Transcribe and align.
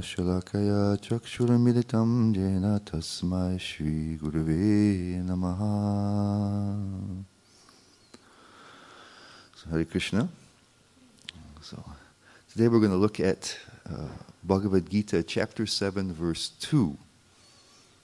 Shalakaya 0.00 0.96
Chakshuramiditam 1.00 2.32
Jena 2.32 2.80
Tasmai 2.84 3.58
Shri 3.58 4.16
Gurave 4.16 5.26
So, 9.56 9.70
Hare 9.70 9.84
Krishna. 9.84 10.28
So, 11.60 11.84
today 12.52 12.68
we're 12.68 12.78
going 12.78 12.92
to 12.92 12.96
look 12.96 13.18
at 13.18 13.58
uh, 13.84 14.06
Bhagavad 14.44 14.88
Gita, 14.88 15.24
chapter 15.24 15.66
7, 15.66 16.12
verse 16.12 16.50
2. 16.60 16.96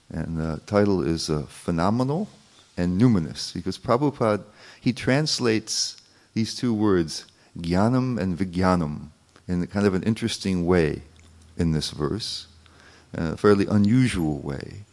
And 0.09 0.37
the 0.37 0.59
title 0.65 1.01
is 1.01 1.29
uh, 1.29 1.43
Phenomenal 1.47 2.27
and 2.75 2.99
Numinous, 2.99 3.53
because 3.53 3.77
Prabhupada, 3.77 4.43
he 4.81 4.91
translates 4.91 5.95
these 6.33 6.53
two 6.53 6.73
words, 6.73 7.25
Jnanam 7.57 8.19
and 8.19 8.37
Vijnanam, 8.37 9.11
in 9.47 9.65
kind 9.67 9.85
of 9.85 9.93
an 9.93 10.03
interesting 10.03 10.65
way 10.65 11.01
in 11.57 11.71
this 11.71 11.91
verse, 11.91 12.47
a 13.13 13.37
fairly 13.37 13.65
unusual 13.65 14.39
way. 14.39 14.83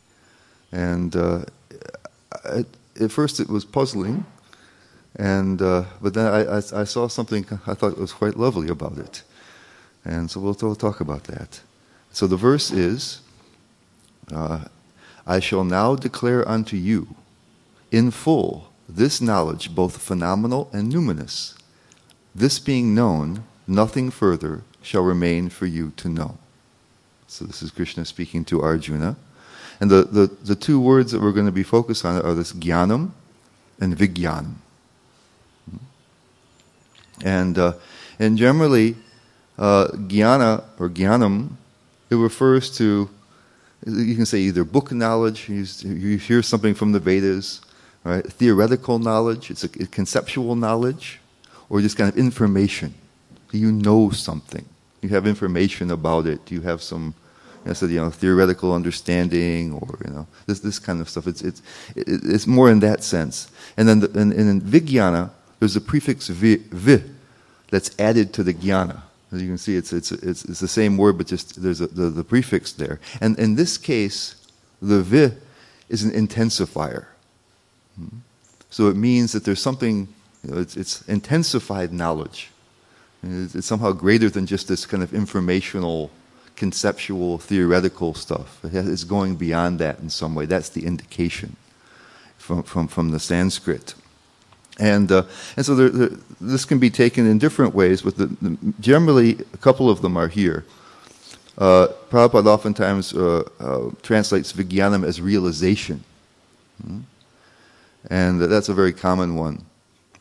And 0.72 1.14
uh, 1.14 1.44
at, 2.44 2.66
at 3.00 3.12
first 3.12 3.40
it 3.40 3.48
was 3.48 3.64
puzzling 3.64 4.24
and 5.16 5.62
uh, 5.62 5.84
but 6.00 6.14
then 6.14 6.26
I, 6.26 6.40
I, 6.44 6.56
I, 6.56 6.84
saw 6.84 7.08
something 7.08 7.46
I 7.66 7.74
thought 7.74 7.98
was 7.98 8.12
quite 8.12 8.36
lovely 8.36 8.68
about 8.68 8.98
it, 8.98 9.22
and 10.04 10.30
so 10.30 10.40
we'll, 10.40 10.56
we'll 10.60 10.74
talk 10.74 11.00
about 11.00 11.24
that. 11.24 11.60
So 12.10 12.26
the 12.26 12.36
verse 12.36 12.72
is, 12.72 13.20
uh, 14.32 14.64
"I 15.26 15.38
shall 15.38 15.64
now 15.64 15.94
declare 15.94 16.46
unto 16.48 16.76
you, 16.76 17.14
in 17.92 18.10
full, 18.10 18.72
this 18.88 19.20
knowledge, 19.20 19.74
both 19.74 19.98
phenomenal 19.98 20.68
and 20.72 20.92
numinous. 20.92 21.56
This 22.34 22.58
being 22.58 22.92
known, 22.94 23.44
nothing 23.66 24.10
further 24.10 24.62
shall 24.82 25.02
remain 25.02 25.48
for 25.48 25.66
you 25.66 25.92
to 25.96 26.08
know." 26.08 26.38
So 27.26 27.44
this 27.44 27.62
is 27.62 27.70
Krishna 27.70 28.04
speaking 28.04 28.44
to 28.46 28.62
Arjuna, 28.62 29.16
and 29.80 29.90
the 29.90 30.02
the, 30.02 30.26
the 30.44 30.54
two 30.54 30.80
words 30.80 31.12
that 31.12 31.20
we're 31.20 31.32
going 31.32 31.46
to 31.46 31.52
be 31.52 31.62
focused 31.62 32.04
on 32.04 32.20
are 32.22 32.34
this 32.34 32.52
jnanam 32.52 33.10
and 33.80 33.96
vijnanam. 33.96 34.54
And, 37.22 37.58
uh, 37.58 37.74
and 38.18 38.36
generally, 38.36 38.96
uh, 39.58 39.88
jnana 39.88 40.64
or 40.78 40.88
jnanam, 40.88 41.50
it 42.10 42.16
refers 42.16 42.76
to, 42.78 43.08
you 43.86 44.14
can 44.14 44.26
say 44.26 44.38
either 44.38 44.64
book 44.64 44.92
knowledge, 44.92 45.48
you, 45.48 45.64
you 45.82 46.18
hear 46.18 46.42
something 46.42 46.74
from 46.74 46.92
the 46.92 46.98
Vedas, 46.98 47.60
right? 48.02 48.24
theoretical 48.24 48.98
knowledge, 48.98 49.50
it's 49.50 49.64
a, 49.64 49.70
a 49.82 49.86
conceptual 49.86 50.54
knowledge, 50.56 51.20
or 51.68 51.80
just 51.80 51.96
kind 51.96 52.12
of 52.12 52.18
information. 52.18 52.94
You 53.54 53.72
know 53.72 54.10
something. 54.10 54.64
You 55.00 55.10
have 55.10 55.26
information 55.26 55.90
about 55.90 56.26
it. 56.26 56.44
Do 56.46 56.54
You 56.54 56.62
have 56.62 56.82
some, 56.82 57.14
know, 57.64 57.72
so, 57.72 57.86
you 57.86 58.00
know 58.00 58.10
theoretical 58.10 58.74
understanding, 58.74 59.72
or 59.72 59.98
you 60.04 60.12
know 60.12 60.26
this 60.46 60.60
this 60.60 60.78
kind 60.78 61.00
of 61.00 61.08
stuff. 61.08 61.26
It's 61.26 61.42
it's 61.42 61.62
it's 61.96 62.46
more 62.46 62.70
in 62.70 62.80
that 62.80 63.04
sense. 63.04 63.48
And 63.76 63.88
then 63.88 64.00
the, 64.00 64.06
and, 64.18 64.32
and 64.32 64.48
in 64.48 64.60
vijnana, 64.60 65.30
there's 65.58 65.76
a 65.76 65.80
prefix 65.80 66.28
vi, 66.28 66.56
vi 66.70 67.02
that's 67.70 67.90
added 67.98 68.32
to 68.34 68.42
the 68.42 68.54
jnana. 68.54 69.02
As 69.32 69.42
you 69.42 69.48
can 69.48 69.58
see, 69.58 69.76
it's, 69.76 69.92
it's, 69.92 70.12
it's, 70.12 70.44
it's 70.44 70.60
the 70.60 70.68
same 70.68 70.96
word, 70.96 71.18
but 71.18 71.26
just 71.26 71.60
there's 71.60 71.80
a, 71.80 71.88
the, 71.88 72.08
the 72.10 72.22
prefix 72.22 72.72
there. 72.72 73.00
And 73.20 73.36
in 73.38 73.56
this 73.56 73.76
case, 73.78 74.36
the 74.80 75.02
vi 75.02 75.32
is 75.88 76.04
an 76.04 76.12
intensifier. 76.12 77.06
Hmm? 77.96 78.18
So 78.70 78.88
it 78.88 78.96
means 78.96 79.32
that 79.32 79.44
there's 79.44 79.62
something, 79.62 80.08
you 80.44 80.50
know, 80.50 80.60
it's, 80.60 80.76
it's 80.76 81.02
intensified 81.08 81.92
knowledge. 81.92 82.50
It's, 83.24 83.66
somehow 83.66 83.92
greater 83.92 84.30
than 84.30 84.46
just 84.46 84.68
this 84.68 84.86
kind 84.86 85.02
of 85.02 85.14
informational, 85.14 86.10
conceptual, 86.56 87.38
theoretical 87.38 88.14
stuff. 88.14 88.60
It's 88.64 89.04
going 89.04 89.36
beyond 89.36 89.78
that 89.78 89.98
in 90.00 90.10
some 90.10 90.34
way. 90.34 90.46
That's 90.46 90.68
the 90.68 90.84
indication 90.86 91.56
from, 92.38 92.62
from, 92.62 92.88
from 92.88 93.10
the 93.10 93.20
Sanskrit. 93.20 93.94
And, 94.78 95.10
uh, 95.12 95.22
and 95.56 95.64
so 95.64 95.74
there, 95.74 95.88
there, 95.88 96.10
this 96.40 96.64
can 96.64 96.78
be 96.78 96.90
taken 96.90 97.26
in 97.26 97.38
different 97.38 97.74
ways, 97.74 98.02
but 98.02 98.16
the, 98.16 98.26
the, 98.26 98.58
generally, 98.80 99.38
a 99.52 99.56
couple 99.58 99.88
of 99.88 100.02
them 100.02 100.16
are 100.16 100.28
here. 100.28 100.64
Uh, 101.56 101.86
Prabhupada 102.10 102.46
oftentimes 102.46 103.14
uh, 103.14 103.48
uh, 103.60 103.90
translates 104.02 104.52
vijnanam 104.52 105.06
as 105.06 105.20
realization. 105.20 106.02
Hmm? 106.84 107.00
And 108.10 108.42
that's 108.42 108.68
a 108.68 108.74
very 108.74 108.92
common 108.92 109.36
one. 109.36 109.64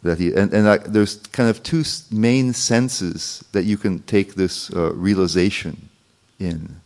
That 0.03 0.19
he, 0.19 0.33
and 0.33 0.53
and 0.53 0.67
I, 0.67 0.77
there's 0.77 1.15
kind 1.31 1.49
of 1.49 1.63
two 1.63 1.83
main 2.11 2.53
senses 2.53 3.43
that 3.53 3.63
you 3.63 3.77
can 3.77 3.99
take 3.99 4.35
this 4.35 4.69
uh, 4.71 4.93
realization 4.93 5.89
in. 6.39 6.77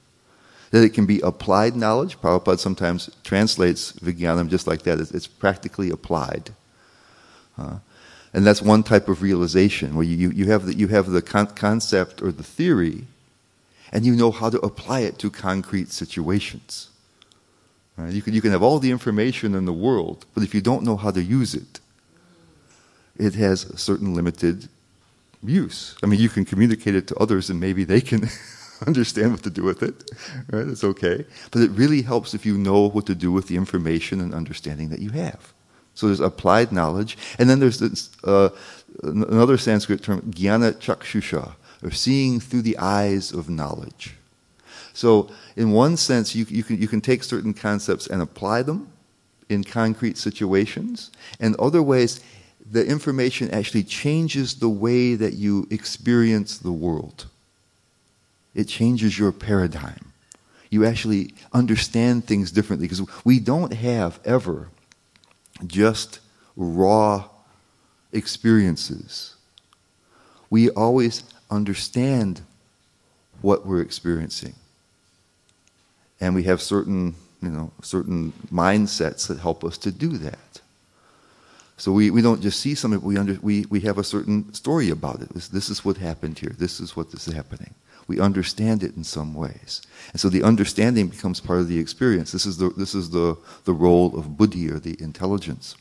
That 0.71 0.83
it 0.83 0.93
can 0.93 1.05
be 1.05 1.19
applied 1.21 1.75
knowledge. 1.75 2.19
Prabhupada 2.19 2.59
sometimes 2.59 3.09
translates 3.23 3.93
vijnanam 3.93 4.49
just 4.49 4.67
like 4.67 4.83
that. 4.83 4.99
It's, 4.99 5.11
it's 5.11 5.27
practically 5.27 5.89
applied. 5.89 6.51
Uh, 7.57 7.79
and 8.33 8.45
that's 8.45 8.61
one 8.61 8.83
type 8.83 9.07
of 9.07 9.21
realization 9.21 9.95
where 9.95 10.05
you, 10.05 10.29
you 10.29 10.51
have 10.51 10.65
the, 10.65 10.75
you 10.75 10.89
have 10.89 11.09
the 11.09 11.21
con- 11.21 11.47
concept 11.47 12.21
or 12.21 12.31
the 12.31 12.43
theory 12.43 13.07
and 13.91 14.05
you 14.05 14.15
know 14.15 14.31
how 14.31 14.49
to 14.49 14.59
apply 14.59 15.01
it 15.01 15.17
to 15.19 15.29
concrete 15.29 15.91
situations. 15.91 16.89
Right? 17.95 18.13
You, 18.13 18.21
can, 18.21 18.33
you 18.33 18.41
can 18.41 18.51
have 18.51 18.61
all 18.61 18.79
the 18.79 18.91
information 18.91 19.55
in 19.55 19.65
the 19.65 19.73
world, 19.73 20.25
but 20.33 20.43
if 20.43 20.53
you 20.53 20.61
don't 20.61 20.83
know 20.83 20.97
how 20.97 21.11
to 21.11 21.23
use 21.23 21.55
it, 21.55 21.79
it 23.19 23.35
has 23.35 23.65
a 23.65 23.77
certain 23.77 24.13
limited 24.13 24.69
use. 25.43 25.95
I 26.03 26.07
mean, 26.07 26.19
you 26.19 26.29
can 26.29 26.45
communicate 26.45 26.95
it 26.95 27.07
to 27.07 27.15
others 27.15 27.49
and 27.49 27.59
maybe 27.59 27.83
they 27.83 28.01
can 28.01 28.29
understand 28.87 29.31
what 29.31 29.43
to 29.43 29.49
do 29.49 29.63
with 29.63 29.83
it. 29.83 30.11
Right? 30.51 30.67
It's 30.67 30.83
okay. 30.83 31.25
But 31.51 31.61
it 31.61 31.71
really 31.71 32.01
helps 32.01 32.33
if 32.33 32.45
you 32.45 32.57
know 32.57 32.87
what 32.87 33.05
to 33.07 33.15
do 33.15 33.31
with 33.31 33.47
the 33.47 33.55
information 33.55 34.21
and 34.21 34.33
understanding 34.33 34.89
that 34.89 34.99
you 34.99 35.11
have. 35.11 35.53
So 35.95 36.07
there's 36.07 36.19
applied 36.19 36.71
knowledge. 36.71 37.17
And 37.39 37.49
then 37.49 37.59
there's 37.59 37.79
this, 37.79 38.09
uh, 38.23 38.49
another 39.03 39.57
Sanskrit 39.57 40.03
term, 40.03 40.21
jnana 40.21 40.73
chakshusha, 40.73 41.53
or 41.83 41.91
seeing 41.91 42.39
through 42.39 42.61
the 42.63 42.77
eyes 42.77 43.31
of 43.31 43.49
knowledge. 43.49 44.15
So, 44.93 45.29
in 45.55 45.71
one 45.71 45.95
sense, 45.95 46.33
you, 46.33 46.45
you, 46.49 46.63
can, 46.63 46.81
you 46.81 46.87
can 46.87 47.01
take 47.01 47.23
certain 47.23 47.53
concepts 47.53 48.07
and 48.07 48.19
apply 48.19 48.63
them 48.63 48.91
in 49.47 49.63
concrete 49.63 50.17
situations. 50.17 51.11
And 51.39 51.55
other 51.57 51.83
ways, 51.83 52.19
the 52.69 52.85
information 52.85 53.49
actually 53.51 53.83
changes 53.83 54.55
the 54.55 54.69
way 54.69 55.15
that 55.15 55.33
you 55.33 55.67
experience 55.69 56.57
the 56.57 56.71
world. 56.71 57.27
It 58.53 58.67
changes 58.67 59.17
your 59.17 59.31
paradigm. 59.31 60.13
You 60.69 60.85
actually 60.85 61.33
understand 61.53 62.25
things 62.25 62.51
differently 62.51 62.87
because 62.87 63.07
we 63.23 63.39
don't 63.39 63.73
have 63.73 64.19
ever 64.25 64.69
just 65.65 66.19
raw 66.55 67.29
experiences. 68.11 69.35
We 70.49 70.69
always 70.71 71.23
understand 71.49 72.41
what 73.41 73.65
we're 73.65 73.81
experiencing. 73.81 74.55
And 76.19 76.35
we 76.35 76.43
have 76.43 76.61
certain, 76.61 77.15
you 77.41 77.49
know, 77.49 77.71
certain 77.81 78.33
mindsets 78.51 79.27
that 79.27 79.39
help 79.39 79.63
us 79.63 79.77
to 79.79 79.91
do 79.91 80.17
that. 80.17 80.61
So 81.77 81.91
we, 81.91 82.09
we 82.09 82.23
don't 82.23 82.41
just 82.41 82.59
see 82.59 82.73
something, 82.73 83.01
we, 83.01 83.17
under, 83.17 83.37
we, 83.41 83.65
we 83.69 83.81
have 83.81 83.99
a 83.99 84.03
certain 84.03 84.51
story 84.53 84.89
about 84.89 85.21
it. 85.21 85.29
This, 85.29 85.47
this 85.47 85.69
is 85.69 85.85
what 85.85 85.97
happened 85.97 86.39
here. 86.39 86.53
This 86.57 86.79
is 86.79 86.95
what 86.95 87.13
is 87.13 87.25
happening. 87.27 87.75
We 88.07 88.19
understand 88.19 88.83
it 88.83 88.95
in 88.95 89.03
some 89.03 89.35
ways. 89.35 89.81
And 90.11 90.19
so 90.19 90.29
the 90.29 90.41
understanding 90.41 91.07
becomes 91.07 91.39
part 91.39 91.59
of 91.59 91.67
the 91.67 91.77
experience. 91.77 92.31
This 92.31 92.47
is 92.47 92.57
the, 92.57 92.69
this 92.71 92.95
is 92.95 93.11
the, 93.11 93.37
the 93.65 93.73
role 93.73 94.17
of 94.17 94.37
buddhi 94.37 94.71
or 94.71 94.79
the 94.79 94.99
intelligence. 95.01 95.75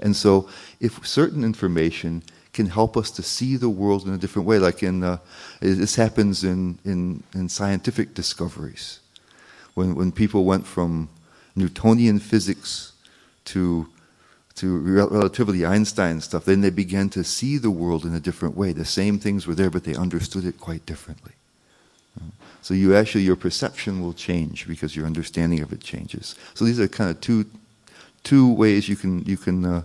And 0.00 0.16
so 0.16 0.48
if 0.80 1.06
certain 1.06 1.44
information 1.44 2.24
can 2.52 2.66
help 2.66 2.96
us 2.96 3.10
to 3.12 3.22
see 3.22 3.56
the 3.56 3.68
world 3.68 4.06
in 4.06 4.12
a 4.12 4.18
different 4.18 4.48
way, 4.48 4.58
like 4.58 4.82
in, 4.82 5.04
uh, 5.04 5.18
this 5.60 5.94
happens 5.94 6.42
in, 6.42 6.78
in, 6.84 7.22
in 7.32 7.48
scientific 7.48 8.12
discoveries. 8.12 8.98
When, 9.74 9.94
when 9.94 10.10
people 10.10 10.44
went 10.44 10.66
from 10.66 11.08
Newtonian 11.54 12.18
physics 12.18 12.92
to 13.46 13.88
to 14.56 14.78
relativity, 14.78 15.64
Einstein 15.64 16.20
stuff, 16.20 16.44
then 16.44 16.60
they 16.60 16.70
began 16.70 17.08
to 17.10 17.24
see 17.24 17.58
the 17.58 17.70
world 17.70 18.04
in 18.04 18.14
a 18.14 18.20
different 18.20 18.56
way. 18.56 18.72
The 18.72 18.84
same 18.84 19.18
things 19.18 19.46
were 19.46 19.54
there, 19.54 19.70
but 19.70 19.84
they 19.84 19.94
understood 19.94 20.44
it 20.44 20.58
quite 20.58 20.84
differently. 20.86 21.32
So 22.62 22.74
you 22.74 22.94
actually 22.94 23.22
your 23.22 23.36
perception 23.36 24.00
will 24.00 24.12
change 24.12 24.68
because 24.68 24.94
your 24.94 25.04
understanding 25.04 25.60
of 25.62 25.72
it 25.72 25.80
changes. 25.80 26.36
So 26.54 26.64
these 26.64 26.78
are 26.78 26.86
kind 26.88 27.10
of 27.10 27.20
two 27.20 27.46
two 28.22 28.52
ways 28.52 28.88
you 28.88 28.94
can 28.94 29.24
you 29.24 29.36
can 29.36 29.64
uh, 29.64 29.82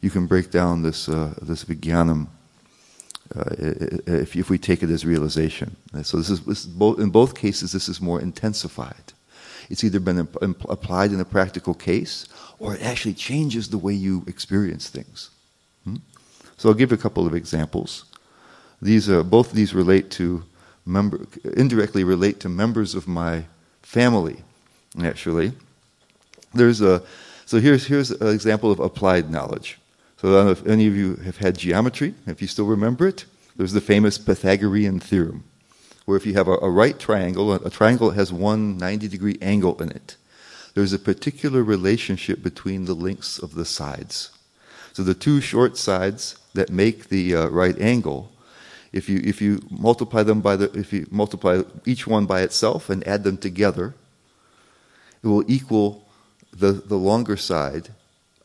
you 0.00 0.10
can 0.10 0.26
break 0.26 0.50
down 0.52 0.82
this 0.82 1.08
uh, 1.08 1.34
this 1.42 1.64
vijnanam 1.64 2.28
uh, 3.34 3.44
if, 4.06 4.36
if 4.36 4.48
we 4.48 4.58
take 4.58 4.84
it 4.84 4.90
as 4.90 5.04
realization. 5.04 5.76
So 6.02 6.18
this 6.18 6.30
is, 6.30 6.40
this 6.44 6.60
is 6.60 6.66
both, 6.66 7.00
in 7.00 7.10
both 7.10 7.34
cases 7.34 7.72
this 7.72 7.88
is 7.88 8.00
more 8.00 8.20
intensified. 8.20 9.12
It's 9.68 9.82
either 9.82 10.00
been 10.00 10.28
imp- 10.40 10.68
applied 10.68 11.12
in 11.12 11.20
a 11.20 11.24
practical 11.24 11.74
case 11.74 12.26
or 12.60 12.74
it 12.74 12.82
actually 12.82 13.14
changes 13.14 13.68
the 13.68 13.78
way 13.78 13.92
you 13.92 14.22
experience 14.28 14.88
things. 14.88 15.30
Hmm? 15.84 15.96
So 16.56 16.68
I'll 16.68 16.74
give 16.76 16.92
a 16.92 16.96
couple 16.96 17.26
of 17.26 17.34
examples. 17.34 18.04
These 18.80 19.10
are 19.10 19.24
both 19.24 19.48
of 19.48 19.56
these 19.56 19.74
relate 19.74 20.10
to 20.12 20.44
member 20.86 21.26
indirectly 21.56 22.04
relate 22.04 22.38
to 22.40 22.48
members 22.48 22.94
of 22.94 23.08
my 23.08 23.44
family. 23.82 24.42
Actually, 25.02 25.52
there's 26.54 26.80
a 26.80 27.02
so 27.46 27.58
here's 27.60 27.86
here's 27.86 28.10
an 28.10 28.28
example 28.28 28.70
of 28.70 28.78
applied 28.78 29.30
knowledge. 29.30 29.78
So 30.18 30.28
I 30.28 30.32
don't 30.32 30.44
know 30.46 30.52
if 30.52 30.66
any 30.66 30.86
of 30.86 30.94
you 30.94 31.16
have 31.16 31.38
had 31.38 31.56
geometry, 31.56 32.14
if 32.26 32.42
you 32.42 32.48
still 32.48 32.66
remember 32.66 33.08
it. 33.08 33.24
There's 33.56 33.72
the 33.72 33.80
famous 33.80 34.18
Pythagorean 34.18 35.00
theorem, 35.00 35.44
where 36.04 36.16
if 36.16 36.26
you 36.26 36.34
have 36.34 36.48
a, 36.48 36.56
a 36.58 36.70
right 36.70 36.98
triangle, 36.98 37.52
a, 37.52 37.56
a 37.56 37.70
triangle 37.70 38.10
has 38.10 38.32
one 38.32 38.76
90 38.76 39.08
degree 39.08 39.38
angle 39.40 39.80
in 39.82 39.90
it, 39.90 40.16
there's 40.80 40.94
a 40.94 40.98
particular 40.98 41.62
relationship 41.62 42.42
between 42.42 42.86
the 42.86 42.94
lengths 42.94 43.38
of 43.38 43.54
the 43.54 43.66
sides. 43.66 44.30
So 44.94 45.02
the 45.02 45.12
two 45.12 45.42
short 45.42 45.76
sides 45.76 46.38
that 46.54 46.70
make 46.70 47.10
the 47.10 47.36
uh, 47.36 47.48
right 47.48 47.78
angle, 47.78 48.32
if 48.90 49.06
you 49.06 49.20
if 49.22 49.42
you 49.42 49.60
multiply 49.68 50.22
them 50.22 50.40
by 50.40 50.56
the 50.56 50.72
if 50.72 50.90
you 50.90 51.06
multiply 51.10 51.64
each 51.84 52.06
one 52.06 52.24
by 52.24 52.40
itself 52.40 52.88
and 52.88 53.06
add 53.06 53.24
them 53.24 53.36
together, 53.36 53.94
it 55.22 55.26
will 55.26 55.44
equal 55.46 56.08
the, 56.50 56.72
the 56.72 56.96
longer 56.96 57.36
side 57.36 57.90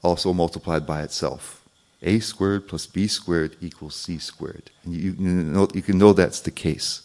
also 0.04 0.34
multiplied 0.34 0.86
by 0.86 1.04
itself 1.04 1.64
a 2.02 2.20
squared 2.20 2.68
plus 2.68 2.86
b 2.86 3.08
squared 3.08 3.56
equals 3.62 3.96
c 3.96 4.18
squared. 4.18 4.72
And 4.84 4.94
you, 4.94 5.16
you, 5.18 5.30
know, 5.30 5.70
you 5.74 5.82
can 5.82 5.98
know 5.98 6.12
that's 6.12 6.42
the 6.42 6.52
case. 6.52 7.02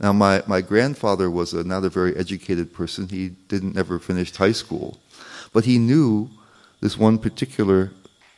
Now, 0.00 0.12
my, 0.12 0.42
my 0.46 0.60
grandfather 0.60 1.30
was 1.30 1.52
a, 1.52 1.64
not 1.64 1.84
a 1.84 1.88
very 1.88 2.16
educated 2.16 2.72
person. 2.72 3.08
He 3.08 3.30
didn't 3.48 3.76
ever 3.76 3.98
finish 3.98 4.34
high 4.34 4.52
school. 4.52 5.00
But 5.52 5.64
he 5.64 5.78
knew 5.78 6.30
this 6.80 6.96
one 6.96 7.18
particular, 7.18 7.90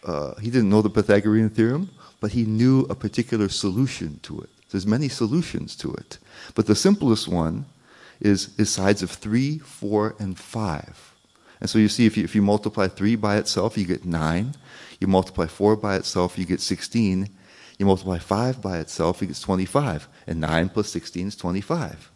uh, 0.05 0.35
he 0.37 0.51
didn't 0.51 0.71
know 0.71 0.83
the 0.83 0.91
Pythagorean 0.91 1.51
theorem, 1.51 1.91
but 2.21 2.33
he 2.33 2.45
knew 2.45 2.87
a 2.89 2.95
particular 2.95 3.49
solution 3.49 4.21
to 4.23 4.41
it. 4.41 4.51
There's 4.71 4.87
many 4.87 5.09
solutions 5.09 5.77
to 5.77 5.93
it. 5.95 6.19
But 6.55 6.67
the 6.67 6.75
simplest 6.75 7.29
one 7.29 7.67
is, 8.21 8.55
is 8.59 8.71
sides 8.71 9.03
of 9.03 9.11
3, 9.11 9.59
4, 9.59 10.15
and 10.19 10.39
5. 10.39 11.15
And 11.61 11.69
so 11.69 11.79
you 11.79 11.89
see, 11.89 12.07
if 12.07 12.17
you, 12.17 12.25
if 12.25 12.35
you 12.35 12.41
multiply 12.41 12.89
3 12.89 13.17
by 13.17 13.37
itself, 13.37 13.77
you 13.77 13.85
get 13.85 14.05
9. 14.05 14.55
You 15.01 15.07
multiply 15.07 15.47
4 15.47 15.77
by 15.77 15.97
itself, 15.97 16.39
you 16.39 16.47
get 16.47 16.61
16. 16.61 17.29
You 17.81 17.87
multiply 17.87 18.19
5 18.19 18.61
by 18.61 18.77
itself, 18.77 19.23
you 19.23 19.29
get 19.29 19.41
25. 19.41 20.07
And 20.27 20.39
9 20.39 20.69
plus 20.69 20.91
16 20.91 21.29
is 21.29 21.37
25. 21.37 22.11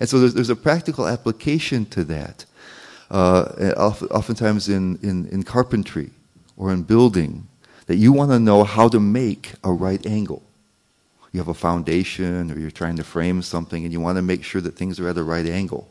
And 0.00 0.08
so 0.08 0.18
there's, 0.18 0.34
there's 0.34 0.50
a 0.50 0.56
practical 0.56 1.06
application 1.06 1.86
to 1.86 2.02
that. 2.04 2.44
Uh, 3.08 3.72
oftentimes 4.10 4.68
in, 4.68 4.98
in, 5.00 5.26
in 5.28 5.44
carpentry 5.44 6.10
or 6.56 6.72
in 6.72 6.82
building, 6.82 7.46
that 7.86 7.96
you 7.96 8.12
want 8.12 8.32
to 8.32 8.40
know 8.40 8.64
how 8.64 8.88
to 8.88 8.98
make 8.98 9.52
a 9.62 9.72
right 9.72 10.04
angle. 10.06 10.42
You 11.30 11.38
have 11.38 11.48
a 11.48 11.54
foundation 11.54 12.50
or 12.50 12.58
you're 12.58 12.72
trying 12.72 12.96
to 12.96 13.04
frame 13.04 13.42
something 13.42 13.84
and 13.84 13.92
you 13.92 14.00
want 14.00 14.16
to 14.16 14.22
make 14.22 14.42
sure 14.42 14.60
that 14.60 14.74
things 14.74 14.98
are 14.98 15.08
at 15.08 15.16
a 15.16 15.22
right 15.22 15.46
angle. 15.46 15.88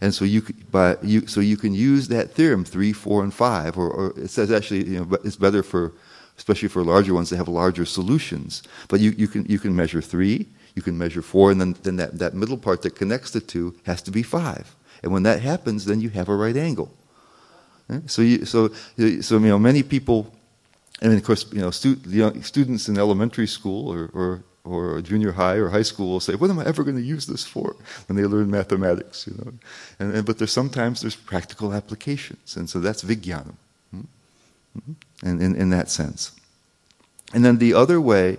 And 0.00 0.14
so 0.14 0.24
you, 0.24 0.42
but 0.70 1.04
you, 1.04 1.26
so 1.26 1.40
you 1.40 1.58
can 1.58 1.74
use 1.74 2.08
that 2.08 2.30
theorem 2.30 2.64
three, 2.64 2.94
four, 2.94 3.22
and 3.22 3.34
five, 3.34 3.76
or, 3.76 3.90
or 3.90 4.18
it 4.18 4.30
says 4.30 4.50
actually, 4.50 4.86
you 4.86 5.04
know, 5.04 5.18
it's 5.24 5.36
better 5.36 5.62
for, 5.62 5.92
especially 6.38 6.68
for 6.68 6.82
larger 6.82 7.12
ones, 7.12 7.28
they 7.28 7.36
have 7.36 7.48
larger 7.48 7.84
solutions. 7.84 8.62
But 8.88 9.00
you, 9.00 9.10
you 9.10 9.28
can 9.28 9.44
you 9.46 9.58
can 9.58 9.76
measure 9.76 10.00
three, 10.00 10.46
you 10.74 10.82
can 10.82 10.96
measure 10.96 11.22
four, 11.22 11.50
and 11.50 11.60
then, 11.60 11.76
then 11.82 11.96
that, 11.96 12.18
that 12.18 12.34
middle 12.34 12.56
part 12.56 12.82
that 12.82 12.94
connects 12.94 13.32
the 13.32 13.40
two 13.40 13.74
has 13.84 14.00
to 14.02 14.10
be 14.10 14.22
five. 14.22 14.74
And 15.02 15.12
when 15.12 15.24
that 15.24 15.40
happens, 15.40 15.84
then 15.84 16.00
you 16.00 16.10
have 16.10 16.28
a 16.28 16.34
right 16.34 16.56
angle. 16.56 16.90
Eh? 17.90 18.00
So 18.06 18.22
you, 18.22 18.44
so 18.44 18.68
so 19.20 19.38
you 19.38 19.48
know 19.48 19.58
many 19.58 19.82
people, 19.82 20.32
and 21.02 21.12
of 21.12 21.22
course 21.24 21.46
you 21.52 21.60
know 21.60 21.70
stu- 21.70 22.00
uh, 22.22 22.40
students 22.42 22.88
in 22.88 22.98
elementary 22.98 23.46
school 23.46 23.92
or, 23.92 24.10
or 24.12 24.42
or 24.64 25.00
junior 25.00 25.32
high 25.32 25.56
or 25.56 25.70
high 25.70 25.84
school 25.84 26.10
will 26.10 26.20
say, 26.20 26.34
"What 26.34 26.50
am 26.50 26.58
I 26.58 26.64
ever 26.66 26.84
going 26.84 26.96
to 26.96 27.02
use 27.02 27.26
this 27.26 27.44
for?" 27.44 27.76
When 28.06 28.16
they 28.16 28.24
learn 28.24 28.50
mathematics, 28.50 29.26
you 29.26 29.34
know. 29.38 29.52
And, 29.98 30.14
and 30.14 30.26
but 30.26 30.38
there's 30.38 30.52
sometimes 30.52 31.00
there's 31.00 31.16
practical 31.16 31.72
applications, 31.72 32.56
and 32.56 32.68
so 32.68 32.78
that's 32.80 33.02
vigyanam. 33.02 33.56
mm-hmm. 33.94 34.92
And 35.22 35.40
in, 35.42 35.54
in 35.56 35.70
that 35.70 35.90
sense. 35.90 36.32
And 37.34 37.44
then 37.44 37.58
the 37.58 37.74
other 37.74 38.00
way, 38.00 38.38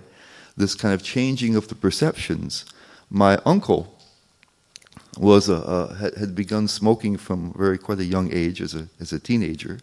this 0.56 0.74
kind 0.74 0.94
of 0.94 1.02
changing 1.02 1.56
of 1.56 1.68
the 1.68 1.74
perceptions. 1.74 2.64
My 3.10 3.38
uncle 3.44 3.96
was 5.18 5.48
a, 5.48 5.54
a, 5.54 6.18
had 6.18 6.34
begun 6.34 6.68
smoking 6.68 7.16
from 7.16 7.52
very 7.52 7.78
quite 7.78 7.98
a 7.98 8.04
young 8.04 8.32
age 8.32 8.60
as 8.60 8.74
a 8.74 8.88
as 9.00 9.12
a 9.12 9.18
teenager, 9.18 9.80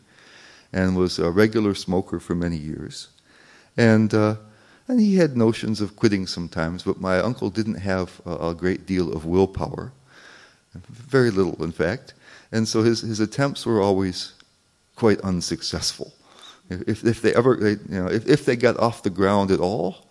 and 0.71 0.95
was 0.95 1.19
a 1.19 1.31
regular 1.31 1.75
smoker 1.75 2.19
for 2.19 2.35
many 2.35 2.57
years, 2.57 3.07
and. 3.75 4.13
Uh, 4.13 4.35
and 4.87 5.01
he 5.01 5.15
had 5.15 5.35
notions 5.35 5.81
of 5.81 5.95
quitting 5.95 6.27
sometimes, 6.27 6.83
but 6.83 7.01
my 7.01 7.19
uncle 7.19 7.49
didn't 7.49 7.75
have 7.75 8.21
a, 8.25 8.49
a 8.49 8.55
great 8.55 8.85
deal 8.85 9.11
of 9.11 9.25
willpower, 9.25 9.91
very 10.89 11.29
little, 11.29 11.61
in 11.61 11.71
fact. 11.73 12.13
And 12.51 12.67
so 12.67 12.83
his, 12.83 13.01
his 13.01 13.19
attempts 13.19 13.65
were 13.65 13.81
always 13.81 14.33
quite 14.95 15.19
unsuccessful. 15.21 16.13
If, 16.69 17.03
if 17.03 17.21
they 17.21 17.33
ever, 17.33 17.55
they, 17.55 17.71
you 17.71 18.03
know, 18.03 18.07
if, 18.07 18.27
if 18.27 18.45
they 18.45 18.55
got 18.55 18.77
off 18.77 19.03
the 19.03 19.09
ground 19.09 19.51
at 19.51 19.59
all, 19.59 20.05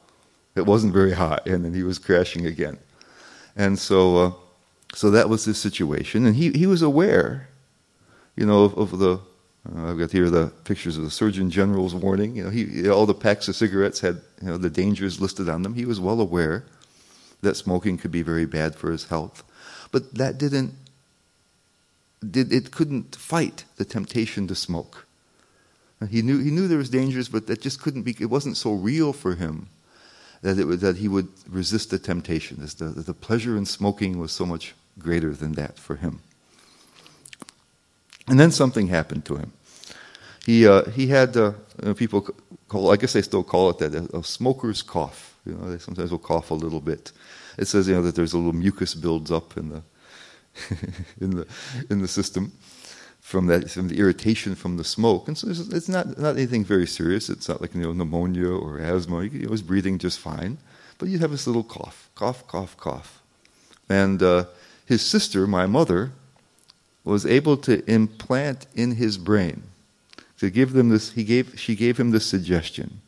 it 0.55 0.65
wasn't 0.65 0.93
very 0.93 1.13
high, 1.13 1.41
and 1.45 1.65
then 1.65 1.75
he 1.75 1.83
was 1.83 1.99
crashing 1.99 2.47
again. 2.47 2.79
And 3.55 3.79
so, 3.79 4.17
uh, 4.17 4.33
so 4.95 5.11
that 5.11 5.29
was 5.29 5.45
his 5.45 5.59
situation, 5.59 6.25
and 6.25 6.37
he, 6.37 6.51
he 6.53 6.67
was 6.67 6.83
aware, 6.83 7.49
you 8.37 8.47
know, 8.47 8.65
of, 8.65 8.93
of 8.93 8.99
the 8.99 9.21
uh, 9.75 9.91
I've 9.91 9.99
got 9.99 10.13
here 10.13 10.31
the 10.31 10.53
pictures 10.65 10.97
of 10.97 11.05
the 11.05 11.11
Surgeon 11.11 11.51
General's 11.51 11.95
warning. 11.95 12.37
You 12.37 12.45
know, 12.45 12.51
he, 12.51 12.89
all 12.89 13.07
the 13.07 13.15
packs 13.15 13.49
of 13.49 13.57
cigarettes 13.57 14.01
had 14.01 14.21
you 14.41 14.49
know, 14.49 14.57
the 14.57 14.71
dangers 14.71 15.21
listed 15.21 15.49
on 15.49 15.63
them. 15.63 15.75
He 15.75 15.85
was 15.85 16.01
well 16.01 16.21
aware 16.21 16.65
that 17.43 17.57
smoking 17.57 17.99
could 17.99 18.13
be 18.13 18.23
very 18.23 18.47
bad 18.47 18.77
for 18.77 18.91
his 18.91 19.07
health, 19.07 19.43
but 19.91 20.15
that 20.15 20.39
didn't 20.39 20.75
did 22.29 22.53
it 22.53 22.71
couldn't 22.71 23.17
fight 23.17 23.65
the 23.77 23.85
temptation 23.85 24.47
to 24.49 24.55
smoke. 24.55 25.06
He 26.11 26.21
knew 26.21 26.39
he 26.39 26.51
knew 26.51 26.69
there 26.69 26.79
was 26.79 26.91
dangers, 26.91 27.29
but 27.29 27.47
that 27.47 27.63
just 27.63 27.81
couldn't 27.81 28.03
be. 28.03 28.15
It 28.21 28.27
wasn't 28.27 28.57
so 28.57 28.73
real 28.73 29.13
for 29.15 29.35
him 29.35 29.69
that 30.43 30.59
it 30.59 30.65
that 30.81 30.99
he 30.99 31.09
would 31.09 31.29
resist 31.49 31.91
the 31.91 31.99
temptation. 31.99 32.59
The, 32.61 32.85
the 32.85 33.15
pleasure 33.15 33.57
in 33.57 33.65
smoking 33.65 34.19
was 34.19 34.31
so 34.31 34.45
much 34.45 34.75
greater 34.99 35.33
than 35.33 35.53
that 35.53 35.79
for 35.79 35.97
him. 35.97 36.21
And 38.29 38.39
then 38.41 38.51
something 38.51 38.89
happened 38.89 39.25
to 39.27 39.37
him. 39.37 39.53
He, 40.45 40.67
uh, 40.67 40.91
he 40.91 41.09
had, 41.09 41.37
uh, 41.37 41.53
people 41.97 42.29
call, 42.69 42.93
I 42.93 42.97
guess 42.97 43.13
they 43.13 43.23
still 43.23 43.43
call 43.43 43.71
it 43.71 43.79
that, 43.79 43.95
a, 43.95 44.19
a, 44.19 44.25
smoker's 44.25 44.83
cough. 44.83 45.35
You 45.45 45.55
know, 45.55 45.71
they 45.71 45.79
sometimes 45.79 46.11
will 46.11 46.19
cough 46.19 46.51
a 46.51 46.55
little 46.55 46.81
bit. 46.81 47.13
It 47.59 47.67
says, 47.67 47.89
you 47.89 47.95
know, 47.95 48.03
that 48.03 48.15
there's 48.15 48.33
a 48.33 48.37
little 48.37 48.53
mucus 48.53 48.95
builds 48.95 49.31
up 49.33 49.57
in 49.57 49.71
the, 49.71 49.83
in 51.21 51.31
the, 51.37 51.47
in 51.91 52.01
the 52.01 52.09
system 52.09 52.53
from 53.27 53.47
that, 53.47 53.69
from 53.69 53.89
the 53.89 53.99
irritation 53.99 54.55
from 54.55 54.77
the 54.77 54.85
smoke. 54.85 55.27
And 55.27 55.37
so 55.37 55.49
it's 55.49 55.89
not, 55.89 56.17
not 56.17 56.37
anything 56.37 56.65
very 56.65 56.87
serious. 56.87 57.29
It's 57.29 57.49
not 57.49 57.61
like, 57.61 57.75
you 57.75 57.81
know, 57.81 57.93
pneumonia 57.93 58.51
or 58.51 58.79
asthma. 58.79 59.27
He 59.27 59.49
was 59.49 59.63
breathing 59.63 59.99
just 59.99 60.21
fine. 60.21 60.59
But 60.97 61.09
you 61.09 61.19
have 61.19 61.33
this 61.33 61.45
little 61.45 61.65
cough, 61.65 62.09
cough, 62.15 62.47
cough, 62.47 62.77
cough. 62.77 63.21
And 63.89 64.23
uh, 64.23 64.45
his 64.87 65.03
sister, 65.03 65.49
my 65.49 65.67
mother, 65.67 66.13
was 67.03 67.27
able 67.27 67.57
to 67.57 67.85
implant 67.91 68.69
in 68.77 68.93
his 68.93 69.19
brain 69.19 69.65
to 70.39 70.49
give 70.49 70.73
them 70.73 70.91
this 70.91 71.11
he 71.13 71.25
gave 71.25 71.59
she 71.59 71.75
gave 71.75 71.99
him 71.99 72.13
the 72.13 72.21
suggestion 72.21 73.01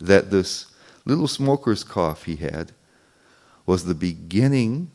that 0.00 0.30
this 0.30 0.66
little 1.04 1.28
smoker's 1.28 1.82
cough 1.82 2.24
he 2.24 2.36
had 2.36 2.72
was 3.64 3.84
the 3.84 3.94
beginning 3.94 4.90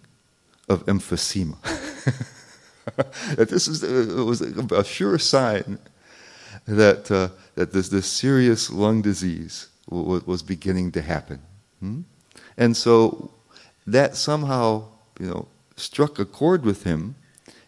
of 0.70 0.86
emphysema 0.86 1.58
this 3.38 3.68
is 3.68 3.84
uh, 3.84 4.24
was 4.24 4.42
a 4.42 4.84
sure 4.84 5.18
sign 5.18 5.80
that 6.68 7.12
uh, 7.12 7.30
that 7.56 7.74
this 7.74 7.90
this 7.90 8.08
serious 8.08 8.70
lung 8.70 9.02
disease 9.02 9.68
was 9.90 10.42
beginning 10.42 10.92
to 10.92 11.02
happen 11.02 11.40
hmm? 11.80 12.02
and 12.58 12.76
so 12.78 13.32
that 13.86 14.16
somehow 14.16 14.84
you 15.20 15.28
know 15.28 15.48
struck 15.76 16.20
a 16.20 16.26
chord 16.26 16.64
with 16.64 16.84
him 16.84 17.16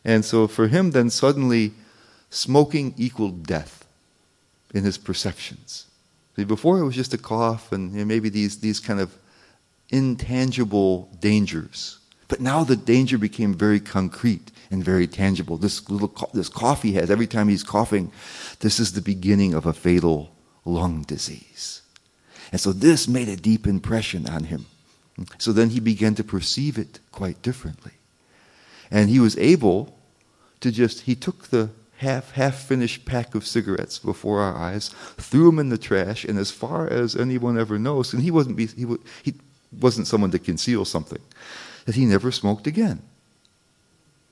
and 0.05 0.23
so 0.23 0.47
for 0.47 0.67
him, 0.67 0.91
then 0.91 1.09
suddenly 1.09 1.73
smoking 2.29 2.93
equaled 2.95 3.47
death 3.47 3.85
in 4.73 4.83
his 4.83 4.99
perceptions. 4.99 5.87
See, 6.35 6.43
before 6.43 6.77
it 6.77 6.85
was 6.85 6.95
just 6.95 7.13
a 7.13 7.17
cough 7.17 7.71
and 7.71 7.91
you 7.91 7.99
know, 7.99 8.05
maybe 8.05 8.29
these, 8.29 8.59
these 8.59 8.79
kind 8.79 8.99
of 8.99 9.17
intangible 9.89 11.09
dangers. 11.19 11.97
But 12.27 12.39
now 12.39 12.63
the 12.63 12.75
danger 12.75 13.17
became 13.17 13.53
very 13.53 13.79
concrete 13.79 14.51
and 14.75 14.83
very 14.83 15.07
tangible. 15.07 15.57
This 15.57 15.89
little 15.89 16.09
co- 16.09 16.29
this 16.33 16.49
cough 16.49 16.83
he 16.83 16.93
has 16.93 17.09
every 17.09 17.27
time 17.27 17.47
he's 17.47 17.63
coughing, 17.63 18.11
this 18.59 18.79
is 18.79 18.91
the 18.91 19.01
beginning 19.01 19.53
of 19.53 19.65
a 19.65 19.73
fatal 19.73 20.35
lung 20.65 21.03
disease. 21.03 21.81
And 22.51 22.59
so 22.59 22.73
this 22.73 23.07
made 23.07 23.29
a 23.29 23.37
deep 23.37 23.65
impression 23.65 24.27
on 24.27 24.43
him. 24.43 24.65
So 25.37 25.53
then 25.53 25.69
he 25.69 25.79
began 25.79 26.13
to 26.15 26.23
perceive 26.23 26.77
it 26.77 26.99
quite 27.11 27.41
differently. 27.41 27.93
And 28.91 29.09
he 29.09 29.19
was 29.19 29.37
able 29.37 29.97
to 30.59 30.71
just, 30.71 31.01
he 31.01 31.15
took 31.15 31.47
the 31.47 31.69
half 31.97 32.31
half 32.31 32.55
finished 32.55 33.05
pack 33.05 33.33
of 33.33 33.47
cigarettes 33.47 33.97
before 33.97 34.41
our 34.41 34.55
eyes, 34.55 34.89
threw 35.17 35.45
them 35.45 35.59
in 35.59 35.69
the 35.69 35.77
trash, 35.77 36.25
and 36.25 36.37
as 36.37 36.51
far 36.51 36.87
as 36.87 37.15
anyone 37.15 37.57
ever 37.57 37.79
knows, 37.79 38.13
and 38.13 38.21
he 38.21 38.31
wasn't 38.31 38.59
he, 38.59 38.97
he 39.23 39.33
wasn't 39.71 40.07
someone 40.07 40.31
to 40.31 40.39
conceal 40.39 40.83
something, 40.83 41.21
that 41.85 41.95
he 41.95 42.05
never 42.05 42.31
smoked 42.31 42.67
again. 42.67 43.01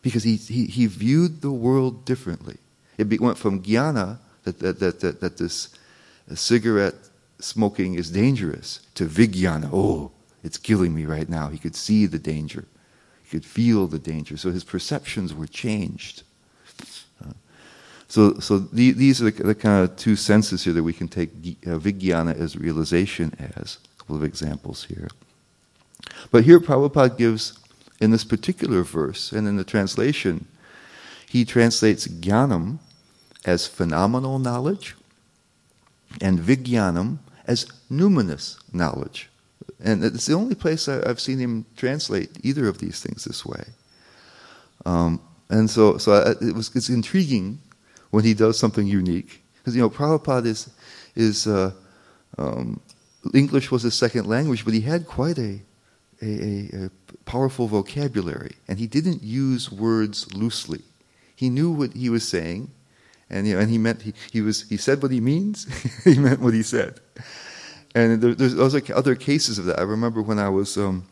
Because 0.04 0.24
he, 0.24 0.36
he, 0.36 0.68
he 0.68 0.86
viewed 0.86 1.42
the 1.42 1.52
world 1.52 2.06
differently. 2.06 2.58
It 3.00 3.20
went 3.20 3.40
from 3.40 3.64
jnana, 3.64 4.20
that, 4.44 4.60
that, 4.60 4.80
that, 4.80 5.00
that, 5.00 5.22
that 5.22 5.38
this 5.38 5.70
cigarette 6.36 6.96
smoking 7.40 7.96
is 7.96 8.12
dangerous, 8.12 8.82
to 8.96 9.06
vijnana, 9.06 9.70
oh, 9.74 10.12
it's 10.44 10.58
killing 10.58 10.94
me 10.94 11.06
right 11.06 11.28
now. 11.28 11.48
He 11.48 11.58
could 11.58 11.76
see 11.76 12.06
the 12.06 12.20
danger. 12.20 12.66
He 13.24 13.30
could 13.30 13.46
feel 13.46 13.88
the 13.88 14.00
danger. 14.00 14.38
So 14.38 14.52
his 14.52 14.64
perceptions 14.64 15.34
were 15.34 15.48
changed. 15.48 16.24
Uh, 17.24 17.32
so, 18.08 18.40
so 18.40 18.60
the, 18.60 18.92
these 18.92 19.22
are 19.22 19.32
the, 19.32 19.44
the, 19.44 19.56
kind 19.56 19.84
of 19.84 19.96
two 19.96 20.16
senses 20.16 20.64
here 20.64 20.74
that 20.74 20.84
we 20.84 20.94
can 20.94 21.08
take 21.08 21.30
uh, 21.66 21.80
vijnana 21.80 22.38
as 22.38 22.58
realization 22.58 23.34
as. 23.56 23.80
A 23.96 24.00
couple 24.00 24.18
of 24.18 24.24
examples 24.24 24.84
here. 24.84 25.08
But 26.30 26.44
here 26.44 26.60
Prabhupada 26.60 27.18
gives, 27.18 27.58
in 28.04 28.12
this 28.12 28.26
particular 28.26 28.84
verse 28.84 29.32
and 29.32 29.48
in 29.48 29.56
the 29.56 29.64
translation, 29.64 30.46
he 31.30 31.46
translates 31.46 32.06
jnanam 32.06 32.80
as 33.46 33.66
phenomenal 33.66 34.40
knowledge 34.40 34.96
and 36.20 36.38
vijnanam 36.38 37.20
as 37.48 37.66
numinous 37.90 38.58
knowledge. 38.74 39.30
And 39.80 40.04
it's 40.04 40.26
the 40.26 40.34
only 40.34 40.54
place 40.54 40.90
I, 40.90 41.08
have 41.08 41.22
seen 41.22 41.40
him 41.40 41.66
translate 41.78 42.30
either 42.44 42.68
of 42.68 42.80
these 42.80 43.00
things 43.00 43.24
this 43.24 43.46
way. 43.46 43.64
Um, 44.86 45.22
and 45.50 45.70
so, 45.70 45.98
so 45.98 46.12
I, 46.12 46.32
it 46.46 46.54
was 46.54 46.76
it's 46.76 46.90
intriguing 46.90 47.60
when 48.12 48.26
he 48.26 48.34
does 48.34 48.60
something 48.60 48.86
unique 48.86 49.42
because 49.58 49.76
you 49.78 49.82
know 49.82 49.90
Prabhupada 49.90 50.48
is 50.48 50.70
is 51.16 51.48
uh, 51.48 51.72
um, 52.38 52.82
English 53.34 53.72
was 53.72 53.84
his 53.84 53.94
second 53.94 54.26
language, 54.28 54.66
but 54.66 54.74
he 54.74 54.82
had 54.82 55.08
quite 55.08 55.40
a 55.40 55.62
a, 56.22 56.86
a, 56.86 56.90
powerful 57.26 57.68
vocabulary, 57.68 58.56
and 58.68 58.80
he 58.80 58.88
didn't 58.88 59.24
use 59.24 59.72
words 59.72 60.34
loosely. 60.34 60.82
He 61.36 61.50
knew 61.50 61.72
what 61.72 61.94
he 61.94 62.10
was 62.10 62.28
saying, 62.28 62.72
and, 63.30 63.48
you 63.48 63.56
know, 63.56 63.60
and 63.62 63.70
he 63.70 63.78
meant 63.78 64.02
he, 64.02 64.14
he 64.32 64.42
was 64.42 64.68
he 64.70 64.78
said 64.78 65.02
what 65.02 65.12
he 65.12 65.22
means. 65.22 65.68
he 66.04 66.20
meant 66.20 66.42
what 66.42 66.54
he 66.54 66.64
said. 66.64 67.00
And 67.96 68.22
there, 68.22 68.34
there's 68.34 68.58
other 68.90 69.16
cases 69.16 69.60
of 69.60 69.66
that. 69.66 69.80
I 69.80 69.84
remember 69.84 70.22
when 70.22 70.40
I 70.40 70.50
was 70.50 70.78
um, 70.78 71.06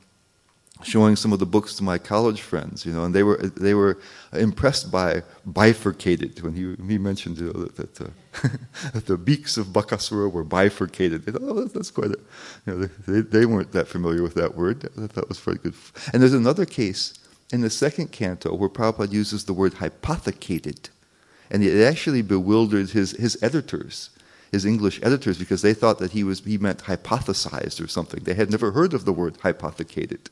showing 0.84 1.16
some 1.16 1.34
of 1.34 1.40
the 1.40 1.46
books 1.46 1.76
to 1.76 1.84
my 1.84 1.98
college 1.98 2.42
friends, 2.42 2.86
you 2.86 2.94
know, 2.94 3.04
and 3.06 3.14
they 3.14 3.24
were 3.24 3.38
they 3.38 3.74
were 3.74 4.00
impressed 4.34 4.92
by 4.92 5.24
bifurcated 5.46 6.42
when 6.42 6.54
he 6.54 6.76
he 6.88 6.98
mentioned 6.98 7.38
you 7.38 7.48
know, 7.48 7.64
that, 7.64 7.76
that, 7.76 8.02
uh, 8.02 8.10
that, 8.94 9.06
the 9.06 9.18
beaks 9.18 9.58
of 9.58 9.68
Bakasura 9.68 10.32
were 10.32 10.44
bifurcated. 10.44 11.26
Thought, 11.26 11.42
oh, 11.42 11.66
that's 11.66 11.92
quite 11.92 12.12
a, 12.12 12.20
you 12.66 12.74
know, 12.74 12.90
they, 13.08 13.22
they 13.22 13.46
weren't 13.46 13.72
that 13.72 13.88
familiar 13.88 14.24
with 14.24 14.36
that 14.36 14.56
word. 14.56 14.90
I 14.98 15.02
thought 15.02 15.14
that 15.16 15.30
was 15.30 15.40
very 15.40 15.58
good. 15.58 15.74
And 16.14 16.22
there's 16.22 16.34
another 16.34 16.66
case 16.66 17.14
in 17.52 17.62
the 17.62 17.70
second 17.70 18.12
canto 18.12 18.56
where 18.56 18.70
Prabhupada 18.70 19.12
uses 19.12 19.46
the 19.46 19.54
word 19.54 19.76
hypothecated, 19.76 20.90
and 21.50 21.64
it 21.64 21.84
actually 21.84 22.22
bewildered 22.22 22.92
his 22.92 23.12
his 23.12 23.42
editors 23.42 24.10
his 24.52 24.66
English 24.66 25.00
editors 25.02 25.38
because 25.38 25.62
they 25.62 25.74
thought 25.74 25.98
that 26.00 26.12
he 26.12 26.24
was 26.24 26.42
he 26.42 26.58
meant 26.58 26.84
hypothesized 26.84 27.84
or 27.84 27.88
something. 27.88 28.24
They 28.24 28.34
had 28.34 28.52
never 28.52 28.72
heard 28.72 28.94
of 28.94 29.06
the 29.06 29.14
word 29.14 29.38
hypothecated. 29.42 30.30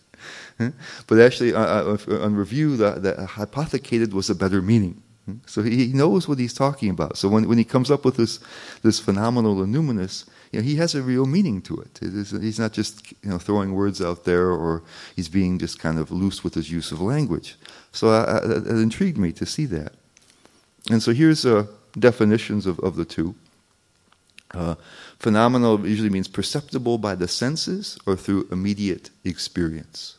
But 1.08 1.20
actually, 1.20 1.54
uh, 1.54 1.62
uh, 1.62 1.98
uh, 2.08 2.20
on 2.22 2.36
review, 2.36 2.78
the 2.78 3.26
hypothecated 3.26 4.14
was 4.14 4.30
a 4.30 4.36
better 4.36 4.62
meaning. 4.62 5.02
So 5.46 5.62
he, 5.62 5.88
knows 5.94 6.28
what 6.28 6.40
he's 6.40 6.54
talking 6.54 6.90
about. 6.90 7.18
So 7.18 7.30
when, 7.30 7.48
when 7.48 7.58
he 7.58 7.64
comes 7.64 7.92
up 7.92 8.04
with 8.04 8.18
this, 8.18 8.40
this 8.82 9.00
phenomenal 9.00 9.62
and 9.62 9.74
numinous, 9.74 10.26
you 10.52 10.60
know, 10.60 10.66
he 10.66 10.76
has 10.78 10.96
a 10.96 11.04
real 11.04 11.26
meaning 11.26 11.62
to 11.64 11.78
it. 11.78 12.00
it 12.02 12.16
is, 12.16 12.32
he's 12.32 12.60
not 12.60 12.74
just 12.74 13.12
you 13.24 13.30
know, 13.30 13.38
throwing 13.38 13.74
words 13.74 14.02
out 14.02 14.24
there 14.24 14.50
or 14.50 14.82
he's 15.16 15.30
being 15.30 15.60
just 15.60 15.78
kind 15.78 16.00
of 16.00 16.12
loose 16.12 16.44
with 16.44 16.56
his 16.56 16.72
use 16.72 16.92
of 16.92 17.00
language. 17.00 17.56
So 17.92 18.10
uh 18.10 18.62
it 18.66 18.68
intrigued 18.68 19.18
me 19.18 19.32
to 19.34 19.46
see 19.46 19.66
that. 19.68 19.94
And 20.90 21.04
so 21.04 21.14
here's 21.14 21.46
uh, 21.46 21.68
definitions 21.98 22.66
of, 22.66 22.80
of 22.80 22.96
the 22.96 23.06
two. 23.06 23.36
Uh, 24.54 24.76
phenomenal 25.20 25.88
usually 25.88 26.10
means 26.10 26.28
perceptible 26.28 26.98
by 26.98 27.16
the 27.16 27.28
senses 27.28 28.00
or 28.06 28.16
through 28.16 28.48
immediate 28.52 29.10
experience. 29.24 30.18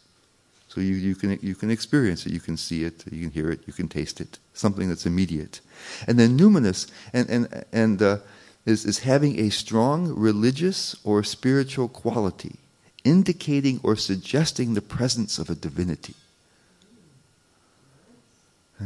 So 0.68 0.80
you, 0.80 0.94
you, 0.94 1.16
can, 1.16 1.36
you 1.42 1.56
can 1.56 1.70
experience 1.70 2.26
it, 2.26 2.32
you 2.32 2.38
can 2.38 2.56
see 2.56 2.84
it, 2.84 3.04
you 3.10 3.22
can 3.22 3.30
hear 3.30 3.50
it, 3.50 3.60
you 3.66 3.72
can 3.72 3.88
taste 3.88 4.20
it, 4.20 4.38
something 4.54 4.88
that's 4.88 5.04
immediate. 5.04 5.60
And 6.06 6.16
then 6.16 6.38
numinous 6.38 6.88
and, 7.12 7.28
and, 7.28 7.64
and, 7.72 8.00
uh, 8.00 8.18
is, 8.66 8.84
is 8.84 9.00
having 9.00 9.40
a 9.40 9.50
strong 9.50 10.14
religious 10.14 10.94
or 11.02 11.24
spiritual 11.24 11.88
quality, 11.88 12.56
indicating 13.04 13.80
or 13.82 13.96
suggesting 13.96 14.74
the 14.74 14.82
presence 14.82 15.38
of 15.38 15.50
a 15.50 15.54
divinity. 15.54 16.14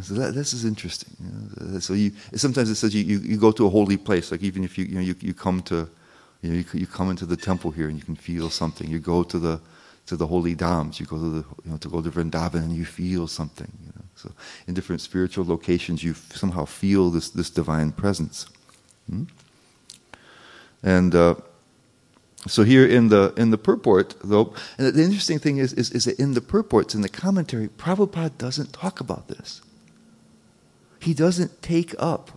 So 0.03 0.15
that, 0.15 0.35
this 0.35 0.53
is 0.53 0.65
interesting. 0.65 1.15
You 1.21 1.67
know, 1.67 1.79
so 1.79 1.95
you, 1.95 2.13
sometimes 2.35 2.69
it 2.69 2.75
says 2.75 2.95
you, 2.95 3.05
you, 3.05 3.19
you, 3.19 3.37
go 3.37 3.53
to 3.53 3.67
a 3.67 3.71
holy 3.71 3.97
place, 3.97 4.33
like 4.33 4.43
even 4.43 4.65
if 4.65 4.77
you, 4.77 4.87
you, 4.87 4.95
know, 4.97 5.01
you, 5.01 5.15
you 5.21 5.35
come 5.35 5.63
to, 5.63 5.89
you, 6.43 6.51
know, 6.51 6.57
you, 6.57 6.65
you 6.73 6.87
come 6.87 7.11
into 7.11 7.27
the 7.27 7.37
temple 7.37 7.71
here 7.71 7.89
and 7.89 7.97
you 7.97 8.05
can 8.05 8.17
feel 8.17 8.51
something. 8.51 8.91
You 8.91 8.99
go 8.99 9.23
to 9.23 9.39
the, 9.39 9.61
to 10.07 10.17
the 10.17 10.27
holy 10.27 10.57
dhams, 10.57 10.99
you 10.99 11.07
go 11.07 11.17
to 11.17 11.31
the, 11.31 11.45
you 11.65 11.71
know, 11.71 11.77
to 11.77 11.89
go 11.89 12.03
to 12.03 12.11
Vrindavan 12.11 12.65
and 12.65 12.73
you 12.73 12.85
feel 12.85 13.29
something. 13.29 13.71
You 13.81 13.93
know. 13.95 14.05
So 14.17 14.33
in 14.67 14.75
different 14.75 15.01
spiritual 15.01 15.45
locations, 15.45 16.03
you 16.03 16.15
somehow 16.15 16.65
feel 16.65 17.11
this, 17.11 17.31
this 17.31 17.51
divine 17.51 17.93
presence. 17.93 18.47
Hmm? 19.09 19.25
And 20.83 21.15
uh, 21.15 21.37
so 22.47 22.63
here 22.63 22.87
in 22.87 23.09
the 23.09 23.33
in 23.39 23.51
the 23.51 23.57
purport, 23.57 24.15
though, 24.23 24.53
and 24.77 24.93
the 24.95 25.03
interesting 25.03 25.39
thing 25.39 25.57
is, 25.57 25.73
is, 25.73 25.91
is 25.93 26.05
that 26.05 26.19
in 26.19 26.35
the 26.35 26.43
purports, 26.43 26.95
in 26.95 27.01
the 27.01 27.09
commentary, 27.09 27.69
Prabhupada 27.69 28.37
doesn't 28.37 28.75
talk 28.75 29.01
about 29.01 29.29
this 29.29 29.63
he 31.05 31.15
doesn't 31.15 31.63
take 31.63 31.95
up 31.99 32.31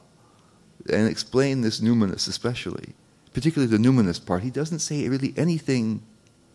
and 0.90 1.08
explain 1.08 1.62
this 1.62 1.80
numinous, 1.80 2.28
especially, 2.28 2.94
particularly 3.34 3.76
the 3.76 3.82
numinous 3.82 4.24
part. 4.24 4.44
He 4.44 4.52
doesn't 4.52 4.80
say 4.80 5.08
really 5.08 5.34
anything 5.38 6.04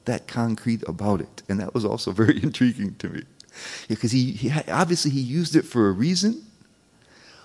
that 0.04 0.26
concrete 0.26 0.83
about 0.87 1.21
it, 1.21 1.42
and 1.49 1.59
that 1.61 1.75
was 1.75 1.85
also 1.85 2.11
very 2.23 2.42
intriguing 2.42 2.95
to 2.97 3.09
me, 3.09 3.23
because 3.88 4.12
he, 4.12 4.33
he 4.33 4.52
obviously 4.71 5.11
he 5.11 5.21
used 5.21 5.57
it 5.57 5.64
for 5.64 5.88
a 5.88 5.92
reason. 5.92 6.45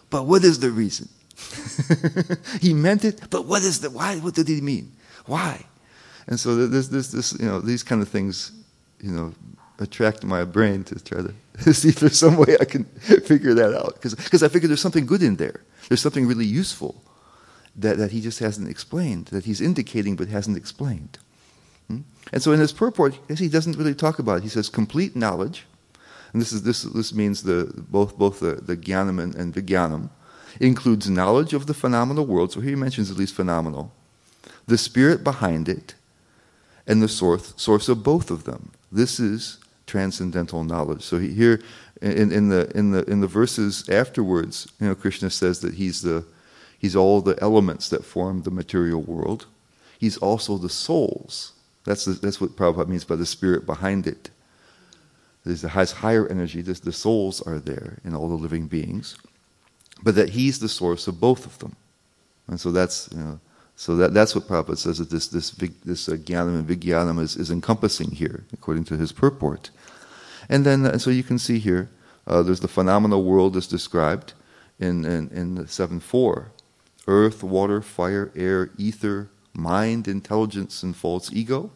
But 0.09 0.25
what 0.25 0.43
is 0.43 0.59
the 0.59 0.71
reason? 0.71 1.09
he 2.61 2.73
meant 2.73 3.03
it, 3.05 3.29
but 3.29 3.45
what 3.45 3.61
is 3.61 3.81
the 3.81 3.89
why? 3.89 4.17
What 4.17 4.35
did 4.35 4.47
he 4.47 4.61
mean? 4.61 4.93
Why? 5.25 5.65
And 6.27 6.39
so 6.39 6.67
this, 6.67 6.87
this, 6.89 7.11
this, 7.11 7.33
you 7.39 7.45
know, 7.45 7.61
these 7.61 7.83
kind 7.83 8.01
of 8.01 8.09
things, 8.09 8.51
you 8.99 9.11
know, 9.11 9.33
attract 9.79 10.23
my 10.23 10.43
brain 10.43 10.83
to 10.85 11.03
try 11.03 11.21
to 11.21 11.73
see 11.73 11.89
if 11.89 11.99
there's 11.99 12.17
some 12.17 12.37
way 12.37 12.57
I 12.59 12.65
can 12.65 12.83
figure 13.25 13.53
that 13.53 13.73
out. 13.73 14.01
Because 14.01 14.43
I 14.43 14.47
figure 14.47 14.67
there's 14.67 14.81
something 14.81 15.05
good 15.05 15.23
in 15.23 15.35
there. 15.35 15.61
There's 15.87 16.01
something 16.01 16.27
really 16.27 16.45
useful 16.45 17.01
that, 17.75 17.97
that 17.97 18.11
he 18.11 18.21
just 18.21 18.39
hasn't 18.39 18.69
explained, 18.69 19.27
that 19.27 19.45
he's 19.45 19.61
indicating 19.61 20.15
but 20.15 20.27
hasn't 20.27 20.57
explained. 20.57 21.19
Hmm? 21.87 22.01
And 22.33 22.41
so 22.41 22.51
in 22.51 22.59
his 22.59 22.73
purport, 22.73 23.17
he 23.29 23.47
doesn't 23.47 23.77
really 23.77 23.95
talk 23.95 24.19
about 24.19 24.37
it. 24.37 24.43
He 24.43 24.49
says 24.49 24.69
complete 24.69 25.15
knowledge, 25.15 25.65
and 26.33 26.41
this, 26.41 26.51
is, 26.51 26.63
this, 26.63 26.83
this 26.83 27.13
means 27.13 27.43
the, 27.43 27.71
both, 27.89 28.17
both 28.17 28.39
the, 28.39 28.55
the 28.55 28.75
jnanam 28.75 29.21
and, 29.21 29.35
and 29.35 29.53
vijnanam, 29.53 30.09
includes 30.59 31.09
knowledge 31.09 31.53
of 31.53 31.67
the 31.67 31.73
phenomenal 31.73 32.25
world, 32.25 32.51
so 32.51 32.59
here 32.59 32.71
he 32.71 32.75
mentions 32.75 33.11
at 33.11 33.17
least 33.17 33.35
phenomenal, 33.35 33.91
the 34.65 34.77
spirit 34.77 35.23
behind 35.23 35.69
it, 35.69 35.93
and 36.87 37.01
the 37.01 37.07
source, 37.07 37.53
source 37.57 37.89
of 37.89 38.03
both 38.03 38.31
of 38.31 38.45
them. 38.45 38.71
This 38.91 39.19
is 39.19 39.59
transcendental 39.87 40.63
knowledge. 40.63 41.01
So 41.01 41.17
here, 41.17 41.61
in, 42.01 42.31
in, 42.31 42.49
the 42.49 42.69
in 42.77 42.91
the 42.91 43.03
in 43.09 43.21
the 43.21 43.27
verses 43.27 43.89
afterwards, 43.89 44.67
you 44.79 44.87
know, 44.87 44.95
Krishna 44.95 45.29
says 45.29 45.61
that 45.61 45.73
he's 45.75 46.01
the 46.01 46.23
he's 46.77 46.95
all 46.95 47.21
the 47.21 47.41
elements 47.41 47.89
that 47.89 48.05
form 48.05 48.43
the 48.43 48.51
material 48.51 49.01
world. 49.01 49.47
He's 49.97 50.17
also 50.17 50.57
the 50.57 50.69
souls. 50.69 51.53
That's 51.85 52.05
the, 52.05 52.11
that's 52.11 52.39
what 52.39 52.55
Prabhupada 52.55 52.87
means 52.87 53.05
by 53.05 53.15
the 53.15 53.25
spirit 53.25 53.65
behind 53.65 54.05
it. 54.05 54.29
There's 55.43 55.61
the 55.61 55.69
has 55.69 55.93
higher 55.93 56.27
energy. 56.27 56.61
The 56.61 56.91
souls 56.91 57.41
are 57.41 57.59
there 57.59 57.97
in 58.03 58.13
all 58.13 58.27
the 58.27 58.35
living 58.35 58.67
beings, 58.67 59.17
but 60.03 60.13
that 60.15 60.29
he's 60.29 60.59
the 60.59 60.69
source 60.69 61.07
of 61.07 61.19
both 61.19 61.45
of 61.45 61.57
them. 61.59 61.75
And 62.47 62.59
so 62.59 62.71
that's 62.71 63.09
you 63.11 63.19
know, 63.19 63.39
so 63.79 63.95
that, 63.97 64.11
that's 64.11 64.33
what 64.33 64.47
Prabhupada 64.47 64.75
says 64.75 64.97
that 64.97 65.11
this 65.11 65.27
this 65.27 65.51
this 65.51 66.09
uh, 66.09 66.13
and 66.13 66.67
vijnanam 66.67 67.21
is, 67.21 67.35
is 67.35 67.51
encompassing 67.51 68.09
here, 68.09 68.43
according 68.51 68.85
to 68.85 68.97
his 68.97 69.11
purport. 69.11 69.69
And 70.49 70.65
then, 70.65 70.83
uh, 70.83 70.97
so 70.97 71.11
you 71.11 71.21
can 71.21 71.37
see 71.37 71.59
here, 71.59 71.87
uh, 72.25 72.41
there's 72.41 72.61
the 72.61 72.67
phenomenal 72.67 73.23
world 73.23 73.55
as 73.55 73.67
described 73.67 74.33
in, 74.79 75.05
in, 75.05 75.29
in 75.29 75.55
the 75.55 75.67
7 75.67 75.99
4 75.99 76.51
earth, 77.07 77.43
water, 77.43 77.81
fire, 77.81 78.31
air, 78.35 78.71
ether, 78.77 79.29
mind, 79.53 80.07
intelligence, 80.07 80.81
and 80.81 80.95
false 80.95 81.31
ego. 81.31 81.69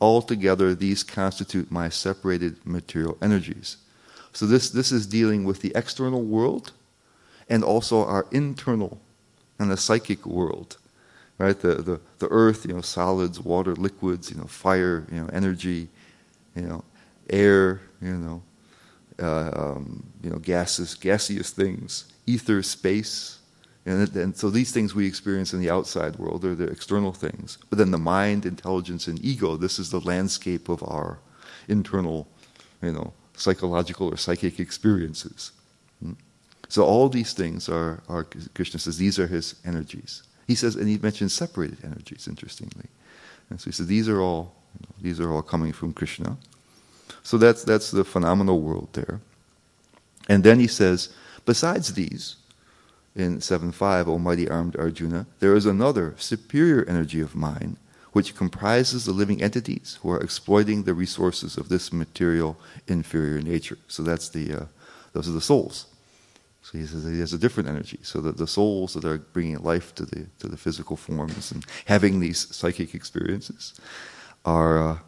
Altogether, 0.00 0.74
these 0.74 1.04
constitute 1.04 1.70
my 1.70 1.88
separated 1.88 2.66
material 2.66 3.16
energies. 3.22 3.76
So, 4.32 4.44
this, 4.44 4.70
this 4.70 4.90
is 4.90 5.06
dealing 5.06 5.44
with 5.44 5.60
the 5.60 5.70
external 5.76 6.24
world 6.24 6.72
and 7.48 7.62
also 7.62 8.04
our 8.04 8.26
internal 8.32 9.00
and 9.56 9.70
the 9.70 9.76
psychic 9.76 10.26
world. 10.26 10.78
Right? 11.38 11.58
The, 11.58 11.74
the, 11.76 12.00
the 12.18 12.28
earth, 12.30 12.66
you 12.66 12.74
know, 12.74 12.80
solids, 12.80 13.40
water, 13.40 13.74
liquids, 13.76 14.30
you 14.30 14.36
know, 14.36 14.44
fire, 14.44 15.06
you 15.10 15.20
know, 15.20 15.28
energy, 15.32 15.88
you 16.56 16.62
know, 16.62 16.84
air, 17.30 17.80
you 18.02 18.14
know, 18.14 18.42
uh, 19.20 19.50
um, 19.54 20.04
you 20.22 20.30
know, 20.30 20.38
gases, 20.38 20.94
gaseous 20.94 21.50
things, 21.50 22.12
ether, 22.26 22.62
space. 22.62 23.38
And, 23.86 24.14
and 24.16 24.36
so 24.36 24.50
these 24.50 24.72
things 24.72 24.94
we 24.94 25.06
experience 25.06 25.52
in 25.54 25.60
the 25.60 25.70
outside 25.70 26.16
world 26.16 26.44
are 26.44 26.54
the 26.54 26.66
external 26.68 27.12
things. 27.12 27.58
But 27.70 27.78
then 27.78 27.90
the 27.90 27.98
mind, 27.98 28.44
intelligence, 28.44 29.06
and 29.06 29.24
ego, 29.24 29.56
this 29.56 29.78
is 29.78 29.90
the 29.90 30.00
landscape 30.00 30.68
of 30.68 30.82
our 30.82 31.20
internal, 31.68 32.26
you 32.82 32.92
know, 32.92 33.12
psychological 33.36 34.08
or 34.08 34.16
psychic 34.16 34.58
experiences. 34.58 35.52
Hmm? 36.02 36.12
So 36.68 36.84
all 36.84 37.08
these 37.08 37.32
things 37.32 37.68
are, 37.68 38.02
are, 38.08 38.26
Krishna 38.54 38.80
says, 38.80 38.98
these 38.98 39.18
are 39.18 39.26
his 39.26 39.54
energies. 39.64 40.22
He 40.48 40.54
says, 40.54 40.74
and 40.74 40.88
he 40.88 40.98
mentions 40.98 41.34
separated 41.34 41.84
energies, 41.84 42.26
interestingly. 42.26 42.86
And 43.50 43.60
so 43.60 43.66
he 43.66 43.72
says, 43.72 43.86
these 43.86 44.08
are 44.08 44.20
all, 44.20 44.54
you 44.74 44.86
know, 44.88 44.94
these 45.00 45.20
are 45.20 45.30
all 45.30 45.42
coming 45.42 45.72
from 45.72 45.92
Krishna. 45.92 46.38
So 47.22 47.36
that's, 47.36 47.62
that's 47.62 47.90
the 47.90 48.04
phenomenal 48.04 48.60
world 48.60 48.88
there. 48.94 49.20
And 50.28 50.42
then 50.42 50.58
he 50.58 50.66
says, 50.66 51.10
besides 51.44 51.92
these, 51.92 52.36
in 53.14 53.38
7.5, 53.38 54.06
Almighty 54.06 54.48
Armed 54.48 54.76
Arjuna, 54.76 55.26
there 55.40 55.54
is 55.54 55.66
another 55.66 56.14
superior 56.16 56.84
energy 56.88 57.20
of 57.20 57.34
mine 57.34 57.76
which 58.12 58.34
comprises 58.34 59.04
the 59.04 59.12
living 59.12 59.42
entities 59.42 59.98
who 60.02 60.10
are 60.10 60.20
exploiting 60.20 60.84
the 60.84 60.94
resources 60.94 61.58
of 61.58 61.68
this 61.68 61.92
material 61.92 62.56
inferior 62.86 63.42
nature. 63.42 63.76
So 63.86 64.02
that's 64.02 64.30
the, 64.30 64.52
uh, 64.54 64.64
those 65.12 65.28
are 65.28 65.32
the 65.32 65.42
souls. 65.42 65.86
So 66.70 66.76
he 66.76 66.84
says 66.84 67.04
he 67.04 67.20
has 67.20 67.32
a 67.32 67.38
different 67.38 67.70
energy. 67.70 67.98
So 68.02 68.20
that 68.20 68.36
the 68.36 68.46
souls 68.46 68.92
that 68.92 69.06
are 69.06 69.16
bringing 69.16 69.56
life 69.62 69.94
to 69.94 70.04
the, 70.04 70.26
to 70.40 70.48
the 70.48 70.56
physical 70.58 70.96
forms 70.96 71.50
and 71.50 71.64
having 71.86 72.20
these 72.20 72.54
psychic 72.54 72.94
experiences 72.94 73.72
are, 74.44 74.90
uh, 74.90 74.98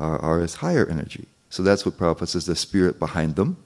are, 0.00 0.18
are 0.18 0.40
his 0.40 0.56
higher 0.56 0.84
energy. 0.86 1.28
So 1.50 1.62
that's 1.62 1.86
what 1.86 1.96
Prabhupada 1.96 2.26
says, 2.26 2.46
the 2.46 2.56
spirit 2.56 2.98
behind 2.98 3.36
them. 3.36 3.58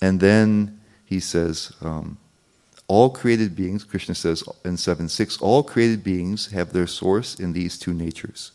And 0.00 0.18
then 0.18 0.80
he 1.04 1.20
says, 1.20 1.72
um, 1.82 2.16
all 2.88 3.10
created 3.10 3.54
beings, 3.54 3.84
Krishna 3.84 4.14
says 4.14 4.42
in 4.64 4.78
7 4.78 5.10
6, 5.10 5.42
all 5.42 5.62
created 5.62 6.02
beings 6.02 6.52
have 6.52 6.72
their 6.72 6.86
source 6.86 7.34
in 7.34 7.52
these 7.52 7.78
two 7.78 7.92
natures. 7.92 8.52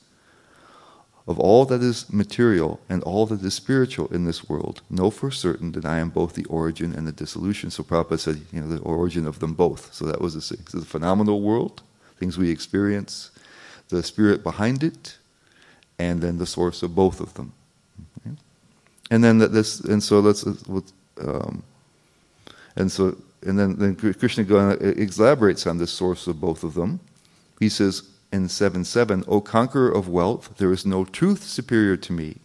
Of 1.27 1.39
all 1.39 1.65
that 1.65 1.81
is 1.81 2.11
material 2.11 2.79
and 2.89 3.03
all 3.03 3.25
that 3.27 3.43
is 3.43 3.53
spiritual 3.53 4.07
in 4.07 4.25
this 4.25 4.49
world, 4.49 4.81
know 4.89 5.11
for 5.11 5.29
certain 5.31 5.71
that 5.73 5.85
I 5.85 5.99
am 5.99 6.09
both 6.09 6.33
the 6.33 6.45
origin 6.45 6.93
and 6.95 7.07
the 7.07 7.11
dissolution. 7.11 7.69
So 7.69 7.83
Prabhupada 7.83 8.19
said, 8.19 8.41
you 8.51 8.61
know, 8.61 8.67
the 8.67 8.81
origin 8.81 9.27
of 9.27 9.39
them 9.39 9.53
both. 9.53 9.93
So 9.93 10.05
that 10.05 10.19
was 10.19 10.33
the, 10.33 10.77
the 10.77 10.85
phenomenal 10.85 11.41
world, 11.41 11.83
things 12.19 12.37
we 12.37 12.49
experience, 12.49 13.29
the 13.89 14.01
spirit 14.01 14.43
behind 14.43 14.83
it, 14.83 15.17
and 15.99 16.21
then 16.21 16.39
the 16.39 16.47
source 16.47 16.81
of 16.81 16.95
both 16.95 17.19
of 17.19 17.35
them. 17.35 17.53
And 19.11 19.21
then 19.21 19.39
that 19.39 19.49
this, 19.49 19.81
and 19.81 20.01
so 20.01 20.21
let's, 20.21 20.45
um, 20.45 21.63
and 22.77 22.89
so, 22.89 23.17
and 23.43 23.59
then, 23.59 23.75
then 23.75 23.95
Krishna 23.95 24.43
elaborates 24.45 25.67
on 25.67 25.77
this 25.77 25.91
source 25.91 26.27
of 26.27 26.39
both 26.39 26.63
of 26.63 26.73
them. 26.73 27.01
He 27.59 27.67
says 27.67 28.03
in 28.31 28.47
7 28.47 28.85
7, 28.85 29.23
O 29.27 29.41
conqueror 29.41 29.89
of 29.89 30.07
wealth, 30.07 30.57
there 30.57 30.71
is 30.71 30.85
no 30.85 31.05
truth 31.05 31.43
superior 31.43 31.97
to 31.97 32.13
me. 32.13 32.37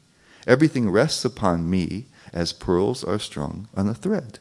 Everything 0.46 0.90
rests 0.90 1.24
upon 1.24 1.68
me 1.68 2.06
as 2.32 2.52
pearls 2.52 3.02
are 3.04 3.18
strung 3.18 3.68
on 3.76 3.88
a 3.88 3.94
thread. 3.94 4.38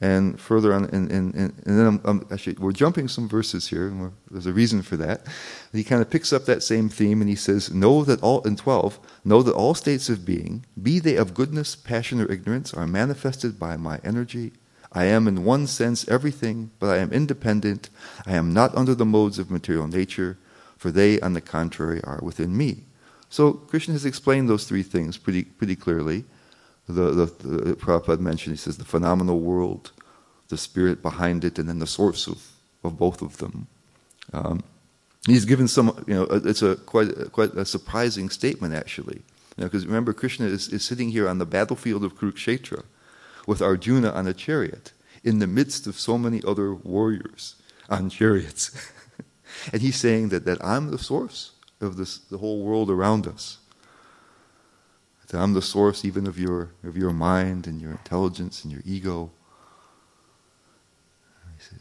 And 0.00 0.40
further 0.40 0.72
on, 0.72 0.84
and, 0.84 1.10
and, 1.10 1.34
and, 1.34 1.52
and 1.66 1.78
then 1.78 1.86
I'm, 1.86 2.00
I'm, 2.04 2.26
actually, 2.30 2.54
we're 2.54 2.70
jumping 2.70 3.08
some 3.08 3.28
verses 3.28 3.68
here, 3.68 3.88
and 3.88 4.12
there's 4.30 4.46
a 4.46 4.52
reason 4.52 4.82
for 4.82 4.96
that. 4.96 5.22
He 5.72 5.82
kind 5.82 6.00
of 6.00 6.08
picks 6.08 6.32
up 6.32 6.44
that 6.44 6.62
same 6.62 6.88
theme 6.88 7.20
and 7.20 7.28
he 7.28 7.34
says, 7.34 7.72
Know 7.72 8.04
that 8.04 8.22
all, 8.22 8.40
in 8.42 8.54
12, 8.54 9.00
know 9.24 9.42
that 9.42 9.54
all 9.54 9.74
states 9.74 10.08
of 10.08 10.24
being, 10.24 10.64
be 10.80 11.00
they 11.00 11.16
of 11.16 11.34
goodness, 11.34 11.74
passion, 11.74 12.20
or 12.20 12.30
ignorance, 12.30 12.72
are 12.72 12.86
manifested 12.86 13.58
by 13.58 13.76
my 13.76 13.98
energy. 14.04 14.52
I 14.92 15.04
am 15.04 15.28
in 15.28 15.44
one 15.44 15.66
sense 15.66 16.08
everything, 16.08 16.70
but 16.78 16.88
I 16.88 16.98
am 16.98 17.12
independent. 17.12 17.90
I 18.26 18.32
am 18.34 18.52
not 18.52 18.74
under 18.74 18.94
the 18.94 19.04
modes 19.04 19.38
of 19.38 19.50
material 19.50 19.86
nature, 19.86 20.38
for 20.76 20.90
they, 20.90 21.20
on 21.20 21.34
the 21.34 21.40
contrary, 21.40 22.00
are 22.04 22.20
within 22.22 22.56
me. 22.56 22.84
So 23.28 23.52
Krishna 23.52 23.92
has 23.92 24.06
explained 24.06 24.48
those 24.48 24.64
three 24.64 24.82
things 24.82 25.18
pretty, 25.18 25.44
pretty 25.44 25.76
clearly 25.76 26.24
the, 26.88 27.10
the, 27.10 27.26
the 27.46 27.74
Prabhupada 27.74 28.20
mentioned, 28.20 28.54
he 28.54 28.58
says 28.58 28.78
the 28.78 28.84
phenomenal 28.84 29.40
world, 29.40 29.92
the 30.48 30.56
spirit 30.56 31.02
behind 31.02 31.44
it, 31.44 31.58
and 31.58 31.68
then 31.68 31.78
the 31.78 31.86
source 31.86 32.26
of, 32.26 32.42
of 32.82 32.98
both 32.98 33.20
of 33.20 33.36
them. 33.36 33.66
Um, 34.32 34.62
he's 35.26 35.44
given 35.44 35.68
some, 35.68 36.02
you 36.06 36.14
know, 36.14 36.22
it's 36.24 36.62
a 36.62 36.76
quite, 36.76 37.32
quite 37.32 37.54
a 37.54 37.64
surprising 37.64 38.30
statement 38.30 38.74
actually. 38.74 39.22
Because 39.56 39.82
you 39.82 39.88
know, 39.88 39.92
remember, 39.92 40.12
Krishna 40.12 40.46
is, 40.46 40.68
is 40.68 40.84
sitting 40.84 41.10
here 41.10 41.28
on 41.28 41.38
the 41.38 41.46
battlefield 41.46 42.04
of 42.04 42.16
Kurukshetra 42.16 42.84
with 43.48 43.62
Arjuna 43.62 44.10
on 44.10 44.26
a 44.26 44.34
chariot 44.34 44.92
in 45.24 45.38
the 45.38 45.46
midst 45.46 45.86
of 45.86 45.98
so 45.98 46.18
many 46.18 46.42
other 46.46 46.74
warriors 46.74 47.54
on 47.88 48.10
chariots. 48.10 48.92
and 49.72 49.80
he's 49.80 49.96
saying 49.96 50.28
that, 50.28 50.44
that 50.44 50.62
I'm 50.62 50.90
the 50.90 50.98
source 50.98 51.52
of 51.80 51.96
this, 51.96 52.18
the 52.18 52.36
whole 52.36 52.62
world 52.62 52.90
around 52.90 53.26
us. 53.26 53.56
That 55.28 55.40
I'm 55.40 55.54
the 55.54 55.62
source 55.62 56.04
even 56.04 56.26
of 56.26 56.38
your, 56.38 56.72
of 56.84 56.94
your 56.98 57.10
mind 57.10 57.66
and 57.66 57.80
your 57.80 57.92
intelligence 57.92 58.64
and 58.64 58.72
your 58.72 58.82
ego. 58.84 59.30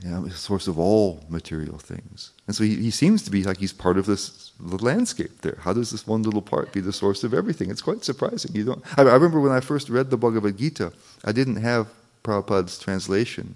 You 0.03 0.09
know, 0.11 0.27
source 0.29 0.67
of 0.67 0.77
all 0.77 1.25
material 1.27 1.79
things. 1.79 2.31
And 2.45 2.55
so 2.55 2.63
he, 2.63 2.75
he 2.75 2.91
seems 2.91 3.23
to 3.23 3.31
be 3.31 3.43
like 3.43 3.57
he's 3.57 3.73
part 3.73 3.97
of 3.97 4.05
this 4.05 4.51
the 4.59 4.77
landscape 4.77 5.41
there. 5.41 5.57
How 5.61 5.73
does 5.73 5.91
this 5.91 6.05
one 6.05 6.23
little 6.23 6.41
part 6.41 6.71
be 6.71 6.81
the 6.81 6.93
source 6.93 7.23
of 7.23 7.33
everything? 7.33 7.71
It's 7.71 7.81
quite 7.81 8.03
surprising. 8.03 8.51
You 8.53 8.65
don't. 8.65 8.83
I, 8.97 9.01
I 9.01 9.13
remember 9.13 9.39
when 9.39 9.51
I 9.51 9.59
first 9.59 9.89
read 9.89 10.09
the 10.09 10.17
Bhagavad 10.17 10.57
Gita, 10.57 10.93
I 11.25 11.31
didn't 11.31 11.57
have 11.57 11.87
Prabhupada's 12.23 12.77
translation, 12.77 13.55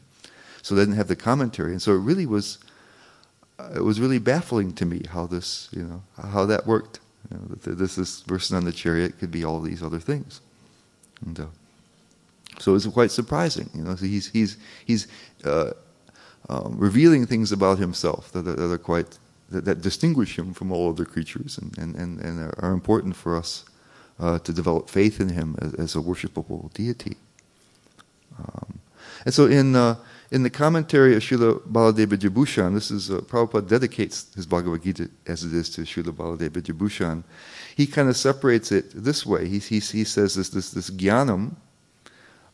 so 0.61 0.75
I 0.75 0.79
didn't 0.79 0.95
have 0.95 1.07
the 1.07 1.15
commentary, 1.15 1.71
and 1.71 1.81
so 1.81 1.91
it 1.91 1.99
really 1.99 2.25
was. 2.25 2.57
Uh, 3.59 3.73
it 3.75 3.83
was 3.83 3.99
really 3.99 4.17
baffling 4.19 4.73
to 4.73 4.85
me 4.85 5.03
how 5.09 5.27
this, 5.27 5.69
you 5.71 5.83
know, 5.83 6.01
how 6.31 6.45
that 6.45 6.65
worked. 6.65 6.99
You 7.29 7.37
know, 7.37 7.55
that 7.61 7.77
this, 7.77 7.95
this 7.95 8.21
person 8.21 8.57
on 8.57 8.65
the 8.65 8.71
chariot 8.71 9.19
could 9.19 9.31
be 9.31 9.43
all 9.43 9.61
these 9.61 9.83
other 9.83 9.99
things. 9.99 10.41
And, 11.23 11.39
uh, 11.39 11.45
so 12.57 12.73
it's 12.75 12.87
quite 12.87 13.11
surprising. 13.11 13.69
You 13.75 13.83
know, 13.83 13.95
so 13.95 14.05
he's 14.05 14.29
he's 14.29 14.57
he's 14.85 15.07
uh, 15.43 15.71
um, 16.49 16.75
revealing 16.77 17.25
things 17.25 17.51
about 17.51 17.79
himself 17.79 18.31
that, 18.31 18.43
that 18.43 18.59
are 18.59 18.77
quite 18.77 19.19
that, 19.49 19.65
that, 19.65 19.81
distinguish 19.81 20.37
him 20.37 20.53
from 20.53 20.71
all 20.71 20.89
other 20.89 21.05
creatures 21.05 21.57
and 21.57 21.77
and, 21.77 21.95
and, 21.95 22.19
and 22.19 22.53
are 22.59 22.73
important 22.73 23.15
for 23.15 23.35
us 23.35 23.65
uh, 24.19 24.39
to 24.39 24.53
develop 24.53 24.89
faith 24.89 25.19
in 25.19 25.29
him 25.29 25.55
as, 25.61 25.73
as 25.75 25.95
a 25.95 25.99
worshipable 25.99 26.71
deity. 26.73 27.17
Um, 28.37 28.79
and 29.25 29.33
so 29.33 29.45
in 29.45 29.75
uh, 29.75 29.95
in 30.31 30.43
the 30.43 30.49
commentary 30.49 31.13
of 31.15 31.21
Srila 31.21 31.59
Baladeva 31.59 32.15
Vidyabhushan, 32.15 32.73
this 32.73 32.89
is 32.89 33.11
uh, 33.11 33.17
Prabhupada 33.19 33.67
dedicates 33.67 34.33
his 34.33 34.45
Bhagavad 34.45 34.81
Gita 34.81 35.09
as 35.27 35.43
it 35.43 35.53
is 35.53 35.69
to 35.71 35.81
Srila 35.81 36.13
Baladeva 36.13 36.49
Vidyabhushan. 36.49 37.23
He 37.75 37.85
kind 37.85 38.07
of 38.07 38.15
separates 38.15 38.71
it 38.71 38.91
this 38.95 39.25
way. 39.25 39.47
He, 39.47 39.59
he, 39.59 39.79
he 39.79 40.03
says 40.05 40.35
this, 40.35 40.49
this, 40.49 40.71
this 40.71 40.89
jnanam 40.89 41.55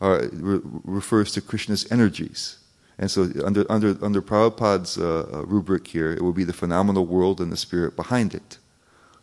uh, 0.02 0.28
re- 0.32 0.62
refers 0.84 1.32
to 1.34 1.42
Krishna's 1.42 1.90
energies. 1.92 2.58
And 3.00 3.12
so 3.12 3.30
under, 3.46 3.66
under, 3.72 3.96
under 4.04 4.22
Prabhupada's 4.22 4.98
uh, 4.98 5.28
uh, 5.32 5.46
rubric 5.46 5.88
here, 5.88 6.12
it 6.12 6.22
will 6.22 6.34
be 6.34 6.44
the 6.44 6.54
phenomenal 6.54 7.06
world 7.06 7.40
and 7.40 7.52
the 7.52 7.58
spirit 7.58 7.96
behind 7.96 8.34
it. 8.34 8.58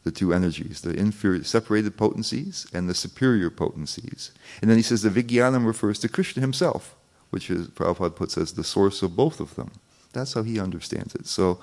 The 0.04 0.12
two 0.12 0.32
energies, 0.32 0.82
the 0.82 0.94
inferior, 0.94 1.42
separated 1.44 1.96
potencies 1.96 2.66
and 2.72 2.88
the 2.88 2.94
superior 2.94 3.50
potencies. 3.50 4.32
And 4.60 4.70
then 4.70 4.76
he 4.76 4.82
says 4.82 5.02
the 5.02 5.08
Vijnanam 5.08 5.66
refers 5.66 5.98
to 6.00 6.08
Krishna 6.08 6.40
himself 6.40 6.94
which 7.34 7.50
is 7.50 7.66
Prabhupada 7.66 8.14
puts 8.14 8.38
as 8.38 8.52
the 8.52 8.62
source 8.62 9.02
of 9.02 9.16
both 9.16 9.40
of 9.40 9.56
them. 9.56 9.72
That's 10.12 10.34
how 10.34 10.44
he 10.44 10.60
understands 10.60 11.16
it. 11.16 11.26
So, 11.26 11.58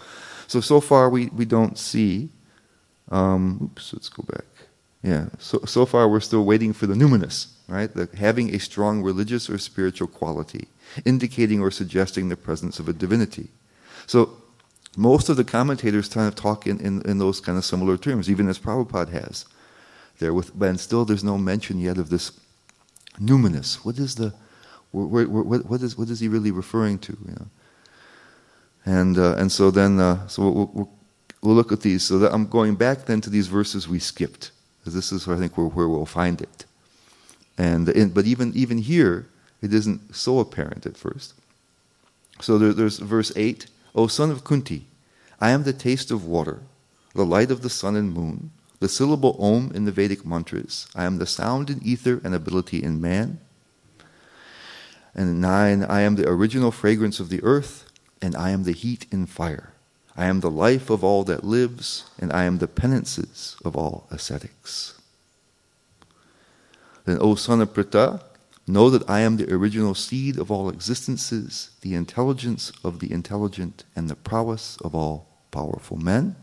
so 0.45 0.59
so 0.59 0.81
far 0.81 1.09
we, 1.09 1.27
we 1.27 1.45
don't 1.45 1.77
see. 1.77 2.27
Um, 3.09 3.59
oops, 3.63 3.93
let's 3.93 4.09
go 4.09 4.23
back. 4.23 4.67
Yeah. 5.01 5.27
So 5.39 5.59
so 5.65 5.85
far 5.85 6.09
we're 6.09 6.19
still 6.19 6.43
waiting 6.43 6.73
for 6.73 6.87
the 6.87 6.93
numinous, 6.93 7.53
right? 7.69 7.91
The, 7.93 8.09
having 8.17 8.53
a 8.53 8.59
strong 8.59 9.01
religious 9.01 9.49
or 9.49 9.57
spiritual 9.57 10.09
quality, 10.09 10.67
indicating 11.05 11.61
or 11.61 11.71
suggesting 11.71 12.29
the 12.29 12.35
presence 12.35 12.79
of 12.79 12.87
a 12.87 12.93
divinity. 12.93 13.49
So 14.07 14.37
most 14.97 15.29
of 15.29 15.37
the 15.37 15.43
commentators 15.43 16.09
kind 16.09 16.27
of 16.27 16.35
talk 16.35 16.67
in, 16.67 16.79
in, 16.79 17.01
in 17.03 17.17
those 17.17 17.39
kind 17.39 17.57
of 17.57 17.65
similar 17.65 17.97
terms, 17.97 18.29
even 18.29 18.49
as 18.49 18.59
Prabhupada 18.59 19.11
has. 19.11 19.45
there 20.19 20.33
with, 20.33 20.57
but 20.57 20.79
still 20.79 21.05
there's 21.05 21.23
no 21.23 21.37
mention 21.37 21.79
yet 21.79 21.97
of 21.97 22.09
this 22.09 22.31
numinous. 23.19 23.75
What 23.85 23.97
is 23.97 24.15
the, 24.15 24.33
what, 24.91 25.29
what, 25.29 25.65
what, 25.65 25.81
is, 25.81 25.97
what 25.97 26.09
is 26.09 26.19
he 26.19 26.27
really 26.27 26.51
referring 26.51 26.99
to? 26.99 27.17
You 27.25 27.35
know? 27.35 27.47
And, 28.85 29.17
uh, 29.17 29.35
and 29.35 29.51
so 29.51 29.71
then, 29.71 29.99
uh, 29.99 30.27
so 30.27 30.41
we'll, 30.41 30.71
we'll, 30.73 30.89
we'll, 31.41 31.55
look 31.55 31.71
at 31.71 31.81
these. 31.81 32.03
So 32.03 32.25
I'm 32.27 32.47
going 32.47 32.75
back 32.75 33.05
then 33.05 33.21
to 33.21 33.29
these 33.29 33.47
verses 33.47 33.87
we 33.87 33.99
skipped. 33.99 34.51
This 34.85 35.11
is, 35.11 35.27
I 35.27 35.37
think, 35.37 35.57
where, 35.57 35.67
where 35.67 35.87
we'll 35.87 36.05
find 36.05 36.41
it. 36.41 36.65
And 37.57 37.87
in, 37.89 38.09
but 38.09 38.25
even, 38.25 38.51
even 38.55 38.79
here, 38.79 39.27
it 39.61 39.73
isn't 39.73 40.15
so 40.15 40.39
apparent 40.39 40.85
at 40.85 40.97
first. 40.97 41.33
So 42.39 42.57
there, 42.57 42.73
there's 42.73 42.99
verse 42.99 43.31
8 43.35 43.67
O 43.93 44.07
son 44.07 44.31
of 44.31 44.43
Kunti, 44.43 44.85
I 45.39 45.51
am 45.51 45.63
the 45.63 45.73
taste 45.73 46.11
of 46.11 46.25
water, 46.25 46.61
the 47.13 47.25
light 47.25 47.51
of 47.51 47.61
the 47.61 47.69
sun 47.69 47.95
and 47.95 48.13
moon, 48.13 48.51
the 48.79 48.89
syllable 48.89 49.35
Om 49.39 49.71
in 49.75 49.85
the 49.85 49.91
Vedic 49.91 50.25
mantras. 50.25 50.87
I 50.95 51.03
am 51.03 51.17
the 51.17 51.25
sound 51.25 51.69
in 51.69 51.81
ether 51.83 52.21
and 52.23 52.33
ability 52.33 52.81
in 52.81 53.01
man. 53.01 53.39
And 55.13 55.41
9 55.41 55.83
I 55.83 56.01
am 56.01 56.15
the 56.15 56.27
original 56.27 56.71
fragrance 56.71 57.19
of 57.19 57.29
the 57.29 57.43
earth, 57.43 57.85
and 58.21 58.35
I 58.35 58.51
am 58.51 58.63
the 58.63 58.71
heat 58.71 59.05
in 59.11 59.25
fire. 59.25 59.73
I 60.15 60.25
am 60.25 60.39
the 60.39 60.51
life 60.51 60.89
of 60.89 61.03
all 61.03 61.23
that 61.25 61.43
lives, 61.43 62.05
and 62.19 62.31
I 62.31 62.43
am 62.43 62.57
the 62.57 62.67
penances 62.67 63.57
of 63.65 63.75
all 63.75 64.07
ascetics. 64.09 64.93
Then, 67.05 67.17
O 67.19 67.35
son 67.35 67.61
of 67.61 67.73
Pritha, 67.73 68.21
know 68.71 68.89
that 68.89 69.09
I 69.09 69.21
am 69.21 69.37
the 69.37 69.51
original 69.53 69.93
seed 69.93 70.37
of 70.37 70.49
all 70.49 70.69
existences, 70.69 71.71
the 71.81 71.93
intelligence 71.93 72.71
of 72.83 72.99
the 72.99 73.11
intelligent, 73.11 73.83
and 73.95 74.09
the 74.09 74.15
prowess 74.15 74.77
of 74.81 74.95
all 74.95 75.27
powerful 75.51 75.97
men. 75.97 76.35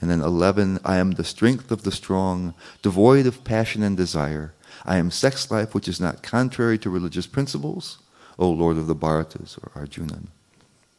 And 0.00 0.10
then 0.10 0.20
11, 0.20 0.80
I 0.84 0.96
am 0.96 1.12
the 1.12 1.24
strength 1.24 1.70
of 1.70 1.82
the 1.82 1.92
strong, 1.92 2.54
devoid 2.82 3.26
of 3.26 3.44
passion 3.44 3.82
and 3.82 3.96
desire. 3.96 4.52
I 4.84 4.98
am 4.98 5.10
sex 5.10 5.50
life 5.50 5.74
which 5.74 5.88
is 5.88 6.00
not 6.00 6.22
contrary 6.22 6.78
to 6.78 6.90
religious 6.90 7.26
principles, 7.26 7.98
O 8.38 8.50
Lord 8.50 8.76
of 8.76 8.86
the 8.86 8.94
Bharatas 8.94 9.56
or 9.58 9.72
Arjuna. 9.74 10.22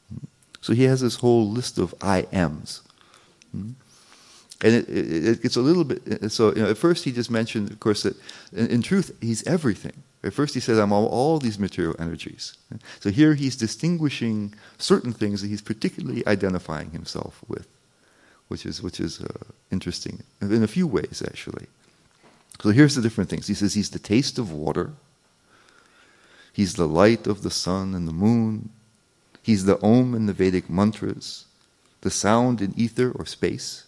Hmm. 0.09 0.25
So 0.61 0.73
he 0.73 0.83
has 0.83 1.01
this 1.01 1.17
whole 1.17 1.49
list 1.49 1.77
of 1.77 1.93
I 2.01 2.25
ams. 2.31 2.81
Hmm. 3.51 3.71
And 4.61 4.73
it, 4.73 4.89
it, 4.89 5.27
it, 5.27 5.41
gets 5.41 5.57
a 5.57 5.61
little 5.61 5.83
bit. 5.83 6.31
So 6.31 6.55
you 6.55 6.63
know, 6.63 6.69
at 6.69 6.77
first 6.77 7.03
he 7.03 7.11
just 7.11 7.29
mentioned, 7.29 7.71
of 7.71 7.79
course, 7.79 8.03
that 8.03 8.15
in, 8.53 8.67
in 8.67 8.81
truth 8.81 9.15
he's 9.21 9.45
everything. 9.45 10.03
At 10.23 10.33
first 10.33 10.53
he 10.53 10.59
says, 10.59 10.79
"I'm 10.79 10.91
all, 10.91 11.07
all, 11.07 11.39
these 11.39 11.59
material 11.59 11.95
energies." 11.99 12.57
So 12.99 13.11
here 13.11 13.35
he's 13.35 13.55
distinguishing 13.55 14.53
certain 14.77 15.13
things 15.13 15.41
that 15.41 15.49
he's 15.49 15.61
particularly 15.61 16.25
identifying 16.25 16.91
himself 16.91 17.43
with, 17.47 17.67
which 18.47 18.65
is 18.65 18.81
which 18.81 18.99
is 18.99 19.21
uh, 19.21 19.43
interesting 19.71 20.23
in 20.41 20.63
a 20.63 20.67
few 20.67 20.87
ways 20.87 21.21
actually. 21.27 21.67
So 22.61 22.69
here's 22.69 22.95
the 22.95 23.01
different 23.01 23.29
things. 23.29 23.47
He 23.47 23.53
says 23.53 23.73
he's 23.73 23.89
the 23.89 23.99
taste 23.99 24.39
of 24.39 24.51
water. 24.51 24.93
He's 26.53 26.75
the 26.75 26.87
light 26.87 27.27
of 27.27 27.43
the 27.43 27.51
sun 27.51 27.93
and 27.93 28.07
the 28.07 28.13
moon. 28.13 28.69
He's 29.43 29.65
the 29.65 29.79
Om 29.83 30.15
in 30.15 30.25
the 30.25 30.33
Vedic 30.33 30.69
mantras, 30.69 31.45
the 32.01 32.09
sound 32.09 32.61
in 32.61 32.73
ether 32.77 33.11
or 33.11 33.25
space. 33.25 33.85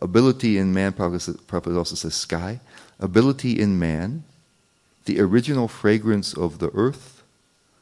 Ability 0.00 0.58
in 0.58 0.72
man, 0.72 0.92
Prabhupada 0.92 1.76
also 1.76 1.94
says 1.94 2.14
sky. 2.14 2.60
Ability 3.00 3.58
in 3.58 3.78
man, 3.78 4.24
the 5.06 5.20
original 5.20 5.68
fragrance 5.68 6.34
of 6.34 6.58
the 6.58 6.70
earth, 6.74 7.22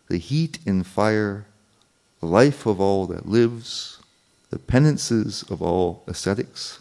the 0.09 0.19
heat 0.19 0.59
in 0.65 0.83
fire, 0.83 1.47
the 2.21 2.27
life 2.27 2.65
of 2.67 2.81
all 2.81 3.07
that 3.07 3.27
lives, 3.27 3.99
the 4.51 4.59
penances 4.59 5.43
of 5.51 5.61
all 5.61 6.05
ascetics 6.07 6.81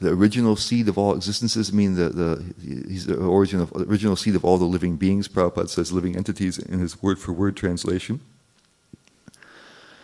the 0.00 0.10
original 0.10 0.56
seed 0.56 0.88
of 0.88 0.98
all 0.98 1.14
existences. 1.14 1.72
Mean, 1.72 1.94
the, 1.94 2.08
the 2.08 2.54
he's 2.60 3.06
the 3.06 3.16
origin 3.16 3.60
of 3.60 3.72
original 3.72 4.16
seed 4.16 4.34
of 4.34 4.44
all 4.44 4.58
the 4.58 4.64
living 4.64 4.96
beings. 4.96 5.28
Prabhupada 5.28 5.68
says 5.68 5.92
living 5.92 6.16
entities 6.16 6.58
in 6.58 6.78
his 6.78 7.02
word 7.02 7.18
for 7.18 7.32
word 7.32 7.56
translation. 7.56 8.20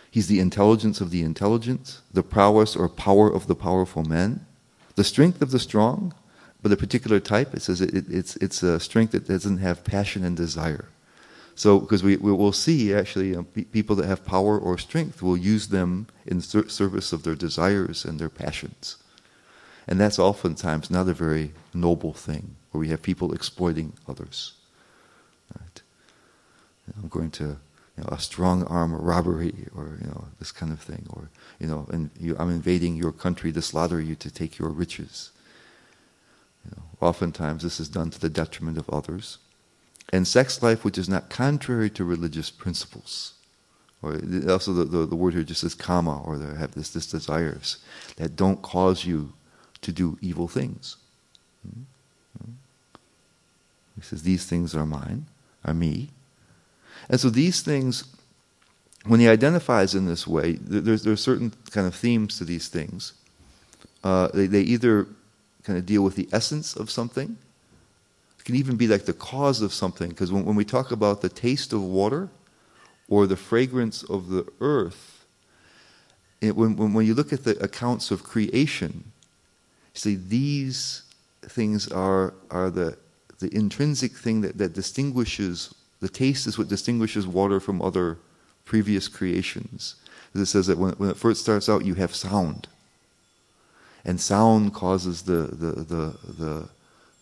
He's 0.09 0.27
the 0.27 0.39
intelligence 0.39 1.01
of 1.01 1.11
the 1.11 1.21
intelligence, 1.21 2.01
the 2.13 2.23
prowess 2.23 2.75
or 2.75 2.89
power 2.89 3.31
of 3.31 3.47
the 3.47 3.55
powerful 3.55 4.03
men, 4.03 4.45
the 4.95 5.03
strength 5.03 5.41
of 5.41 5.51
the 5.51 5.59
strong, 5.59 6.13
but 6.61 6.71
a 6.71 6.77
particular 6.77 7.19
type. 7.19 7.53
It 7.53 7.61
says 7.61 7.81
it, 7.81 7.93
it, 7.93 8.05
it's 8.09 8.35
it's 8.37 8.63
a 8.63 8.79
strength 8.79 9.11
that 9.11 9.27
doesn't 9.27 9.59
have 9.59 9.83
passion 9.83 10.23
and 10.23 10.35
desire. 10.35 10.89
So, 11.57 11.79
because 11.79 12.03
we, 12.03 12.17
we 12.17 12.31
will 12.31 12.51
see 12.51 12.93
actually 12.93 13.33
uh, 13.33 13.41
know, 13.41 13.63
people 13.71 13.95
that 13.95 14.05
have 14.05 14.23
power 14.23 14.59
or 14.59 14.77
strength 14.77 15.23
will 15.23 15.35
use 15.35 15.69
them 15.69 16.05
in 16.23 16.39
ser- 16.39 16.69
service 16.69 17.11
of 17.11 17.23
their 17.23 17.33
desires 17.33 18.05
and 18.05 18.19
their 18.19 18.29
passions. 18.29 18.97
And 19.87 19.99
that's 19.99 20.19
oftentimes 20.19 20.91
not 20.91 21.07
a 21.07 21.13
very 21.13 21.53
noble 21.73 22.13
thing, 22.13 22.57
where 22.69 22.79
we 22.79 22.89
have 22.89 23.01
people 23.01 23.33
exploiting 23.33 23.93
others. 24.07 24.53
Right? 25.59 25.81
I'm 27.01 27.09
going 27.09 27.31
to, 27.31 27.57
you 27.97 28.03
know, 28.03 28.09
a 28.11 28.19
strong 28.19 28.63
arm 28.65 28.93
robbery, 28.93 29.67
or 29.75 29.97
you 29.99 30.07
know, 30.07 30.25
this 30.39 30.51
kind 30.51 30.71
of 30.71 30.79
thing, 30.79 31.05
or 31.09 31.29
you 31.59 31.67
know, 31.67 31.87
and 31.91 32.11
you, 32.19 32.35
I'm 32.37 32.51
invading 32.51 32.95
your 32.95 33.11
country 33.11 33.51
to 33.51 33.61
slaughter 33.61 33.99
you 33.99 34.15
to 34.15 34.29
take 34.29 34.59
your 34.59 34.69
riches. 34.69 35.31
You 36.63 36.71
know, 36.75 36.83
oftentimes, 37.07 37.63
this 37.63 37.79
is 37.79 37.89
done 37.89 38.11
to 38.11 38.19
the 38.19 38.29
detriment 38.29 38.77
of 38.77 38.89
others, 38.89 39.39
and 40.13 40.27
sex 40.27 40.61
life, 40.61 40.85
which 40.85 40.97
is 40.97 41.09
not 41.09 41.29
contrary 41.29 41.89
to 41.91 42.03
religious 42.03 42.51
principles. 42.51 43.33
Or 44.03 44.19
also, 44.47 44.73
the, 44.73 44.83
the, 44.83 45.05
the 45.07 45.15
word 45.15 45.33
here 45.33 45.43
just 45.43 45.61
says 45.61 45.73
kama, 45.73 46.21
or 46.21 46.37
they 46.37 46.55
have 46.57 46.73
this, 46.75 46.91
this 46.91 47.07
desires 47.07 47.77
that 48.17 48.35
don't 48.35 48.61
cause 48.61 49.05
you 49.05 49.33
to 49.81 49.91
do 49.91 50.19
evil 50.21 50.47
things. 50.47 50.97
Hmm? 51.63 51.81
Hmm? 52.37 52.51
He 53.95 54.01
says, 54.01 54.21
These 54.21 54.45
things 54.45 54.75
are 54.75 54.85
mine, 54.85 55.25
are 55.65 55.73
me. 55.73 56.09
And 57.09 57.19
so 57.19 57.29
these 57.29 57.61
things, 57.61 58.03
when 59.05 59.19
he 59.19 59.27
identifies 59.27 59.95
in 59.95 60.05
this 60.05 60.27
way, 60.27 60.53
there's, 60.53 61.03
there's 61.03 61.21
certain 61.21 61.53
kind 61.71 61.87
of 61.87 61.95
themes 61.95 62.37
to 62.37 62.45
these 62.45 62.67
things. 62.67 63.13
Uh, 64.03 64.29
they, 64.33 64.47
they 64.47 64.61
either 64.61 65.07
kind 65.63 65.77
of 65.77 65.85
deal 65.85 66.03
with 66.03 66.15
the 66.15 66.29
essence 66.31 66.75
of 66.75 66.89
something, 66.89 67.37
it 68.39 68.45
can 68.45 68.55
even 68.55 68.77
be 68.77 68.87
like 68.87 69.05
the 69.05 69.13
cause 69.13 69.61
of 69.61 69.73
something, 69.73 70.09
because 70.09 70.31
when, 70.31 70.45
when 70.45 70.55
we 70.55 70.65
talk 70.65 70.91
about 70.91 71.21
the 71.21 71.29
taste 71.29 71.73
of 71.73 71.83
water 71.83 72.29
or 73.09 73.27
the 73.27 73.35
fragrance 73.35 74.03
of 74.03 74.29
the 74.29 74.45
earth, 74.61 75.25
it, 76.39 76.55
when, 76.55 76.75
when, 76.75 76.93
when 76.93 77.05
you 77.05 77.13
look 77.13 77.33
at 77.33 77.43
the 77.43 77.57
accounts 77.63 78.11
of 78.11 78.23
creation, 78.23 79.03
you 79.05 79.11
See, 79.97 80.13
these 80.13 81.01
things 81.41 81.91
are, 81.91 82.35
are 82.51 82.69
the, 82.69 82.99
the 83.39 83.51
intrinsic 83.51 84.11
thing 84.11 84.41
that, 84.41 84.55
that 84.59 84.73
distinguishes, 84.73 85.73
the 85.99 86.09
taste 86.09 86.47
is 86.47 86.57
what 86.57 86.67
distinguishes 86.67 87.27
water 87.27 87.59
from 87.59 87.81
other 87.81 88.17
previous 88.65 89.07
creations. 89.07 89.95
It 90.35 90.45
says 90.45 90.67
that 90.67 90.77
when, 90.77 90.93
when 90.93 91.09
it 91.09 91.17
first 91.17 91.41
starts 91.41 91.67
out, 91.69 91.85
you 91.85 91.95
have 91.95 92.13
sound. 92.13 92.67
And 94.05 94.21
sound 94.21 94.73
causes 94.73 95.23
the, 95.23 95.49
the, 95.51 95.71
the, 95.71 96.17
the, 96.37 96.69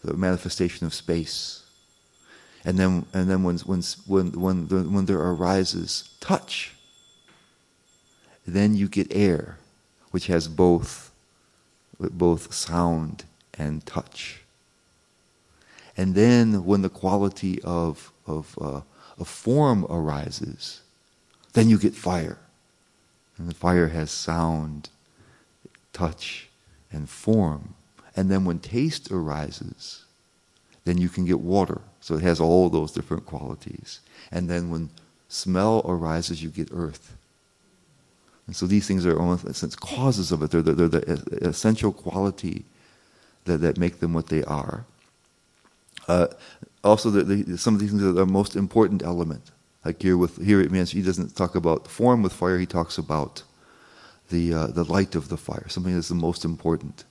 the 0.04 0.14
manifestation 0.18 0.86
of 0.86 0.94
space. 0.94 1.64
And 2.64 2.78
then, 2.78 3.06
and 3.14 3.30
then 3.30 3.44
when, 3.44 3.58
when, 3.60 3.82
when, 4.06 4.32
when, 4.32 4.94
when 4.94 5.06
there 5.06 5.20
arises 5.22 6.10
touch, 6.20 6.74
then 8.46 8.76
you 8.76 8.88
get 8.88 9.08
air, 9.16 9.58
which 10.12 10.28
has 10.28 10.48
both 10.48 11.12
both 12.00 12.54
sound 12.54 13.24
and 13.54 13.86
touch. 13.86 14.42
And 15.98 16.14
then 16.16 16.66
when 16.66 16.82
the 16.82 16.90
quality 16.90 17.62
of, 17.64 18.12
of, 18.26 18.58
uh, 18.62 18.82
form 19.24 19.86
arises, 19.90 20.82
then 21.54 21.70
you 21.70 21.78
get 21.78 21.96
fire. 21.96 22.38
And 23.38 23.50
the 23.50 23.56
fire 23.56 23.88
has 23.88 24.12
sound, 24.12 24.90
touch, 25.94 26.50
and 26.92 27.10
form. 27.10 27.76
And 28.16 28.32
then 28.32 28.46
when 28.46 28.60
taste 28.60 29.12
arises, 29.12 30.06
then 30.86 30.98
you 30.98 31.10
can 31.10 31.26
get 31.26 31.40
water. 31.40 31.82
So 32.00 32.16
it 32.16 32.22
has 32.22 32.40
all 32.40 32.70
those 32.70 32.92
different 32.92 33.26
qualities. 33.26 34.00
And 34.32 34.50
then 34.50 34.70
when 34.70 34.90
smell 35.28 35.82
arises, 35.86 36.42
you 36.42 36.50
get 36.50 36.70
earth. 36.72 37.18
And 38.48 38.56
so 38.56 38.68
these 38.68 38.88
things 38.88 39.06
are 39.06 39.20
almost, 39.20 39.54
sense, 39.56 39.76
causes 39.76 40.32
of 40.32 40.44
it. 40.44 40.52
They're 40.52 40.62
the, 40.62 40.74
they're 40.74 40.88
the 40.88 41.48
essential 41.48 41.92
quality 41.92 42.64
that, 43.46 43.58
that 43.58 43.78
make 43.78 44.00
them 44.00 44.14
what 44.14 44.28
they 44.28 44.44
are. 44.44 44.86
Uh, 46.08 46.28
also, 46.86 47.10
the, 47.10 47.24
the, 47.24 47.58
some 47.58 47.74
of 47.74 47.80
these 47.80 47.89
things 47.89 48.04
are 48.04 48.12
the 48.12 48.26
most 48.26 48.56
important 48.56 49.04
element. 49.04 49.52
Like 49.84 50.02
here, 50.02 50.17
with 50.17 50.43
here 50.43 50.62
it 50.62 50.71
means 50.71 50.91
he 50.91 51.02
doesn't 51.02 51.36
talk 51.36 51.56
about 51.56 51.88
form 51.88 52.24
with 52.24 52.34
fire. 52.34 52.58
He 52.58 52.65
talks 52.65 52.98
about 52.98 53.43
the 54.30 54.54
uh, 54.54 54.67
the 54.67 54.84
light 54.84 55.15
of 55.15 55.28
the 55.28 55.38
fire. 55.38 55.67
Something 55.69 55.93
that's 55.93 56.08
the 56.08 56.15
most 56.15 56.45
important 56.45 57.06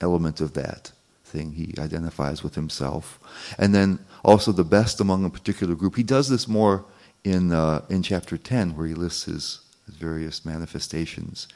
element 0.00 0.40
of 0.40 0.52
that 0.54 0.92
thing. 1.24 1.52
He 1.52 1.74
identifies 1.78 2.42
with 2.42 2.54
himself, 2.54 3.18
and 3.58 3.74
then 3.74 3.98
also 4.22 4.52
the 4.52 4.64
best 4.64 5.00
among 5.00 5.24
a 5.24 5.30
particular 5.30 5.74
group. 5.74 5.96
He 5.96 6.02
does 6.02 6.28
this 6.28 6.48
more 6.48 6.84
in 7.24 7.52
uh, 7.52 7.82
in 7.88 8.02
chapter 8.02 8.38
ten, 8.38 8.74
where 8.76 8.86
he 8.86 8.94
lists 8.94 9.24
his 9.24 9.60
various 9.88 10.44
manifestations. 10.44 11.48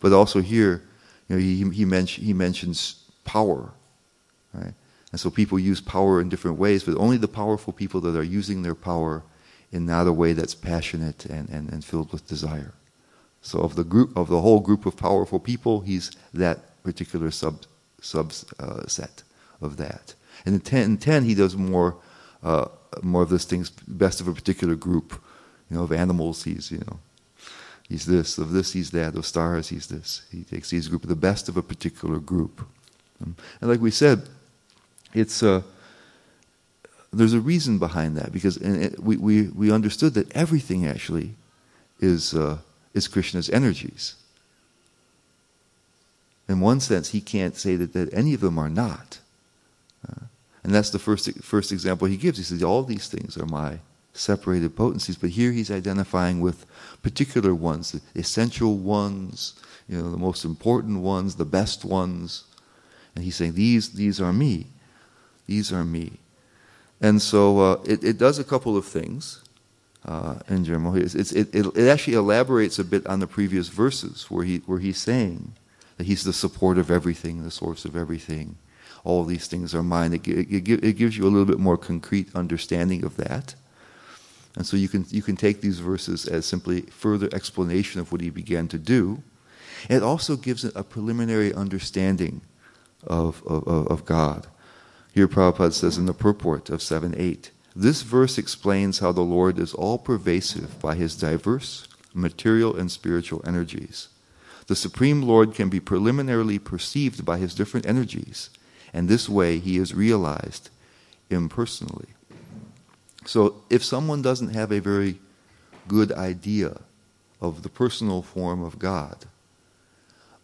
But 0.00 0.12
also 0.12 0.40
here, 0.40 0.82
you 1.28 1.36
know, 1.36 1.40
he, 1.40 1.70
he, 1.70 1.84
mention, 1.84 2.24
he 2.24 2.32
mentions 2.32 3.04
power, 3.24 3.72
right? 4.52 4.74
And 5.14 5.20
so 5.20 5.30
people 5.30 5.60
use 5.60 5.80
power 5.80 6.20
in 6.20 6.28
different 6.28 6.58
ways, 6.58 6.82
but 6.82 6.96
only 6.96 7.16
the 7.16 7.28
powerful 7.28 7.72
people 7.72 8.00
that 8.00 8.16
are 8.16 8.24
using 8.24 8.62
their 8.62 8.74
power 8.74 9.22
in 9.70 9.86
not 9.86 10.08
a 10.08 10.12
way 10.12 10.32
that's 10.32 10.56
passionate 10.56 11.24
and, 11.26 11.48
and, 11.50 11.72
and 11.72 11.84
filled 11.84 12.10
with 12.10 12.26
desire. 12.26 12.74
So 13.40 13.60
of 13.60 13.76
the 13.76 13.84
group 13.84 14.16
of 14.16 14.26
the 14.26 14.40
whole 14.40 14.58
group 14.58 14.86
of 14.86 14.96
powerful 14.96 15.38
people, 15.38 15.82
he's 15.82 16.10
that 16.32 16.82
particular 16.82 17.30
sub 17.30 17.64
subset 18.02 19.22
uh, 19.22 19.64
of 19.64 19.76
that. 19.76 20.14
And 20.44 20.56
in 20.56 20.60
10, 20.60 20.82
in 20.82 20.96
10 20.98 21.22
he 21.22 21.36
does 21.36 21.56
more 21.56 21.94
uh, 22.42 22.66
more 23.00 23.22
of 23.22 23.28
those 23.28 23.44
things 23.44 23.70
best 23.70 24.20
of 24.20 24.26
a 24.26 24.34
particular 24.34 24.74
group. 24.74 25.22
You 25.70 25.76
know, 25.76 25.84
of 25.84 25.92
animals 25.92 26.42
he's 26.42 26.72
you 26.72 26.78
know 26.78 26.98
he's 27.88 28.04
this, 28.04 28.36
of 28.36 28.50
this 28.50 28.72
he's 28.72 28.90
that, 28.90 29.14
of 29.14 29.24
stars 29.26 29.68
he's 29.68 29.86
this. 29.86 30.22
He 30.32 30.42
takes 30.42 30.70
these 30.70 30.88
group 30.88 31.04
of 31.04 31.08
the 31.08 31.14
best 31.14 31.48
of 31.48 31.56
a 31.56 31.62
particular 31.62 32.18
group. 32.18 32.66
And 33.20 33.36
like 33.60 33.80
we 33.80 33.92
said, 33.92 34.28
it's 35.14 35.42
uh, 35.42 35.62
there's 37.12 37.34
a 37.34 37.40
reason 37.40 37.78
behind 37.78 38.16
that 38.16 38.32
because 38.32 38.56
it, 38.58 38.98
we, 39.00 39.16
we, 39.16 39.42
we 39.48 39.72
understood 39.72 40.14
that 40.14 40.30
everything 40.32 40.86
actually 40.86 41.34
is 42.00 42.34
uh, 42.34 42.58
is 42.92 43.08
Krishna's 43.08 43.50
energies. 43.50 44.16
In 46.48 46.60
one 46.60 46.80
sense, 46.80 47.10
he 47.10 47.20
can't 47.20 47.56
say 47.56 47.76
that, 47.76 47.92
that 47.94 48.12
any 48.12 48.34
of 48.34 48.40
them 48.40 48.58
are 48.58 48.68
not. 48.68 49.18
Uh, 50.08 50.26
and 50.62 50.74
that's 50.74 50.90
the 50.90 50.98
first, 50.98 51.30
first 51.42 51.72
example 51.72 52.06
he 52.06 52.16
gives. 52.16 52.38
He 52.38 52.44
says, 52.44 52.62
All 52.62 52.82
these 52.82 53.08
things 53.08 53.36
are 53.36 53.46
my 53.46 53.78
separated 54.12 54.76
potencies, 54.76 55.16
but 55.16 55.30
here 55.30 55.52
he's 55.52 55.70
identifying 55.70 56.40
with 56.40 56.66
particular 57.02 57.54
ones, 57.54 57.92
the 57.92 58.00
essential 58.18 58.76
ones, 58.76 59.54
you 59.88 60.00
know, 60.00 60.10
the 60.10 60.16
most 60.16 60.44
important 60.44 61.00
ones, 61.00 61.36
the 61.36 61.44
best 61.44 61.84
ones. 61.84 62.44
And 63.14 63.24
he's 63.24 63.36
saying, 63.36 63.54
These, 63.54 63.92
these 63.94 64.20
are 64.20 64.32
me. 64.32 64.66
These 65.46 65.72
are 65.72 65.84
me. 65.84 66.18
And 67.00 67.20
so 67.20 67.60
uh, 67.60 67.82
it, 67.84 68.02
it 68.02 68.18
does 68.18 68.38
a 68.38 68.44
couple 68.44 68.76
of 68.76 68.86
things 68.86 69.42
uh, 70.06 70.36
in. 70.48 70.64
It's, 70.96 71.14
it's, 71.14 71.32
it, 71.32 71.54
it, 71.54 71.88
actually 71.88 72.14
elaborates 72.14 72.78
a 72.78 72.84
bit 72.84 73.06
on 73.06 73.20
the 73.20 73.26
previous 73.26 73.68
verses 73.68 74.30
where, 74.30 74.44
he, 74.44 74.58
where 74.58 74.78
he's 74.78 74.98
saying 74.98 75.52
that 75.96 76.06
he's 76.06 76.24
the 76.24 76.32
support 76.32 76.78
of 76.78 76.90
everything, 76.90 77.42
the 77.42 77.50
source 77.50 77.84
of 77.84 77.96
everything. 77.96 78.56
All 79.04 79.24
these 79.24 79.46
things 79.46 79.74
are 79.74 79.82
mine. 79.82 80.14
It, 80.14 80.26
it, 80.26 80.68
it 80.84 80.92
gives 80.96 81.16
you 81.16 81.24
a 81.24 81.28
little 81.28 81.44
bit 81.44 81.58
more 81.58 81.76
concrete 81.76 82.34
understanding 82.34 83.04
of 83.04 83.16
that. 83.16 83.54
And 84.56 84.64
so 84.64 84.76
you 84.76 84.88
can, 84.88 85.04
you 85.10 85.22
can 85.22 85.36
take 85.36 85.60
these 85.60 85.80
verses 85.80 86.26
as 86.26 86.46
simply 86.46 86.82
further 86.82 87.28
explanation 87.32 88.00
of 88.00 88.12
what 88.12 88.20
he 88.20 88.30
began 88.30 88.68
to 88.68 88.78
do. 88.78 89.22
It 89.90 90.02
also 90.02 90.36
gives 90.36 90.64
a 90.64 90.82
preliminary 90.82 91.52
understanding 91.52 92.40
of, 93.06 93.42
of, 93.46 93.66
of 93.66 94.04
God. 94.04 94.46
Here 95.14 95.28
Prabhupada 95.28 95.72
says 95.72 95.96
in 95.96 96.06
the 96.06 96.12
purport 96.12 96.70
of 96.70 96.82
7 96.82 97.14
8 97.16 97.52
this 97.76 98.02
verse 98.02 98.36
explains 98.36 98.98
how 98.98 99.12
the 99.12 99.20
Lord 99.20 99.60
is 99.60 99.74
all 99.74 99.96
pervasive 99.96 100.80
by 100.80 100.96
his 100.96 101.14
diverse 101.14 101.86
material 102.12 102.74
and 102.76 102.90
spiritual 102.90 103.40
energies. 103.46 104.08
The 104.66 104.74
Supreme 104.74 105.22
Lord 105.22 105.54
can 105.54 105.68
be 105.68 105.78
preliminarily 105.78 106.58
perceived 106.58 107.24
by 107.24 107.38
his 107.38 107.54
different 107.54 107.86
energies, 107.86 108.50
and 108.92 109.08
this 109.08 109.28
way 109.28 109.60
he 109.60 109.76
is 109.76 109.94
realized 109.94 110.70
impersonally. 111.30 112.08
So, 113.24 113.62
if 113.70 113.84
someone 113.84 114.20
doesn't 114.20 114.54
have 114.54 114.72
a 114.72 114.80
very 114.80 115.20
good 115.86 116.10
idea 116.10 116.80
of 117.40 117.62
the 117.62 117.68
personal 117.68 118.22
form 118.22 118.64
of 118.64 118.80
God, 118.80 119.26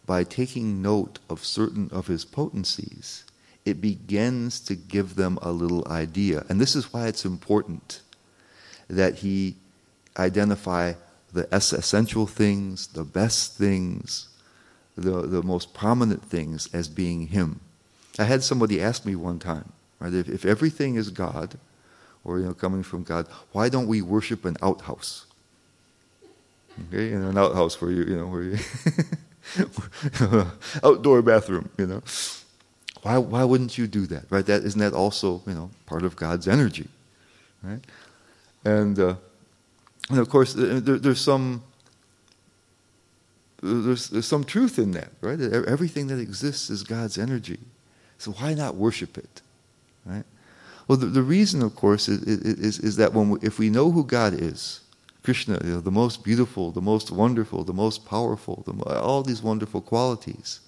by 0.07 0.23
taking 0.23 0.81
note 0.81 1.19
of 1.29 1.45
certain 1.45 1.89
of 1.93 2.07
his 2.07 2.25
potencies, 2.25 3.25
it 3.71 3.81
begins 3.81 4.61
to 4.61 4.75
give 4.75 5.15
them 5.15 5.39
a 5.41 5.53
little 5.53 5.87
idea. 5.89 6.45
And 6.49 6.61
this 6.61 6.77
is 6.77 6.93
why 6.93 7.07
it's 7.07 7.25
important 7.25 8.03
that 8.89 9.19
he 9.19 9.55
identify 10.19 10.95
the 11.33 11.49
essential 11.55 12.27
things, 12.27 12.89
the 12.89 13.05
best 13.05 13.57
things, 13.57 14.29
the, 14.97 15.23
the 15.23 15.43
most 15.43 15.73
prominent 15.73 16.25
things 16.25 16.69
as 16.75 16.89
being 16.89 17.29
him. 17.29 17.61
I 18.19 18.25
had 18.25 18.43
somebody 18.43 18.83
ask 18.83 19.07
me 19.07 19.15
one 19.15 19.39
time, 19.39 19.73
right, 20.01 20.13
if, 20.13 20.29
if 20.29 20.45
everything 20.45 20.97
is 20.97 21.11
God, 21.11 21.57
or 22.25 22.39
you 22.39 22.47
know, 22.47 22.55
coming 22.55 22.83
from 22.83 23.05
God, 23.05 23.27
why 23.53 23.69
don't 23.69 23.87
we 23.87 24.03
worship 24.03 24.45
an 24.45 24.57
outhouse? 24.61 25.27
Okay, 26.89 27.13
in 27.13 27.23
an 27.23 27.39
outhouse 27.39 27.81
where 27.81 27.91
you, 27.91 28.05
you 28.05 28.17
know, 28.17 28.27
where 28.27 28.43
you 28.43 28.59
outdoor 30.85 31.23
bathroom, 31.23 31.71
you 31.79 31.87
know. 31.87 32.03
Why, 33.03 33.19
why 33.19 33.45
wouldn't 33.45 33.79
you 33.79 33.87
do 33.87 34.07
that, 34.09 34.25
right? 34.31 34.45
That, 34.45 34.63
isn't 34.63 34.81
that 34.81 34.93
also, 34.93 35.43
you 35.47 35.55
know, 35.55 35.71
part 35.87 36.03
of 36.03 36.17
God's 36.17 36.47
energy, 36.47 36.89
right? 37.63 37.81
And, 38.65 38.99
uh, 38.99 39.15
and 40.11 40.19
of 40.19 40.29
course, 40.29 40.53
there, 40.53 40.81
there's 40.81 41.21
some 41.21 41.63
there's, 43.63 44.09
there's 44.09 44.27
some 44.27 44.45
truth 44.45 44.79
in 44.79 44.93
that, 44.93 45.11
right? 45.21 45.39
Everything 45.41 46.07
that 46.07 46.19
exists 46.19 46.71
is 46.71 46.83
God's 46.83 47.19
energy. 47.19 47.59
So 48.19 48.33
why 48.33 48.55
not 48.55 48.77
worship 48.77 49.19
it, 49.19 49.43
right? 50.07 50.25
Well, 50.89 50.99
the, 50.99 51.07
the 51.07 51.23
reason, 51.23 51.63
of 51.63 51.77
course, 51.77 52.09
is, 52.09 52.23
is, 52.23 52.79
is 52.79 52.97
that 52.97 53.13
when 53.13 53.31
we, 53.31 53.39
if 53.43 53.59
we 53.59 53.71
know 53.71 53.91
who 53.91 54.05
God 54.05 54.35
is, 54.35 54.81
Krishna, 55.23 55.61
you 55.63 55.75
know, 55.75 55.81
the 55.81 55.91
most 55.91 56.25
beautiful, 56.25 56.71
the 56.71 56.81
most 56.81 57.11
wonderful, 57.11 57.63
the 57.65 57.75
most 57.75 58.07
powerful, 58.07 58.65
the, 58.67 58.99
all 58.99 59.23
these 59.23 59.43
wonderful 59.43 59.83
qualities, 59.83 60.61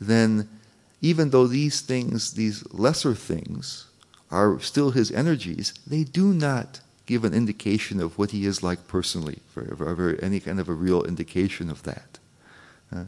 then 0.00 0.48
even 1.00 1.30
though 1.30 1.46
these 1.46 1.80
things, 1.80 2.32
these 2.32 2.64
lesser 2.72 3.14
things, 3.14 3.86
are 4.30 4.58
still 4.60 4.90
his 4.90 5.10
energies, 5.12 5.72
they 5.86 6.04
do 6.04 6.32
not 6.32 6.80
give 7.06 7.24
an 7.24 7.32
indication 7.32 8.00
of 8.00 8.18
what 8.18 8.32
he 8.32 8.44
is 8.44 8.62
like 8.62 8.88
personally, 8.88 9.38
for, 9.52 10.18
any 10.20 10.40
kind 10.40 10.58
of 10.58 10.68
a 10.68 10.72
real 10.72 11.04
indication 11.04 11.70
of 11.70 11.84
that. 11.84 12.18
Uh, 12.94 13.04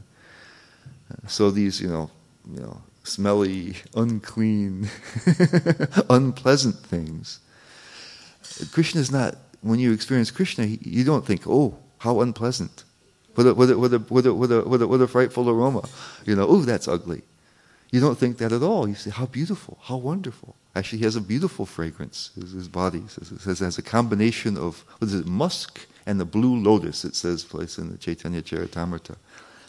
so 1.26 1.50
these, 1.50 1.80
you 1.80 1.88
know, 1.88 2.10
you 2.52 2.60
know, 2.60 2.82
smelly, 3.02 3.76
unclean, 3.94 4.88
unpleasant 6.10 6.76
things. 6.76 7.40
Krishna 8.72 9.00
is 9.00 9.10
not. 9.10 9.36
When 9.60 9.80
you 9.80 9.92
experience 9.92 10.30
Krishna, 10.30 10.64
you 10.66 11.04
don't 11.04 11.26
think, 11.26 11.42
"Oh, 11.46 11.78
how 11.98 12.20
unpleasant," 12.20 12.84
with 13.34 13.46
a 13.46 13.54
with 13.54 13.70
a 13.70 13.78
with 13.78 13.94
a 13.94 13.98
with 13.98 14.26
a 14.26 14.34
with 14.34 14.52
a, 14.52 14.62
with 14.62 14.82
a, 14.82 14.86
with 14.86 15.02
a 15.02 15.08
frightful 15.08 15.50
aroma. 15.50 15.88
You 16.24 16.36
know, 16.36 16.46
"Oh, 16.46 16.62
that's 16.62 16.86
ugly." 16.86 17.22
You 17.90 18.00
don't 18.00 18.18
think 18.18 18.38
that 18.38 18.52
at 18.52 18.62
all. 18.62 18.86
You 18.88 18.94
say, 18.94 19.10
how 19.10 19.26
beautiful, 19.26 19.78
how 19.82 19.96
wonderful. 19.96 20.54
Actually, 20.76 20.98
he 20.98 21.04
has 21.04 21.16
a 21.16 21.20
beautiful 21.20 21.66
fragrance, 21.66 22.30
his, 22.34 22.52
his 22.52 22.68
body. 22.68 22.98
It 22.98 23.10
says 23.10 23.60
it 23.60 23.64
has 23.64 23.78
a 23.78 23.82
combination 23.82 24.56
of, 24.58 24.84
what 24.98 25.08
is 25.08 25.14
it, 25.14 25.26
musk 25.26 25.86
and 26.06 26.20
the 26.20 26.24
blue 26.24 26.56
lotus, 26.56 27.04
it 27.04 27.14
says, 27.14 27.44
place 27.44 27.78
in 27.78 27.90
the 27.90 27.98
Chaitanya 27.98 28.42
Charitamrita. 28.42 29.16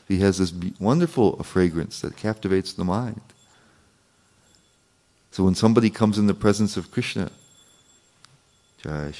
He 0.07 0.19
has 0.19 0.37
this 0.37 0.53
wonderful 0.79 1.41
fragrance 1.43 2.01
that 2.01 2.17
captivates 2.17 2.73
the 2.73 2.83
mind. 2.83 3.21
So 5.31 5.43
when 5.43 5.55
somebody 5.55 5.89
comes 5.89 6.17
in 6.17 6.27
the 6.27 6.33
presence 6.33 6.75
of 6.77 6.91
Krishna, 6.91 7.31
it 8.83 9.13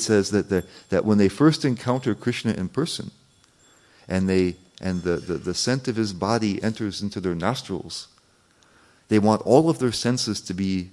says 0.00 0.30
that, 0.30 0.48
the, 0.48 0.64
that 0.90 1.04
when 1.04 1.18
they 1.18 1.28
first 1.28 1.64
encounter 1.64 2.14
Krishna 2.14 2.52
in 2.52 2.68
person, 2.68 3.10
and 4.06 4.28
they 4.28 4.56
and 4.80 5.02
the, 5.02 5.16
the, 5.16 5.34
the 5.34 5.54
scent 5.54 5.88
of 5.88 5.96
his 5.96 6.12
body 6.12 6.62
enters 6.62 7.02
into 7.02 7.20
their 7.20 7.34
nostrils, 7.34 8.08
they 9.08 9.18
want 9.18 9.42
all 9.42 9.68
of 9.68 9.78
their 9.78 9.92
senses 9.92 10.40
to 10.42 10.54
be 10.54 10.90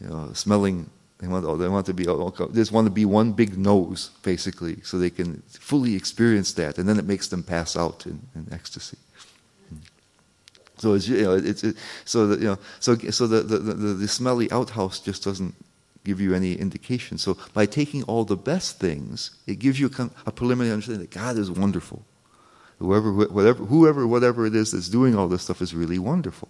you 0.00 0.08
know, 0.08 0.32
smelling. 0.32 0.90
They 1.18 1.26
want, 1.26 1.44
oh, 1.44 1.56
they 1.56 1.68
want 1.68 1.86
to 1.86 1.94
be, 1.94 2.06
oh, 2.08 2.30
they 2.30 2.60
just 2.60 2.72
want 2.72 2.86
to 2.86 2.92
be 2.92 3.04
one 3.04 3.32
big 3.32 3.58
nose, 3.58 4.10
basically, 4.22 4.80
so 4.82 4.98
they 4.98 5.10
can 5.10 5.42
fully 5.48 5.94
experience 5.96 6.52
that, 6.54 6.78
and 6.78 6.88
then 6.88 6.98
it 6.98 7.04
makes 7.04 7.28
them 7.28 7.42
pass 7.42 7.76
out 7.76 8.06
in, 8.06 8.20
in 8.36 8.46
ecstasy. 8.52 8.98
Hmm. 9.68 9.76
So 10.76 10.94
it's 10.94 11.08
you 11.08 11.24
know 11.24 11.32
it's 11.32 11.64
it, 11.64 11.76
so 12.04 12.30
you 12.30 12.44
know 12.44 12.58
so 12.78 12.94
so 13.10 13.26
the, 13.26 13.40
the 13.40 13.58
the, 13.58 13.72
the 13.74 14.08
smelly 14.08 14.48
outhouse 14.52 15.00
just 15.00 15.24
doesn't 15.24 15.56
give 16.04 16.20
you 16.20 16.34
any 16.34 16.54
indication. 16.54 17.18
So 17.18 17.36
by 17.52 17.66
taking 17.66 18.04
all 18.04 18.24
the 18.24 18.36
best 18.36 18.78
things, 18.78 19.32
it 19.48 19.58
gives 19.58 19.80
you 19.80 19.90
a 20.24 20.30
preliminary 20.30 20.72
understanding 20.72 21.02
that 21.02 21.10
God 21.10 21.36
is 21.36 21.50
wonderful. 21.50 22.04
Whoever, 22.78 23.12
whatever, 23.12 23.64
whoever, 23.64 24.06
whatever 24.06 24.46
it 24.46 24.54
is 24.54 24.70
that's 24.72 24.88
doing 24.88 25.16
all 25.16 25.28
this 25.28 25.42
stuff 25.42 25.60
is 25.60 25.74
really 25.74 25.98
wonderful. 25.98 26.48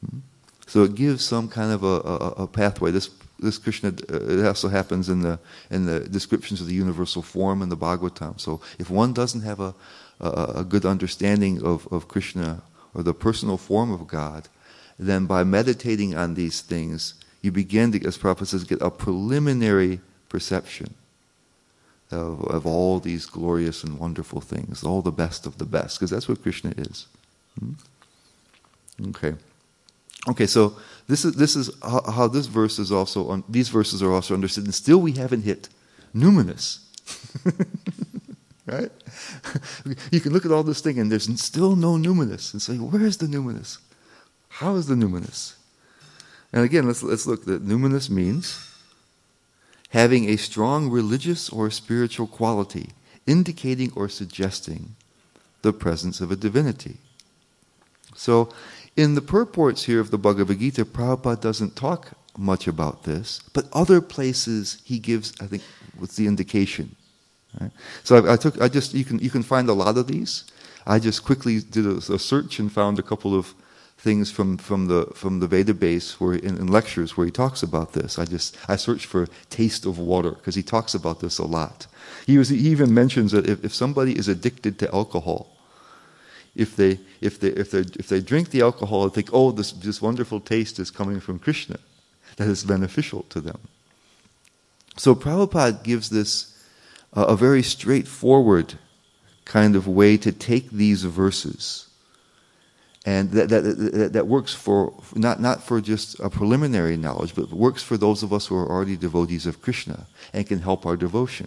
Hmm? 0.00 0.18
So 0.66 0.82
it 0.82 0.96
gives 0.96 1.24
some 1.24 1.48
kind 1.48 1.72
of 1.72 1.84
a, 1.84 1.86
a, 1.86 2.42
a 2.42 2.46
pathway. 2.48 2.90
This, 2.90 3.08
this 3.38 3.56
Krishna, 3.56 3.90
uh, 4.10 4.40
it 4.40 4.44
also 4.44 4.68
happens 4.68 5.08
in 5.08 5.22
the, 5.22 5.38
in 5.70 5.86
the 5.86 6.00
descriptions 6.00 6.60
of 6.60 6.66
the 6.66 6.74
universal 6.74 7.22
form 7.22 7.62
in 7.62 7.68
the 7.68 7.76
Bhagavatam. 7.76 8.40
So 8.40 8.60
if 8.78 8.90
one 8.90 9.12
doesn't 9.12 9.42
have 9.42 9.60
a, 9.60 9.74
a, 10.18 10.52
a 10.56 10.64
good 10.64 10.84
understanding 10.84 11.62
of, 11.62 11.86
of 11.92 12.08
Krishna 12.08 12.62
or 12.92 13.04
the 13.04 13.14
personal 13.14 13.58
form 13.58 13.92
of 13.92 14.08
God, 14.08 14.48
then 14.98 15.26
by 15.26 15.44
meditating 15.44 16.16
on 16.16 16.34
these 16.34 16.62
things, 16.62 17.14
you 17.42 17.52
begin 17.52 17.92
to, 17.92 18.04
as 18.04 18.18
Prabhupada 18.18 18.46
says, 18.46 18.64
get 18.64 18.82
a 18.82 18.90
preliminary 18.90 20.00
perception 20.28 20.94
of, 22.10 22.44
of 22.44 22.66
all 22.66 23.00
these 23.00 23.26
glorious 23.26 23.82
and 23.82 23.98
wonderful 23.98 24.40
things, 24.40 24.84
all 24.84 25.02
the 25.02 25.10
best 25.10 25.46
of 25.46 25.58
the 25.58 25.64
best, 25.64 25.98
because 25.98 26.10
that's 26.10 26.28
what 26.28 26.42
Krishna 26.42 26.72
is. 26.76 27.06
Hmm? 27.58 27.72
Okay. 29.08 29.34
Okay, 30.28 30.46
so 30.46 30.76
this 31.06 31.24
is 31.24 31.34
this 31.34 31.54
is 31.54 31.70
how, 31.82 32.02
how 32.10 32.28
this 32.28 32.46
verse 32.46 32.78
is 32.78 32.90
also 32.90 33.28
on, 33.28 33.44
these 33.48 33.68
verses 33.68 34.02
are 34.02 34.12
also 34.12 34.34
understood, 34.34 34.64
and 34.64 34.74
still 34.74 34.98
we 34.98 35.12
haven't 35.12 35.42
hit 35.42 35.68
numinous. 36.14 36.80
right? 38.66 38.90
you 40.10 40.20
can 40.20 40.32
look 40.32 40.44
at 40.44 40.50
all 40.50 40.64
this 40.64 40.80
thing 40.80 40.98
and 40.98 41.12
there's 41.12 41.28
still 41.40 41.76
no 41.76 41.94
numinous, 41.94 42.52
and 42.52 42.60
say, 42.60 42.76
where's 42.76 43.18
the 43.18 43.26
numinous? 43.26 43.78
How 44.48 44.74
is 44.74 44.86
the 44.86 44.94
numinous? 44.94 45.54
And 46.52 46.64
again, 46.64 46.86
let's 46.86 47.02
let's 47.02 47.26
look. 47.26 47.44
That 47.44 47.66
numinous 47.66 48.08
means 48.08 48.72
having 49.90 50.28
a 50.28 50.36
strong 50.36 50.90
religious 50.90 51.48
or 51.48 51.70
spiritual 51.70 52.26
quality, 52.26 52.90
indicating 53.26 53.92
or 53.94 54.08
suggesting 54.08 54.96
the 55.62 55.72
presence 55.72 56.20
of 56.20 56.30
a 56.30 56.36
divinity. 56.36 56.98
So 58.14 58.50
in 58.96 59.14
the 59.14 59.20
purports 59.20 59.84
here 59.84 60.00
of 60.00 60.10
the 60.10 60.18
Bhagavad 60.18 60.58
Gita, 60.58 60.84
Prabhupada 60.84 61.40
doesn't 61.40 61.76
talk 61.76 62.12
much 62.36 62.66
about 62.66 63.04
this, 63.04 63.40
but 63.52 63.66
other 63.72 64.00
places 64.00 64.80
he 64.84 64.98
gives, 64.98 65.34
I 65.40 65.46
think, 65.46 65.62
what's 65.98 66.16
the 66.16 66.26
indication. 66.26 66.96
Right? 67.60 67.70
So 68.04 68.24
I, 68.24 68.34
I, 68.34 68.36
took, 68.36 68.60
I 68.60 68.68
just, 68.68 68.94
you 68.94 69.04
can, 69.04 69.18
you 69.18 69.30
can 69.30 69.42
find 69.42 69.68
a 69.68 69.72
lot 69.72 69.96
of 69.96 70.06
these. 70.06 70.44
I 70.86 70.98
just 70.98 71.24
quickly 71.24 71.60
did 71.60 71.86
a, 71.86 71.96
a 71.96 72.18
search 72.18 72.58
and 72.58 72.70
found 72.70 72.98
a 72.98 73.02
couple 73.02 73.34
of 73.38 73.54
things 73.98 74.30
from, 74.30 74.58
from 74.58 74.86
the 74.86 75.06
from 75.14 75.40
the 75.40 75.46
Veda 75.46 75.74
base 75.74 76.20
where 76.20 76.34
in, 76.34 76.56
in 76.58 76.66
lectures 76.66 77.16
where 77.16 77.24
he 77.24 77.32
talks 77.32 77.62
about 77.62 77.92
this. 77.92 78.18
I 78.18 78.24
just 78.24 78.56
I 78.68 78.76
searched 78.76 79.06
for 79.06 79.26
taste 79.50 79.86
of 79.86 79.98
water 79.98 80.32
because 80.32 80.54
he 80.54 80.62
talks 80.62 80.94
about 80.94 81.20
this 81.20 81.38
a 81.38 81.44
lot. 81.46 81.86
He 82.26 82.38
was 82.38 82.48
he 82.50 82.58
even 82.58 82.92
mentions 82.92 83.32
that 83.32 83.48
if, 83.48 83.64
if 83.64 83.74
somebody 83.74 84.18
is 84.18 84.28
addicted 84.28 84.78
to 84.78 84.94
alcohol, 84.94 85.56
if 86.54 86.76
they 86.76 87.00
if 87.20 87.40
they 87.40 87.48
if 87.48 87.70
they 87.70 87.80
if 87.98 88.08
they 88.08 88.20
drink 88.20 88.50
the 88.50 88.62
alcohol 88.62 89.04
and 89.04 89.12
think, 89.12 89.30
oh, 89.32 89.50
this 89.50 89.72
this 89.72 90.02
wonderful 90.02 90.40
taste 90.40 90.78
is 90.78 90.90
coming 90.90 91.20
from 91.20 91.38
Krishna, 91.38 91.78
that 92.36 92.48
is 92.48 92.64
beneficial 92.64 93.24
to 93.30 93.40
them. 93.40 93.58
So 94.96 95.14
Prabhupada 95.14 95.82
gives 95.82 96.08
this 96.10 96.54
uh, 97.14 97.26
a 97.28 97.36
very 97.36 97.62
straightforward 97.62 98.74
kind 99.44 99.76
of 99.76 99.86
way 99.86 100.16
to 100.16 100.32
take 100.32 100.70
these 100.70 101.04
verses, 101.04 101.85
and 103.06 103.30
that 103.30 103.48
that, 103.48 103.62
that, 103.62 104.12
that 104.12 104.26
works 104.26 104.52
for 104.52 104.92
not 105.14 105.40
not 105.40 105.62
for 105.62 105.80
just 105.80 106.20
a 106.20 106.28
preliminary 106.28 106.96
knowledge, 106.96 107.34
but 107.34 107.50
works 107.50 107.82
for 107.82 107.96
those 107.96 108.22
of 108.22 108.32
us 108.32 108.46
who 108.48 108.56
are 108.56 108.68
already 108.68 108.96
devotees 108.96 109.46
of 109.46 109.62
Krishna 109.62 110.06
and 110.32 110.46
can 110.46 110.60
help 110.60 110.84
our 110.84 110.96
devotion. 110.96 111.46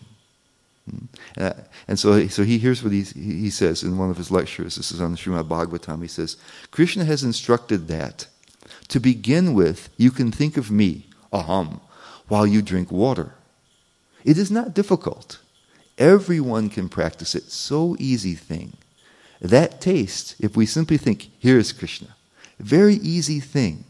Uh, 1.38 1.54
and 1.88 2.00
so, 2.00 2.28
so 2.28 2.43
he 2.43 2.58
hears 2.58 2.82
what 2.82 2.91
he, 2.91 3.04
he 3.04 3.52
says 3.52 3.84
in 3.84 3.98
one 3.98 4.10
of 4.10 4.17
his 4.17 4.32
lectures. 4.32 4.76
This 4.76 4.91
is 4.91 5.00
on 5.02 5.12
the 5.12 5.17
Srimad 5.17 5.48
Bhagavatam. 5.48 6.02
He 6.02 6.08
says, 6.08 6.38
Krishna 6.72 7.06
has 7.06 7.24
instructed 7.24 7.88
that 7.89 8.26
to 8.88 9.00
begin 9.00 9.54
with, 9.54 9.89
you 9.98 10.10
can 10.10 10.32
think 10.32 10.58
of 10.58 10.72
me, 10.72 11.06
aham, 11.32 11.80
while 12.28 12.48
you 12.48 12.63
drink 12.63 12.91
water. 12.91 13.36
It 14.24 14.38
is 14.38 14.50
not 14.50 14.74
difficult. 14.74 15.39
Everyone 15.98 16.69
can 16.69 16.89
practice 16.89 17.36
it. 17.36 17.52
So 17.52 17.95
easy 18.00 18.34
thing. 18.34 18.74
That 19.41 19.80
taste, 19.80 20.36
if 20.39 20.58
we 20.58 20.65
simply 20.65 20.97
think, 20.97 21.32
here 21.39 21.58
is 21.58 21.71
Krishna, 21.71 22.15
very 22.60 22.95
easy 22.95 23.39
thing. 23.39 23.86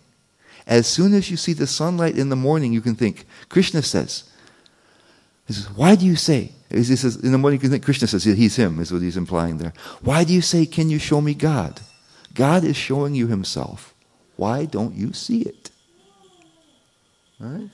As 0.68 0.86
soon 0.86 1.16
as 1.16 1.32
you 1.32 1.38
see 1.38 1.54
the 1.54 1.66
sunlight 1.66 2.18
in 2.18 2.30
the 2.30 2.36
morning, 2.36 2.72
you 2.72 2.82
can 2.82 2.96
think, 2.96 3.26
Krishna 3.50 3.82
says, 3.82 4.30
he 5.48 5.54
says, 5.54 5.72
Why 5.72 5.96
do 5.96 6.06
you 6.06 6.16
say? 6.16 6.52
He 6.70 6.84
says, 6.84 7.16
in 7.16 7.32
the 7.32 7.40
morning, 7.40 7.60
Krishna 7.82 8.08
says, 8.08 8.24
He's 8.24 8.56
Him, 8.56 8.80
is 8.80 8.94
what 8.94 9.02
he's 9.02 9.18
implying 9.18 9.58
there. 9.58 9.74
Why 10.02 10.24
do 10.24 10.32
you 10.32 10.42
say, 10.42 10.68
Can 10.68 10.92
you 10.92 11.00
show 11.00 11.22
me 11.22 11.34
God? 11.34 11.82
God 12.36 12.64
is 12.64 12.78
showing 12.78 13.16
you 13.16 13.26
Himself. 13.26 13.96
Why 14.36 14.66
don't 14.66 14.94
you 14.94 15.12
see 15.12 15.42
it? 15.42 15.72
Right? 17.40 17.70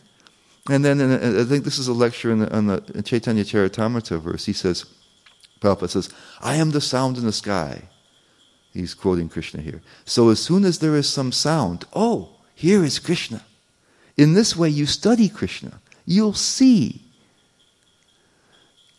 And 0.69 0.85
then 0.85 1.01
I 1.01 1.43
think 1.43 1.65
this 1.65 1.77
is 1.77 1.89
a 1.89 1.93
lecture 1.93 2.31
in 2.31 2.39
the, 2.39 2.55
on 2.55 2.67
the 2.67 3.03
Chaitanya 3.03 3.43
Charitamrita 3.43 4.21
verse. 4.21 4.45
He 4.45 4.53
says, 4.53 4.85
Prabhupada 5.59 5.89
says, 5.89 6.09
I 6.41 6.55
am 6.55 6.71
the 6.71 6.81
sound 6.81 7.17
in 7.17 7.25
the 7.25 7.31
sky. 7.31 7.83
He's 8.73 8.93
quoting 8.93 9.29
Krishna 9.29 9.61
here. 9.61 9.81
So 10.05 10.29
as 10.29 10.39
soon 10.39 10.65
as 10.65 10.79
there 10.79 10.95
is 10.95 11.07
some 11.07 11.31
sound, 11.31 11.85
oh, 11.93 12.29
here 12.53 12.83
is 12.83 12.99
Krishna. 12.99 13.45
In 14.17 14.33
this 14.33 14.55
way, 14.55 14.69
you 14.69 14.85
study 14.85 15.29
Krishna. 15.29 15.79
You'll 16.05 16.33
see 16.33 17.05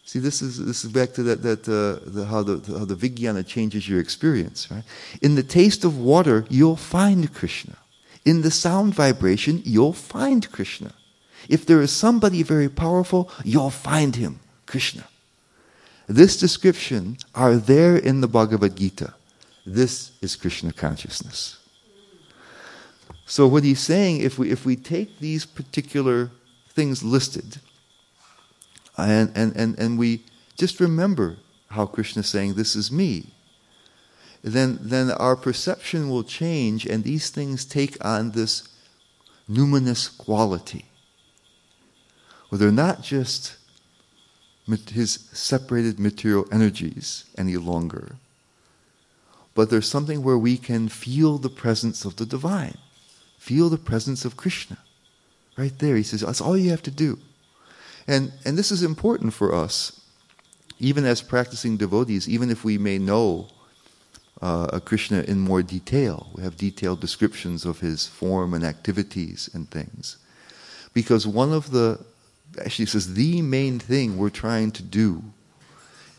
See, 0.07 0.21
this 0.21 0.41
is 0.41 0.65
this 0.65 0.85
is 0.85 0.93
back 0.93 1.15
to 1.15 1.25
that 1.25 1.43
that 1.43 1.69
uh, 1.69 1.99
the, 2.09 2.27
how 2.27 2.45
the 2.45 2.79
how 2.79 2.85
the 2.85 2.95
vijnana 2.95 3.45
changes 3.45 3.89
your 3.89 3.99
experience. 3.99 4.71
Right? 4.71 4.85
In 5.21 5.35
the 5.35 5.43
taste 5.43 5.85
of 5.85 5.99
water, 5.99 6.47
you'll 6.49 6.77
find 6.77 7.35
Krishna. 7.35 7.77
In 8.25 8.43
the 8.43 8.53
sound 8.53 8.95
vibration, 8.95 9.63
you'll 9.65 9.93
find 9.93 10.49
Krishna. 10.53 10.93
If 11.49 11.67
there 11.67 11.83
is 11.83 11.91
somebody 11.91 12.45
very 12.45 12.69
powerful, 12.69 13.31
you'll 13.45 13.71
find 13.71 14.15
him, 14.15 14.39
Krishna. 14.67 15.09
This 16.07 16.39
description 16.39 17.19
are 17.35 17.57
there 17.57 17.97
in 17.97 18.21
the 18.21 18.29
Bhagavad 18.29 18.77
Gita. 18.77 19.15
This 19.65 20.13
is 20.21 20.37
Krishna 20.37 20.73
consciousness. 20.73 21.59
So 23.27 23.49
what 23.49 23.65
he's 23.65 23.81
saying, 23.81 24.21
if 24.21 24.39
we 24.39 24.51
if 24.51 24.65
we 24.65 24.77
take 24.77 25.19
these 25.19 25.45
particular 25.45 26.31
things 26.69 27.03
listed 27.03 27.59
and, 28.97 29.33
and, 29.35 29.55
and, 29.57 29.79
and 29.79 29.99
we 29.99 30.23
just 30.57 30.81
remember 30.81 31.37
how 31.71 31.87
Krishna 31.87 32.21
is 32.21 32.29
saying, 32.29 32.55
This 32.55 32.77
is 32.77 32.91
me. 32.91 33.27
Then, 34.43 34.79
then 34.81 35.11
our 35.11 35.35
perception 35.35 36.09
will 36.09 36.23
change, 36.23 36.87
and 36.87 37.03
these 37.03 37.31
things 37.31 37.65
take 37.65 38.03
on 38.05 38.31
this 38.31 38.69
numinous 39.51 40.17
quality. 40.17 40.87
Where 42.49 42.59
they're 42.59 42.71
not 42.71 43.03
just 43.03 43.57
his 44.67 45.29
separated 45.33 45.99
material 46.01 46.47
energies 46.51 47.25
any 47.39 47.57
longer, 47.57 48.17
but 49.55 49.71
there's 49.71 49.89
something 49.89 50.23
where 50.23 50.39
we 50.39 50.57
can 50.57 50.89
feel 50.89 51.39
the 51.39 51.49
presence 51.49 52.05
of 52.05 52.17
the 52.17 52.27
divine, 52.27 52.79
feel 53.39 53.69
the 53.69 53.79
presence 53.79 54.25
of 54.25 54.37
Krishna. 54.37 54.79
Right 55.57 55.79
there, 55.79 55.97
he 55.97 56.03
says, 56.03 56.21
that's 56.21 56.41
all 56.41 56.59
you 56.59 56.71
have 56.71 56.83
to 56.83 56.91
do. 56.91 57.19
And, 58.07 58.33
and 58.45 58.59
this 58.59 58.71
is 58.71 58.83
important 58.83 59.33
for 59.33 59.55
us, 59.55 60.01
even 60.79 61.05
as 61.05 61.23
practicing 61.23 61.77
devotees, 61.77 62.29
even 62.29 62.51
if 62.51 62.65
we 62.65 62.77
may 62.77 62.99
know 62.99 63.49
uh, 64.43 64.79
Krishna 64.81 65.23
in 65.23 65.41
more 65.41 65.63
detail. 65.63 66.29
We 66.35 66.43
have 66.43 66.57
detailed 66.57 67.01
descriptions 67.01 67.65
of 67.65 67.81
his 67.81 68.07
form 68.07 68.53
and 68.53 68.65
activities 68.65 69.49
and 69.55 69.71
things. 69.71 70.19
Because 70.93 71.27
one 71.27 71.53
of 71.53 71.71
the, 71.71 72.05
actually 72.61 72.87
says, 72.87 73.15
the 73.15 73.43
main 73.43 73.79
thing 73.79 74.17
we're 74.17 74.31
trying 74.31 74.71
to 74.73 74.83
do 74.83 75.23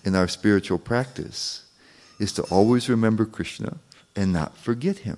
in 0.04 0.16
our 0.16 0.28
spiritual 0.28 0.78
practice 0.78 1.64
is 2.20 2.32
to 2.34 2.44
always 2.44 2.90
remember 2.90 3.26
Krishna 3.26 3.78
and 4.16 4.34
not 4.34 4.58
forget 4.58 5.00
him. 5.00 5.18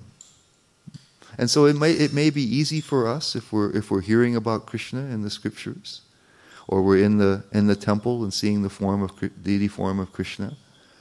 And 1.38 1.48
so 1.48 1.64
it 1.64 1.76
may, 1.76 1.92
it 1.92 2.12
may 2.12 2.30
be 2.30 2.42
easy 2.42 2.80
for 2.80 3.06
us 3.06 3.34
if 3.34 3.52
we're, 3.52 3.70
if 3.74 3.90
we're 3.90 4.02
hearing 4.02 4.36
about 4.36 4.66
Krishna 4.66 5.00
in 5.00 5.22
the 5.22 5.30
scriptures 5.30 6.02
or 6.68 6.82
we're 6.82 7.02
in 7.02 7.18
the 7.18 7.42
in 7.52 7.66
the 7.66 7.74
temple 7.74 8.22
and 8.22 8.32
seeing 8.32 8.62
the 8.62 8.68
form 8.68 9.02
of 9.02 9.12
deity 9.42 9.68
form 9.68 9.98
of 9.98 10.12
Krishna, 10.12 10.56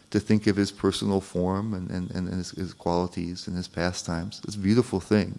to 0.09 0.19
think 0.19 0.47
of 0.47 0.55
his 0.55 0.71
personal 0.71 1.21
form 1.21 1.73
and, 1.73 1.89
and, 1.91 2.09
and 2.11 2.29
his, 2.29 2.51
his 2.51 2.73
qualities 2.73 3.47
and 3.47 3.55
his 3.55 3.67
pastimes. 3.67 4.41
It's 4.45 4.55
a 4.55 4.59
beautiful 4.59 4.99
thing. 4.99 5.37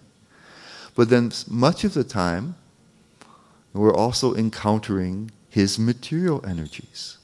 But 0.95 1.09
then 1.09 1.31
much 1.49 1.83
of 1.83 1.93
the 1.93 2.03
time, 2.03 2.55
we're 3.73 3.95
also 3.95 4.35
encountering 4.35 5.31
his 5.49 5.79
material 5.79 6.43
energies. 6.45 7.17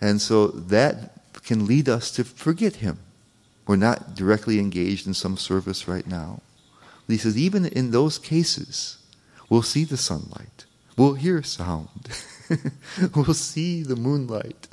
And 0.00 0.20
so 0.20 0.48
that 0.48 1.12
can 1.42 1.66
lead 1.66 1.88
us 1.88 2.10
to 2.12 2.24
forget 2.24 2.76
him. 2.76 2.98
We're 3.66 3.76
not 3.76 4.14
directly 4.14 4.58
engaged 4.58 5.06
in 5.06 5.14
some 5.14 5.36
service 5.36 5.88
right 5.88 6.06
now. 6.06 6.40
He 7.06 7.16
says, 7.16 7.36
even 7.38 7.66
in 7.66 7.90
those 7.90 8.18
cases, 8.18 8.98
We'll 9.48 9.62
see 9.62 9.84
the 9.84 9.96
sunlight. 9.96 10.66
We'll 10.96 11.14
hear 11.14 11.42
sound. 11.42 11.88
we'll 13.14 13.34
see 13.34 13.82
the 13.82 13.96
moonlight. 13.96 14.68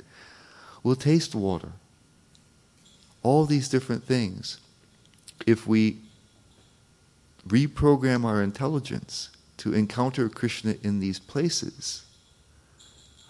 We'll 0.82 0.96
taste 0.96 1.34
water. 1.34 1.72
All 3.22 3.46
these 3.46 3.68
different 3.68 4.04
things. 4.04 4.60
If 5.46 5.66
we 5.66 5.98
reprogram 7.46 8.24
our 8.24 8.42
intelligence 8.42 9.30
to 9.58 9.72
encounter 9.72 10.28
Krishna 10.28 10.74
in 10.82 11.00
these 11.00 11.18
places, 11.18 12.04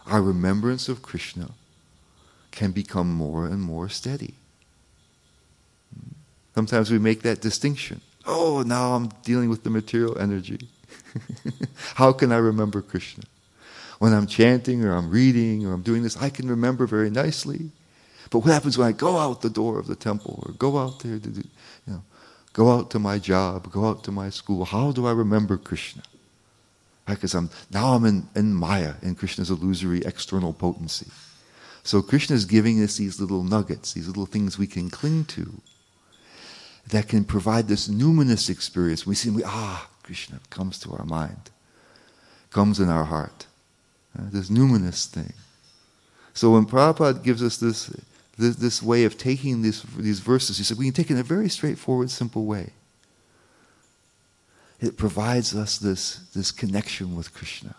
our 0.06 0.22
remembrance 0.22 0.88
of 0.88 1.02
Krishna 1.02 1.50
can 2.50 2.72
become 2.72 3.12
more 3.12 3.46
and 3.46 3.60
more 3.60 3.88
steady. 3.88 4.34
Sometimes 6.54 6.90
we 6.90 6.98
make 6.98 7.22
that 7.22 7.40
distinction. 7.40 8.00
Oh, 8.24 8.62
now 8.66 8.94
I'm 8.94 9.10
dealing 9.22 9.50
with 9.50 9.62
the 9.62 9.70
material 9.70 10.18
energy. 10.18 10.68
How 11.94 12.12
can 12.12 12.32
I 12.32 12.38
remember 12.38 12.80
Krishna? 12.80 13.24
when 13.98 14.12
I'm 14.12 14.26
chanting 14.26 14.84
or 14.84 14.92
I'm 14.92 15.10
reading 15.10 15.66
or 15.66 15.72
I'm 15.72 15.82
doing 15.82 16.02
this, 16.02 16.16
I 16.16 16.30
can 16.30 16.48
remember 16.48 16.86
very 16.86 17.10
nicely. 17.10 17.70
But 18.30 18.40
what 18.40 18.52
happens 18.52 18.76
when 18.76 18.88
I 18.88 18.92
go 18.92 19.16
out 19.16 19.42
the 19.42 19.50
door 19.50 19.78
of 19.78 19.86
the 19.86 19.96
temple 19.96 20.42
or 20.46 20.52
go 20.52 20.78
out 20.78 21.00
there 21.00 21.18
to 21.18 21.28
do, 21.28 21.42
go 22.56 22.70
out 22.70 22.90
to 22.90 22.98
my 22.98 23.18
job, 23.18 23.70
go 23.70 23.84
out 23.84 24.02
to 24.04 24.10
my 24.10 24.30
school? 24.30 24.64
How 24.64 24.90
do 24.90 25.06
I 25.06 25.12
remember 25.12 25.58
Krishna? 25.58 26.02
Because 27.06 27.34
I'm 27.34 27.50
now 27.70 27.92
I'm 27.92 28.06
in, 28.06 28.28
in 28.34 28.54
Maya, 28.54 28.94
in 29.02 29.14
Krishna's 29.14 29.50
illusory 29.50 30.00
external 30.06 30.54
potency. 30.54 31.10
So 31.82 32.00
Krishna 32.00 32.34
is 32.34 32.46
giving 32.46 32.82
us 32.82 32.96
these 32.96 33.20
little 33.20 33.44
nuggets, 33.44 33.92
these 33.92 34.08
little 34.08 34.24
things 34.24 34.58
we 34.58 34.66
can 34.66 34.88
cling 34.88 35.26
to 35.36 35.60
that 36.88 37.08
can 37.08 37.24
provide 37.24 37.68
this 37.68 37.88
numinous 37.88 38.48
experience. 38.48 39.06
We 39.06 39.14
see, 39.14 39.28
we, 39.28 39.42
ah, 39.44 39.86
Krishna 40.02 40.40
comes 40.48 40.78
to 40.80 40.92
our 40.92 41.04
mind, 41.04 41.50
comes 42.50 42.80
in 42.80 42.88
our 42.88 43.04
heart. 43.04 43.46
Uh, 44.18 44.22
this 44.30 44.48
numinous 44.48 45.06
thing. 45.06 45.34
So 46.32 46.52
when 46.52 46.64
Prabhupada 46.64 47.22
gives 47.22 47.42
us 47.42 47.58
this, 47.58 47.90
this, 48.38 48.56
this 48.56 48.82
way 48.82 49.04
of 49.04 49.16
taking 49.16 49.62
these, 49.62 49.82
these 49.96 50.20
verses, 50.20 50.58
he 50.58 50.64
said 50.64 50.78
we 50.78 50.86
can 50.86 50.94
take 50.94 51.10
it 51.10 51.14
in 51.14 51.20
a 51.20 51.24
very 51.24 51.48
straightforward, 51.48 52.10
simple 52.10 52.44
way. 52.44 52.70
It 54.80 54.96
provides 54.96 55.54
us 55.54 55.78
this, 55.78 56.18
this 56.34 56.50
connection 56.50 57.16
with 57.16 57.32
Krishna, 57.32 57.74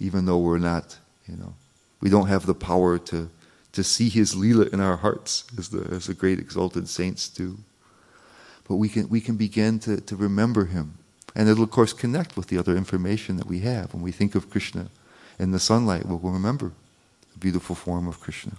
even 0.00 0.26
though 0.26 0.38
we're 0.38 0.58
not, 0.58 0.98
you 1.28 1.36
know, 1.36 1.54
we 2.00 2.10
don't 2.10 2.26
have 2.26 2.46
the 2.46 2.54
power 2.54 2.98
to, 2.98 3.30
to 3.72 3.84
see 3.84 4.08
his 4.08 4.34
lila 4.34 4.66
in 4.66 4.80
our 4.80 4.96
hearts, 4.96 5.44
as 5.56 5.68
the, 5.68 5.88
as 5.94 6.06
the 6.06 6.14
great 6.14 6.40
exalted 6.40 6.88
saints 6.88 7.28
do. 7.28 7.58
But 8.68 8.76
we 8.76 8.88
can, 8.88 9.08
we 9.08 9.20
can 9.20 9.36
begin 9.36 9.78
to, 9.80 10.00
to 10.00 10.16
remember 10.16 10.64
him. 10.64 10.98
And 11.36 11.48
it'll, 11.48 11.64
of 11.64 11.70
course, 11.70 11.92
connect 11.92 12.36
with 12.36 12.48
the 12.48 12.58
other 12.58 12.76
information 12.76 13.36
that 13.36 13.46
we 13.46 13.60
have. 13.60 13.94
When 13.94 14.02
we 14.02 14.12
think 14.12 14.34
of 14.34 14.50
Krishna 14.50 14.88
in 15.38 15.52
the 15.52 15.58
sunlight, 15.58 16.06
we'll 16.06 16.18
remember 16.18 16.72
the 17.32 17.38
beautiful 17.38 17.74
form 17.74 18.08
of 18.08 18.20
Krishna. 18.20 18.52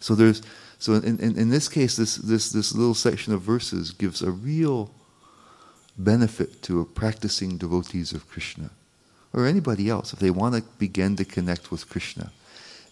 So 0.00 0.14
there's 0.14 0.42
so 0.80 0.94
in, 0.94 1.20
in, 1.20 1.38
in 1.38 1.50
this 1.50 1.68
case, 1.68 1.96
this, 1.96 2.16
this, 2.16 2.50
this 2.50 2.74
little 2.74 2.94
section 2.94 3.34
of 3.34 3.42
verses 3.42 3.90
gives 3.90 4.22
a 4.22 4.30
real 4.30 4.90
benefit 5.98 6.62
to 6.62 6.86
practicing 6.94 7.58
devotees 7.58 8.12
of 8.12 8.26
Krishna 8.30 8.70
or 9.34 9.46
anybody 9.46 9.90
else 9.90 10.14
if 10.14 10.18
they 10.18 10.30
want 10.30 10.54
to 10.54 10.62
begin 10.78 11.16
to 11.16 11.24
connect 11.26 11.70
with 11.70 11.86
Krishna. 11.90 12.32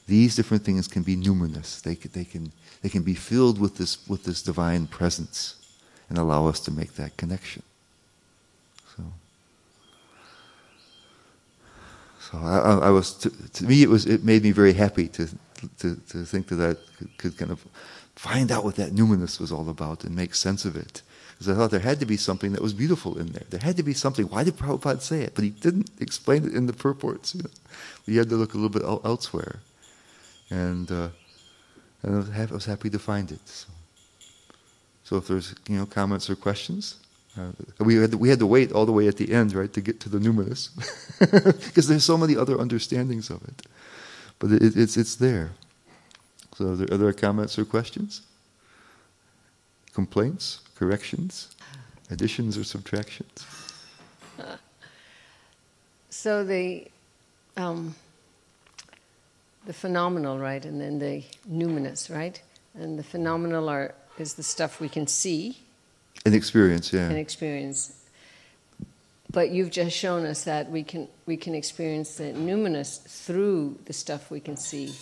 These 0.06 0.36
different 0.36 0.64
things 0.64 0.86
can 0.86 1.02
be 1.02 1.16
numinous. 1.16 1.80
They 1.80 1.94
can, 1.94 2.10
they 2.12 2.24
can, 2.24 2.52
they 2.82 2.90
can 2.90 3.02
be 3.02 3.14
filled 3.14 3.58
with 3.58 3.78
this, 3.78 4.06
with 4.06 4.24
this 4.24 4.42
divine 4.42 4.86
presence 4.86 5.54
and 6.10 6.18
allow 6.18 6.46
us 6.46 6.60
to 6.60 6.70
make 6.70 6.94
that 6.96 7.16
connection. 7.16 7.62
So, 8.96 9.02
so 12.20 12.38
I, 12.38 12.88
I 12.88 12.90
was 12.90 13.14
to, 13.14 13.30
to, 13.30 13.64
me 13.64 13.82
it 13.82 13.88
was 13.88 14.04
it 14.04 14.24
made 14.24 14.42
me 14.42 14.50
very 14.50 14.74
happy 14.74 15.08
to 15.08 15.28
to, 15.78 15.96
to 15.96 16.24
think 16.24 16.48
that 16.48 16.60
I 16.60 16.96
could, 16.98 17.18
could 17.18 17.38
kind 17.38 17.50
of 17.50 17.64
find 18.14 18.50
out 18.50 18.64
what 18.64 18.76
that 18.76 18.92
numinous 18.92 19.38
was 19.40 19.52
all 19.52 19.68
about 19.68 20.04
and 20.04 20.14
make 20.14 20.34
sense 20.34 20.64
of 20.64 20.76
it. 20.76 21.02
Because 21.38 21.54
I 21.54 21.54
thought 21.54 21.70
there 21.70 21.80
had 21.80 22.00
to 22.00 22.06
be 22.06 22.16
something 22.16 22.52
that 22.52 22.60
was 22.60 22.72
beautiful 22.72 23.16
in 23.16 23.28
there. 23.28 23.44
There 23.48 23.60
had 23.60 23.76
to 23.76 23.84
be 23.84 23.94
something. 23.94 24.26
Why 24.26 24.42
did 24.42 24.56
Prabhupada 24.56 25.00
say 25.00 25.22
it? 25.22 25.36
But 25.36 25.44
he 25.44 25.50
didn't 25.50 25.90
explain 26.00 26.44
it 26.44 26.52
in 26.52 26.66
the 26.66 26.72
purports. 26.72 27.34
You 27.34 27.42
know? 27.44 27.50
He 28.06 28.16
had 28.16 28.28
to 28.30 28.34
look 28.34 28.54
a 28.54 28.56
little 28.56 28.70
bit 28.70 28.82
elsewhere. 28.82 29.60
And, 30.50 30.90
uh, 30.90 31.10
and 32.02 32.14
I, 32.14 32.18
was 32.18 32.28
happy, 32.28 32.50
I, 32.50 32.54
was 32.54 32.64
happy, 32.64 32.90
to 32.90 32.98
find 32.98 33.30
it. 33.30 33.46
So, 33.46 33.68
so 35.04 35.16
if 35.18 35.28
there's 35.28 35.54
you 35.68 35.76
know 35.76 35.86
comments 35.86 36.28
or 36.28 36.34
questions, 36.34 36.96
uh, 37.38 37.52
we, 37.78 37.94
had 37.96 38.10
to, 38.10 38.18
we 38.18 38.30
had 38.30 38.40
to 38.40 38.46
wait 38.46 38.72
all 38.72 38.86
the 38.86 38.92
way 38.92 39.06
at 39.06 39.16
the 39.16 39.32
end, 39.32 39.52
right, 39.52 39.72
to 39.72 39.80
get 39.80 40.00
to 40.00 40.08
the 40.08 40.18
numinous. 40.18 40.70
Because 41.66 41.86
there's 41.86 42.04
so 42.04 42.16
many 42.16 42.36
other 42.36 42.60
understandings 42.60 43.30
of 43.30 43.42
it. 43.44 43.62
But 44.38 44.52
it, 44.52 44.76
it's, 44.76 44.96
it's 44.96 45.16
there. 45.16 45.50
So 46.56 46.72
are 46.72 46.76
there, 46.76 46.88
are 46.92 46.96
there 46.96 47.12
comments 47.12 47.58
or 47.58 47.64
questions? 47.64 48.22
Complaints? 49.92 50.60
Corrections? 50.74 51.54
Additions 52.10 52.56
or 52.56 52.64
subtractions? 52.64 53.46
So 56.10 56.42
the 56.42 56.88
um, 57.56 57.94
the 59.66 59.72
phenomenal, 59.72 60.38
right, 60.38 60.64
and 60.64 60.80
then 60.80 60.98
the 60.98 61.22
numinous, 61.48 62.12
right, 62.12 62.40
and 62.74 62.98
the 62.98 63.02
phenomenal 63.02 63.68
are 63.68 63.94
is 64.18 64.34
the 64.34 64.42
stuff 64.42 64.80
we 64.80 64.88
can 64.88 65.06
see. 65.06 65.58
An 66.26 66.34
experience, 66.34 66.92
yeah. 66.92 67.08
An 67.08 67.16
experience, 67.16 67.97
but 69.38 69.52
you've 69.52 69.70
just 69.70 69.96
shown 69.96 70.26
us 70.26 70.42
that 70.50 70.68
we 70.68 70.82
can 70.82 71.06
we 71.26 71.36
can 71.36 71.54
experience 71.54 72.16
the 72.16 72.32
numinous 72.32 72.90
through 73.24 73.78
the 73.84 73.92
stuff 73.92 74.32
we 74.32 74.40
can 74.40 74.56
see. 74.56 74.92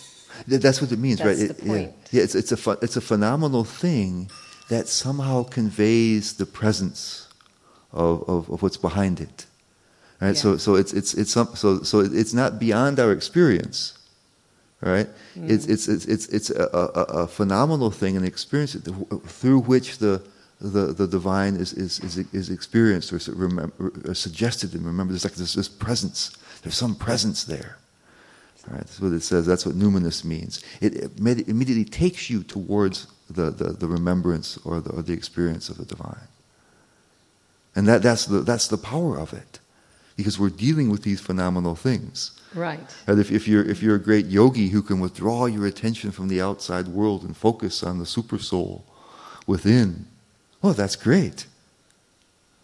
That's 0.47 0.79
what 0.79 0.91
it 0.91 0.99
means, 0.99 1.17
That's 1.17 1.41
right? 1.41 1.49
It. 1.49 1.63
Yeah, 1.63 1.73
yeah 2.11 2.23
it's, 2.25 2.35
it's 2.35 2.51
a 2.51 2.77
it's 2.85 2.97
a 2.97 3.01
phenomenal 3.01 3.63
thing 3.63 4.29
that 4.69 4.87
somehow 4.87 5.41
conveys 5.41 6.33
the 6.33 6.45
presence 6.45 7.27
of, 7.91 8.29
of, 8.29 8.47
of 8.51 8.61
what's 8.61 8.77
behind 8.77 9.19
it. 9.19 9.47
Right? 10.21 10.35
Yeah. 10.35 10.43
So 10.43 10.57
so 10.57 10.75
it's 10.75 10.93
it's 10.93 11.15
it's 11.15 11.31
some, 11.31 11.55
so 11.55 11.81
so 11.81 12.01
it's 12.01 12.35
not 12.35 12.59
beyond 12.59 12.99
our 12.99 13.11
experience. 13.11 13.97
Right? 14.81 15.09
Mm. 15.35 15.49
It's 15.49 15.65
it's 15.65 15.87
it's 15.87 16.05
it's 16.05 16.27
it's 16.27 16.49
a, 16.51 16.69
a, 16.83 17.03
a 17.23 17.27
phenomenal 17.27 17.89
thing, 17.89 18.15
an 18.15 18.23
experience 18.23 18.77
through 19.39 19.61
which 19.61 19.97
the 19.97 20.21
the, 20.59 20.93
the 20.93 21.07
divine 21.07 21.55
is, 21.55 21.73
is, 21.73 21.99
is, 21.99 22.17
is 22.33 22.49
experienced 22.49 23.13
or, 23.13 23.19
remember, 23.33 23.91
or 24.05 24.13
suggested 24.15 24.73
and 24.73 24.85
remember 24.85 25.13
there's 25.13 25.23
like 25.23 25.33
this, 25.33 25.53
this 25.53 25.67
presence. 25.69 26.35
There's 26.63 26.77
some 26.77 26.95
presence 26.95 27.43
there. 27.43 27.77
Right? 28.67 28.79
That's 28.79 28.99
what 28.99 29.13
it 29.13 29.21
says. 29.21 29.45
That's 29.45 29.65
what 29.65 29.75
numinous 29.75 30.25
means. 30.25 30.63
It, 30.81 30.95
it 30.95 31.11
immediately 31.19 31.85
takes 31.85 32.29
you 32.29 32.43
towards 32.43 33.07
the, 33.29 33.51
the, 33.51 33.65
the 33.73 33.87
remembrance 33.87 34.57
or 34.65 34.81
the, 34.81 34.89
or 34.91 35.01
the 35.01 35.13
experience 35.13 35.69
of 35.69 35.77
the 35.77 35.85
divine. 35.85 36.27
And 37.75 37.87
that, 37.87 38.01
that's, 38.01 38.25
the, 38.25 38.39
that's 38.39 38.67
the 38.67 38.77
power 38.77 39.17
of 39.17 39.33
it. 39.33 39.59
Because 40.17 40.39
we're 40.39 40.49
dealing 40.49 40.89
with 40.89 41.03
these 41.03 41.21
phenomenal 41.21 41.75
things. 41.75 42.31
Right. 42.55 42.79
And 43.05 43.19
if, 43.19 43.31
if, 43.31 43.47
you're, 43.47 43.63
if 43.63 43.83
you're 43.83 43.95
a 43.95 44.01
great 44.01 44.25
yogi 44.25 44.69
who 44.69 44.81
can 44.81 44.99
withdraw 44.99 45.45
your 45.45 45.67
attention 45.67 46.11
from 46.11 46.27
the 46.27 46.41
outside 46.41 46.87
world 46.87 47.23
and 47.23 47.37
focus 47.37 47.83
on 47.83 47.99
the 47.99 48.05
super 48.05 48.39
soul 48.39 48.83
within 49.45 50.07
well, 50.61 50.73
that's 50.73 50.95
great. 50.95 51.45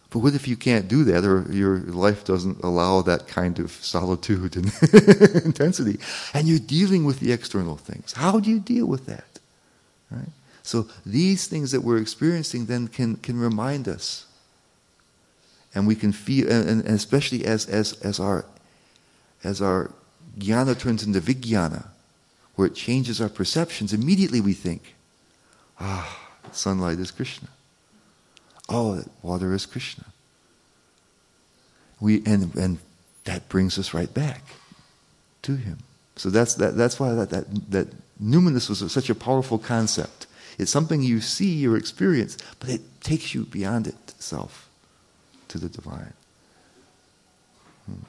But 0.09 0.19
what 0.19 0.35
if 0.35 0.47
you 0.47 0.55
can't 0.55 0.87
do 0.87 1.03
that 1.05 1.25
or 1.25 1.51
your 1.51 1.79
life 1.79 2.23
doesn't 2.23 2.63
allow 2.63 3.01
that 3.01 3.27
kind 3.27 3.57
of 3.57 3.71
solitude 3.71 4.55
and 4.55 4.71
intensity 5.43 5.99
and 6.35 6.47
you're 6.47 6.59
dealing 6.59 7.03
with 7.03 7.19
the 7.19 7.31
external 7.31 7.77
things? 7.77 8.13
How 8.13 8.39
do 8.39 8.51
you 8.51 8.59
deal 8.59 8.85
with 8.85 9.07
that? 9.07 9.39
Right? 10.11 10.29
So 10.61 10.87
these 11.03 11.47
things 11.47 11.71
that 11.71 11.81
we're 11.81 11.97
experiencing 11.97 12.67
then 12.67 12.87
can, 12.89 13.15
can 13.17 13.39
remind 13.39 13.87
us. 13.87 14.27
And 15.73 15.87
we 15.87 15.95
can 15.95 16.11
feel, 16.11 16.47
and, 16.51 16.81
and 16.81 16.95
especially 16.95 17.43
as, 17.45 17.65
as, 17.67 17.93
as, 18.01 18.19
our, 18.19 18.45
as 19.43 19.63
our 19.63 19.91
jnana 20.37 20.77
turns 20.77 21.03
into 21.03 21.19
vijnana, 21.19 21.87
where 22.53 22.67
it 22.67 22.75
changes 22.75 23.19
our 23.19 23.29
perceptions, 23.29 23.91
immediately 23.91 24.39
we 24.39 24.53
think, 24.53 24.93
ah, 25.79 26.19
sunlight 26.51 26.99
is 26.99 27.09
Krishna. 27.09 27.47
Oh, 28.69 29.03
water 29.21 29.53
is 29.53 29.65
Krishna. 29.65 30.05
We, 31.99 32.23
and, 32.25 32.53
and 32.55 32.79
that 33.25 33.49
brings 33.49 33.77
us 33.77 33.93
right 33.93 34.13
back 34.13 34.41
to 35.43 35.55
Him. 35.55 35.79
So 36.15 36.29
that's, 36.29 36.55
that, 36.55 36.75
that's 36.75 36.99
why 36.99 37.13
that, 37.13 37.29
that, 37.31 37.71
that 37.71 37.87
numinous 38.21 38.69
was 38.69 38.91
such 38.91 39.09
a 39.09 39.15
powerful 39.15 39.57
concept. 39.57 40.27
It's 40.57 40.71
something 40.71 41.01
you 41.01 41.21
see 41.21 41.67
or 41.67 41.75
experience, 41.75 42.37
but 42.59 42.69
it 42.69 42.81
takes 43.01 43.33
you 43.33 43.45
beyond 43.45 43.87
itself 43.87 44.69
to 45.47 45.57
the 45.57 45.69
divine. 45.69 46.13
Hmm. 47.85 48.03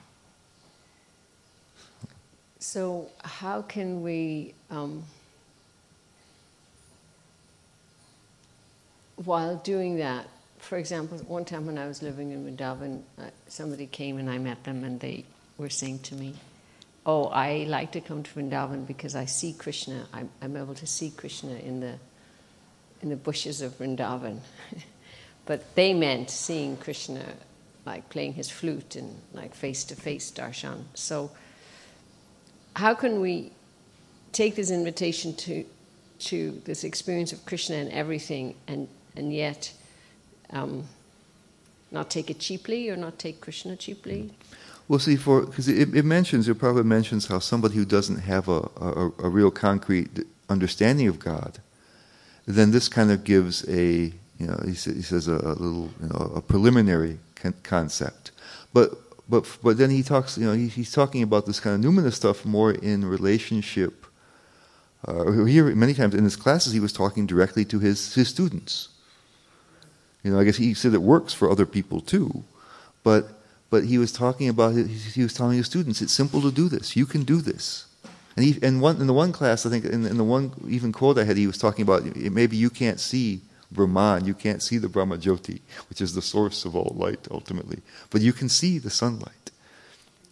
So, 2.59 3.09
how 3.23 3.63
can 3.63 4.03
we 4.03 4.55
um, 4.71 5.05
while 9.17 9.57
doing 9.57 9.97
that, 9.99 10.27
for 10.65 10.79
example, 10.79 11.19
one 11.19 11.45
time 11.45 11.67
when 11.67 11.77
I 11.77 11.87
was 11.87 12.03
living 12.03 12.33
in 12.33 12.45
Vrindavan, 12.45 13.03
uh, 13.19 13.25
somebody 13.49 13.87
came 13.87 14.19
and 14.19 14.31
I 14.31 14.39
met 14.39 14.65
them 14.65 14.83
and 14.83 14.99
they 14.99 15.25
were 15.59 15.69
saying 15.69 16.01
to 16.01 16.15
me, 16.15 16.35
Oh, 17.07 17.27
I 17.27 17.67
like 17.69 17.93
to 17.93 18.01
come 18.01 18.23
to 18.23 18.31
Vrindavan 18.31 18.87
because 18.87 19.15
I 19.15 19.27
see 19.27 19.53
Krishna. 19.53 20.07
I'm, 20.13 20.31
I'm 20.41 20.57
able 20.57 20.75
to 20.77 20.87
see 20.87 21.11
Krishna 21.11 21.57
in 21.57 21.81
the, 21.81 21.97
in 23.03 23.11
the 23.11 23.17
bushes 23.17 23.61
of 23.61 23.79
Vrindavan. 23.79 24.39
but 25.47 25.75
they 25.75 25.93
meant 25.93 26.31
seeing 26.31 26.79
Krishna 26.79 27.23
like 27.85 28.09
playing 28.09 28.33
his 28.33 28.49
flute 28.49 28.97
and 28.97 29.15
like 29.35 29.55
face 29.55 29.85
to 29.85 29.97
face 29.97 30.31
darshan. 30.31 30.85
So, 30.95 31.31
how 32.75 32.95
can 32.95 33.21
we 33.21 33.53
take 34.33 34.57
this 34.57 34.71
invitation 34.71 35.35
to, 35.35 35.65
to 36.21 36.63
this 36.65 36.85
experience 36.85 37.33
of 37.33 37.45
Krishna 37.45 37.77
and 37.77 37.93
everything 37.93 38.55
and, 38.67 38.89
and 39.15 39.33
yet 39.33 39.73
um, 40.55 40.85
not 41.91 42.09
take 42.09 42.31
it 42.31 42.39
cheaply 42.39 42.89
or 42.89 42.97
not 42.97 43.19
take 43.19 43.41
Krishna 43.41 43.77
cheaply? 43.77 44.31
Well, 44.89 44.99
see, 44.99 45.17
for 45.17 45.47
because 45.47 45.69
it, 45.69 45.95
it 45.95 46.05
mentions 46.05 46.49
it 46.49 46.59
probably 46.59 46.83
mentions 46.83 47.27
how 47.27 47.39
somebody 47.39 47.75
who 47.75 47.85
doesn't 47.85 48.19
have 48.19 48.49
a, 48.49 48.69
a, 48.81 49.13
a 49.19 49.29
real 49.29 49.51
concrete 49.51 50.11
understanding 50.49 51.09
of 51.09 51.19
God, 51.19 51.59
then 52.47 52.71
this 52.71 52.89
kind 52.89 53.11
of 53.11 53.25
gives 53.25 53.67
a 53.69 54.13
you 54.39 54.47
know 54.47 54.61
he, 54.65 54.75
sa- 54.75 54.93
he 54.93 55.03
says 55.03 55.27
a, 55.27 55.33
a 55.37 55.55
little 55.55 55.91
you 56.03 56.09
know 56.09 56.33
a 56.37 56.41
preliminary 56.43 57.19
con- 57.35 57.55
concept, 57.63 58.31
but 58.75 58.93
but 59.29 59.47
but 59.63 59.79
then 59.79 59.91
he 59.91 60.03
talks 60.03 60.37
you 60.37 60.45
know 60.45 60.53
he, 60.53 60.69
he's 60.69 60.93
talking 60.93 61.23
about 61.23 61.47
this 61.47 61.61
kind 61.61 61.83
of 61.83 61.91
numinous 61.91 62.15
stuff 62.15 62.45
more 62.45 62.73
in 62.73 63.07
relationship. 63.07 64.05
Uh, 65.07 65.45
here 65.45 65.75
many 65.75 65.93
times 65.95 66.15
in 66.15 66.25
his 66.25 66.37
classes 66.37 66.73
he 66.73 66.81
was 66.81 66.93
talking 66.93 67.27
directly 67.27 67.65
to 67.65 67.79
his 67.79 68.15
his 68.15 68.29
students. 68.29 68.89
You 70.25 70.33
know, 70.33 70.41
I 70.41 70.45
guess 70.45 70.57
he 70.57 70.75
said 70.75 70.95
it 70.95 71.03
works 71.03 71.33
for 71.33 71.49
other 71.49 71.67
people 71.67 72.01
too, 72.01 72.43
but 73.05 73.29
but 73.71 73.85
he 73.85 73.99
was 73.99 74.11
talking 74.11 74.49
about 74.49 74.75
he 74.75 75.23
was 75.23 75.35
telling 75.35 75.57
his 75.57 75.67
students 75.67 76.03
it's 76.03 76.13
simple 76.13 76.41
to 76.43 76.51
do 76.51 76.69
this. 76.69 76.97
You 76.97 77.07
can 77.07 77.23
do 77.23 77.41
this. 77.41 77.87
And 78.37 78.45
he 78.45 78.59
and 78.63 78.81
one 78.81 79.01
in 79.01 79.07
the 79.07 79.13
one 79.13 79.31
class 79.31 79.65
i 79.65 79.71
think 79.71 79.85
in, 79.85 80.05
in 80.07 80.17
the 80.17 80.25
one 80.25 80.53
even 80.67 80.91
quote 80.91 81.19
i 81.19 81.25
had 81.25 81.37
he 81.37 81.47
was 81.47 81.59
talking 81.59 81.83
about 81.83 82.05
maybe 82.17 82.57
you 82.57 82.69
can't 82.69 82.99
see 82.99 83.41
brahman 83.71 84.25
you 84.25 84.35
can't 84.35 84.61
see 84.61 84.77
the 84.77 84.89
brahma 84.89 85.17
jyoti 85.19 85.61
which 85.89 86.01
is 86.01 86.15
the 86.15 86.23
source 86.23 86.65
of 86.65 86.75
all 86.75 86.97
light 86.97 87.29
ultimately 87.31 87.81
but 88.11 88.21
you 88.23 88.33
can 88.33 88.49
see 88.49 88.79
the 88.79 88.91
sunlight. 88.91 89.51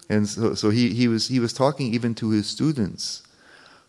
And 0.08 0.28
so, 0.28 0.54
so 0.54 0.70
he, 0.70 0.92
he 0.94 1.06
was 1.06 1.28
he 1.28 1.38
was 1.38 1.52
talking 1.52 1.94
even 1.94 2.14
to 2.16 2.30
his 2.30 2.46
students 2.48 3.22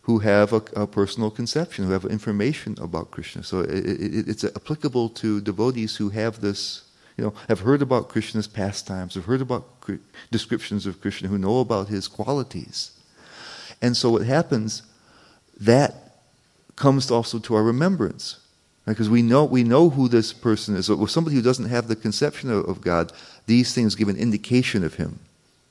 who 0.04 0.18
have 0.20 0.52
a, 0.52 0.62
a 0.76 0.86
personal 0.86 1.30
conception 1.30 1.84
who 1.84 1.92
have 1.92 2.04
information 2.04 2.76
about 2.80 3.10
krishna 3.10 3.42
so 3.42 3.60
it, 3.60 3.70
it, 3.70 4.28
it's 4.28 4.44
applicable 4.44 5.08
to 5.08 5.40
devotees 5.40 5.96
who 5.96 6.08
have 6.10 6.40
this 6.40 6.84
you 7.16 7.24
know, 7.24 7.34
have 7.48 7.60
heard 7.60 7.80
about 7.80 8.08
Krishna's 8.08 8.48
pastimes, 8.48 9.14
have 9.14 9.26
heard 9.26 9.40
about 9.40 9.64
descriptions 10.30 10.86
of 10.86 11.00
Krishna, 11.00 11.28
who 11.28 11.38
know 11.38 11.60
about 11.60 11.88
his 11.88 12.08
qualities. 12.08 12.90
And 13.80 13.96
so 13.96 14.10
what 14.10 14.22
happens, 14.22 14.82
that 15.60 15.94
comes 16.76 17.10
also 17.10 17.38
to 17.38 17.54
our 17.54 17.62
remembrance. 17.62 18.40
Because 18.86 19.08
we 19.08 19.22
know 19.22 19.44
we 19.44 19.64
know 19.64 19.88
who 19.88 20.08
this 20.08 20.34
person 20.34 20.76
is. 20.76 20.86
So 20.86 20.96
with 20.96 21.10
somebody 21.10 21.36
who 21.36 21.42
doesn't 21.42 21.70
have 21.70 21.88
the 21.88 21.96
conception 21.96 22.50
of, 22.50 22.68
of, 22.68 22.82
God, 22.82 23.12
these 23.46 23.72
things 23.72 23.94
give 23.94 24.08
an 24.08 24.16
indication 24.16 24.84
of 24.84 24.94
him. 24.94 25.20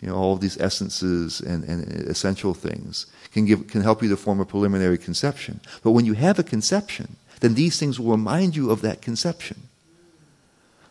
You 0.04 0.10
know, 0.10 0.16
all 0.16 0.34
of 0.34 0.42
these 0.42 0.58
essences 0.60 1.40
and, 1.40 1.64
and 1.64 1.88
essential 2.10 2.54
things 2.54 3.06
can 3.32 3.46
give 3.46 3.68
can 3.68 3.82
help 3.82 4.04
you 4.04 4.10
to 4.10 4.18
form 4.18 4.42
a 4.42 4.46
preliminary 4.46 4.98
conception. 4.98 5.62
But 5.82 5.92
when 5.92 6.04
you 6.04 6.12
have 6.14 6.38
a 6.38 6.44
conception, 6.44 7.16
then 7.40 7.54
these 7.54 7.80
things 7.80 8.02
will 8.02 8.12
remind 8.12 8.54
you 8.54 8.70
of 8.70 8.82
that 8.82 9.02
conception. 9.02 9.70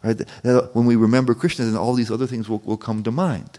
Right? 0.02 0.18
When 0.72 0.86
we 0.86 0.96
remember 0.96 1.34
Krishna, 1.34 1.66
then 1.66 1.76
all 1.76 1.92
these 1.92 2.10
other 2.10 2.26
things 2.26 2.48
will, 2.48 2.62
will 2.64 2.78
come 2.78 3.02
to 3.02 3.10
mind. 3.10 3.58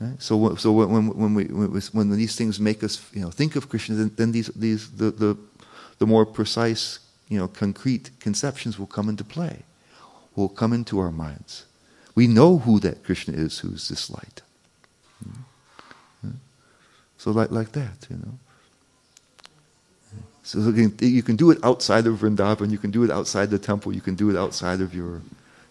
Right? 0.00 0.20
So, 0.20 0.56
so 0.56 0.72
when, 0.72 1.14
when, 1.16 1.34
we, 1.34 1.44
when 1.44 2.10
these 2.10 2.34
things 2.34 2.58
make 2.58 2.82
us 2.82 3.00
you 3.12 3.20
know, 3.20 3.30
think 3.30 3.54
of 3.54 3.68
Krishna, 3.68 3.94
then, 3.94 4.10
then 4.16 4.32
these, 4.32 4.48
these, 4.48 4.90
the, 4.90 5.12
the, 5.12 5.36
the 5.98 6.06
more 6.06 6.26
precise, 6.26 6.98
you 7.28 7.38
know, 7.38 7.46
concrete 7.46 8.10
conceptions 8.18 8.80
will 8.80 8.88
come 8.88 9.08
into 9.08 9.22
play, 9.22 9.62
will 10.34 10.48
come 10.48 10.72
into 10.72 10.98
our 10.98 11.12
minds. 11.12 11.66
We 12.18 12.26
know 12.26 12.58
who 12.58 12.80
that 12.80 13.04
Krishna 13.06 13.34
is, 13.46 13.60
who's 13.60 13.88
this 13.88 14.10
light. 14.10 14.42
Hmm? 15.22 16.30
So 17.16 17.30
like, 17.30 17.52
like 17.52 17.70
that, 17.80 17.98
you 18.10 18.16
know. 18.16 18.34
So 20.42 20.56
you 21.18 21.22
can 21.22 21.36
do 21.36 21.52
it 21.52 21.58
outside 21.62 22.04
of 22.08 22.14
Vrindavan, 22.22 22.72
you 22.72 22.80
can 22.84 22.90
do 22.90 23.04
it 23.04 23.10
outside 23.18 23.50
the 23.50 23.58
temple, 23.70 23.94
you 23.98 24.00
can 24.00 24.16
do 24.16 24.30
it 24.30 24.36
outside 24.36 24.80
of 24.80 24.90
your, 24.94 25.22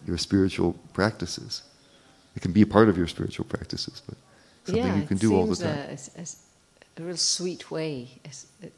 your 0.07 0.17
spiritual 0.17 0.71
practices. 0.93 1.63
It 2.37 2.41
can 2.43 2.53
be 2.53 2.61
a 2.61 2.69
part 2.75 2.87
of 2.87 2.95
your 2.97 3.07
spiritual 3.07 3.45
practices, 3.45 4.01
but 4.07 4.17
something 4.63 4.85
yeah, 4.85 5.01
you 5.01 5.07
can 5.11 5.17
do 5.17 5.35
all 5.35 5.47
the 5.47 5.55
time. 5.55 5.97
A, 6.17 6.21
a, 6.21 6.25
a 7.01 7.03
real 7.07 7.17
sweet 7.17 7.69
way, 7.69 7.91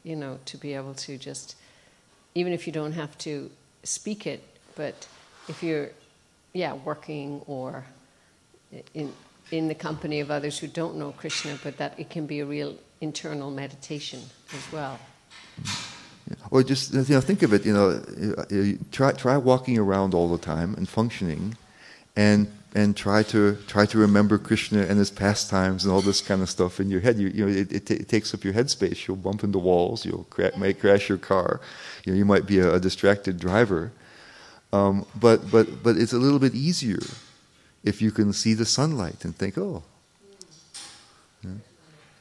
you 0.04 0.16
know, 0.16 0.40
to 0.46 0.58
be 0.58 0.74
able 0.74 0.96
to 1.06 1.20
just, 1.20 1.56
even 2.34 2.52
if 2.52 2.66
you 2.66 2.74
don't 2.74 2.94
have 2.94 3.16
to 3.20 3.52
speak 3.84 4.26
it, 4.26 4.42
but 4.76 5.08
if 5.48 5.62
you're, 5.62 5.92
yeah, 6.60 6.74
working 6.74 7.42
or 7.48 7.86
in 8.94 9.14
in 9.52 9.68
the 9.68 9.76
company 9.76 10.20
of 10.20 10.30
others 10.30 10.60
who 10.60 10.68
don't 10.68 10.96
know 10.96 11.12
Krishna, 11.12 11.58
but 11.64 11.78
that 11.78 11.98
it 11.98 12.10
can 12.10 12.26
be 12.28 12.42
a 12.42 12.46
real 12.46 12.76
internal 13.02 13.50
meditation 13.50 14.20
as 14.54 14.72
well. 14.72 15.00
Or 16.52 16.62
just 16.62 16.94
you 16.94 17.16
know, 17.16 17.22
think 17.22 17.42
of 17.44 17.54
it. 17.54 17.66
You 17.66 17.74
know, 17.74 17.88
try 18.92 19.14
try 19.14 19.38
walking 19.38 19.78
around 19.78 20.14
all 20.14 20.28
the 20.28 20.38
time 20.38 20.76
and 20.76 20.88
functioning, 20.88 21.58
and 22.16 22.48
and 22.76 22.96
try 22.96 23.24
to 23.24 23.56
try 23.68 23.86
to 23.86 23.98
remember 23.98 24.38
Krishna 24.38 24.82
and 24.82 25.00
his 25.00 25.10
pastimes 25.10 25.86
and 25.86 25.94
all 25.94 26.02
this 26.02 26.22
kind 26.22 26.42
of 26.42 26.50
stuff 26.50 26.80
in 26.80 26.92
your 26.92 27.02
head. 27.02 27.18
You, 27.18 27.30
you 27.30 27.46
know, 27.46 27.52
it, 27.52 27.72
it, 27.72 27.86
t- 27.88 27.96
it 28.04 28.10
takes 28.10 28.34
up 28.34 28.44
your 28.44 28.54
headspace. 28.54 29.08
You'll 29.08 29.18
bump 29.18 29.44
into 29.44 29.60
walls. 29.60 30.06
You'll 30.06 30.28
cra- 30.30 30.56
may 30.58 30.74
crash 30.74 31.10
your 31.10 31.18
car. 31.18 31.62
You 32.04 32.12
know, 32.12 32.18
you 32.18 32.26
might 32.26 32.46
be 32.46 32.60
a, 32.60 32.76
a 32.76 32.80
distracted 32.80 33.40
driver. 33.40 33.92
Um, 34.72 35.06
but 35.16 35.50
but 35.50 35.84
but 35.84 35.98
it's 35.98 36.14
a 36.14 36.20
little 36.20 36.40
bit 36.40 36.54
easier 36.54 37.00
if 37.84 38.02
you 38.02 38.12
can 38.12 38.34
see 38.34 38.54
the 38.54 38.66
sunlight 38.66 39.26
and 39.26 39.36
think, 39.36 39.58
oh. 39.58 39.84
Yeah 41.44 41.52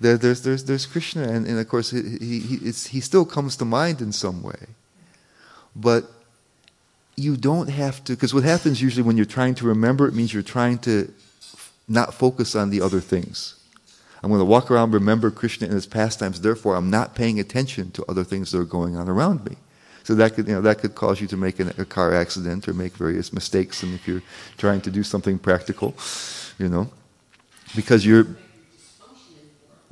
there, 0.01 0.17
there's, 0.17 0.43
there's, 0.43 0.65
there's 0.65 0.87
Krishna, 0.87 1.25
and, 1.25 1.47
and 1.47 1.59
of 1.59 1.69
course, 1.69 1.91
he, 1.91 2.39
he, 2.39 2.57
he 2.57 3.01
still 3.01 3.25
comes 3.25 3.57
to 3.57 3.65
mind 3.65 4.01
in 4.01 4.13
some 4.13 4.43
way. 4.43 4.67
But 5.75 6.05
you 7.17 7.37
don't 7.37 7.69
have 7.69 8.05
to, 8.05 8.13
because 8.13 8.33
what 8.33 8.45
happens 8.45 8.81
usually 8.81 9.03
when 9.03 9.17
you're 9.17 9.27
trying 9.27 9.55
to 9.57 9.67
remember, 9.67 10.07
it 10.07 10.15
means 10.15 10.33
you're 10.33 10.43
trying 10.43 10.79
to 10.79 11.13
not 11.89 12.15
focus 12.15 12.55
on 12.55 12.71
the 12.71 12.81
other 12.81 13.01
things. 13.01 13.55
I'm 14.23 14.31
going 14.31 14.41
to 14.41 14.45
walk 14.45 14.71
around, 14.71 14.93
remember 14.93 15.31
Krishna 15.31 15.67
and 15.67 15.75
his 15.75 15.87
pastimes, 15.87 16.41
therefore, 16.41 16.77
I'm 16.77 16.91
not 16.91 17.15
paying 17.15 17.41
attention 17.41 17.91
to 17.93 18.05
other 18.09 18.25
things 18.25 18.53
that 18.53 18.59
are 18.59 18.65
going 18.65 18.97
on 18.97 19.09
around 19.09 19.45
me. 19.45 19.57
So 20.09 20.15
that 20.15 20.35
could, 20.35 20.49
you 20.49 20.55
know, 20.55 20.63
that 20.63 20.79
could 20.79 20.95
cause 20.95 21.21
you 21.21 21.27
to 21.27 21.37
make 21.37 21.61
an, 21.61 21.71
a 21.77 21.85
car 21.85 22.15
accident 22.15 22.67
or 22.67 22.73
make 22.73 22.95
various 22.95 23.31
mistakes, 23.31 23.83
and 23.83 23.93
if 23.93 24.09
you're 24.09 24.23
trying 24.57 24.81
to 24.81 24.91
do 24.91 25.03
something 25.03 25.39
practical, 25.39 25.95
you 26.59 26.71
know, 26.71 26.89
because 27.77 28.07
you're 28.07 28.27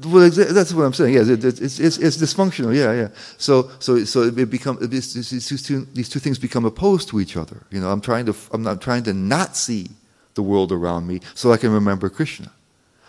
well, 0.03 0.31
that's 0.31 0.73
what 0.73 0.85
I'm 0.85 0.95
saying. 0.95 1.17
It, 1.17 1.45
it's, 1.45 1.61
it's, 1.61 1.99
it's 1.99 2.17
dysfunctional. 2.17 2.75
Yeah, 2.75 2.95
yeah. 2.95 3.09
So, 3.37 3.71
so, 3.79 4.05
so 4.07 4.23
it 4.23 4.49
become 4.49 4.79
these, 4.81 5.13
these, 5.13 5.63
two, 5.63 5.85
these 5.93 6.09
two 6.09 6.19
things 6.19 6.39
become 6.39 6.65
opposed 6.65 7.11
to 7.11 7.21
each 7.21 7.37
other. 7.37 7.67
You 7.71 7.83
know, 7.83 7.91
I'm 7.91 8.01
trying 8.01 8.25
to, 8.25 8.35
I'm 8.53 8.63
not 8.63 8.81
trying 8.81 9.03
to 9.03 9.13
not 9.13 9.55
see 9.55 9.91
the 10.33 10.43
world 10.43 10.73
around 10.73 11.07
me 11.07 11.21
so 11.35 11.53
I 11.53 11.59
can 11.59 11.73
remember 11.73 12.09
Krishna. 12.09 12.51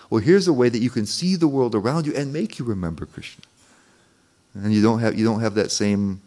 Well, 0.09 0.19
here's 0.19 0.49
a 0.49 0.53
way 0.53 0.67
that 0.67 0.79
you 0.79 0.89
can 0.89 1.05
see 1.05 1.37
the 1.37 1.47
world 1.47 1.73
around 1.73 2.05
you 2.05 2.13
and 2.13 2.33
make 2.33 2.59
you 2.59 2.65
remember 2.65 3.05
Krishna. 3.05 3.45
And 4.53 4.73
you 4.73 4.81
don't 4.81 4.99
have, 4.99 5.17
you 5.17 5.23
don't 5.23 5.39
have 5.39 5.55
that 5.55 5.71
same 5.71 6.21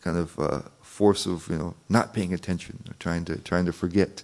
kind 0.00 0.16
of 0.16 0.38
uh, 0.38 0.62
force 0.82 1.26
of, 1.26 1.48
you 1.48 1.58
know, 1.58 1.74
not 1.88 2.14
paying 2.14 2.32
attention 2.32 2.82
or 2.88 2.94
trying 2.98 3.24
to, 3.26 3.36
trying 3.38 3.66
to 3.66 3.72
forget. 3.72 4.22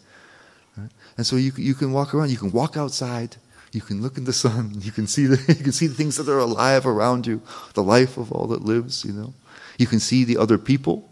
Right? 0.76 0.90
And 1.16 1.26
so 1.26 1.36
you, 1.36 1.52
you 1.56 1.74
can 1.74 1.92
walk 1.92 2.14
around, 2.14 2.30
you 2.30 2.38
can 2.38 2.52
walk 2.52 2.76
outside 2.76 3.36
you 3.76 3.82
can 3.82 4.00
look 4.00 4.16
in 4.16 4.24
the 4.24 4.32
sun. 4.32 4.72
You 4.86 4.92
can 4.92 5.06
see 5.06 5.26
the 5.26 5.36
you 5.48 5.62
can 5.62 5.72
see 5.72 5.86
the 5.86 5.94
things 5.94 6.16
that 6.16 6.28
are 6.28 6.38
alive 6.38 6.86
around 6.86 7.26
you, 7.26 7.42
the 7.74 7.82
life 7.82 8.16
of 8.16 8.32
all 8.32 8.46
that 8.48 8.62
lives. 8.62 9.04
You 9.04 9.12
know, 9.12 9.34
you 9.78 9.86
can 9.86 10.00
see 10.00 10.24
the 10.24 10.38
other 10.38 10.58
people, 10.58 11.08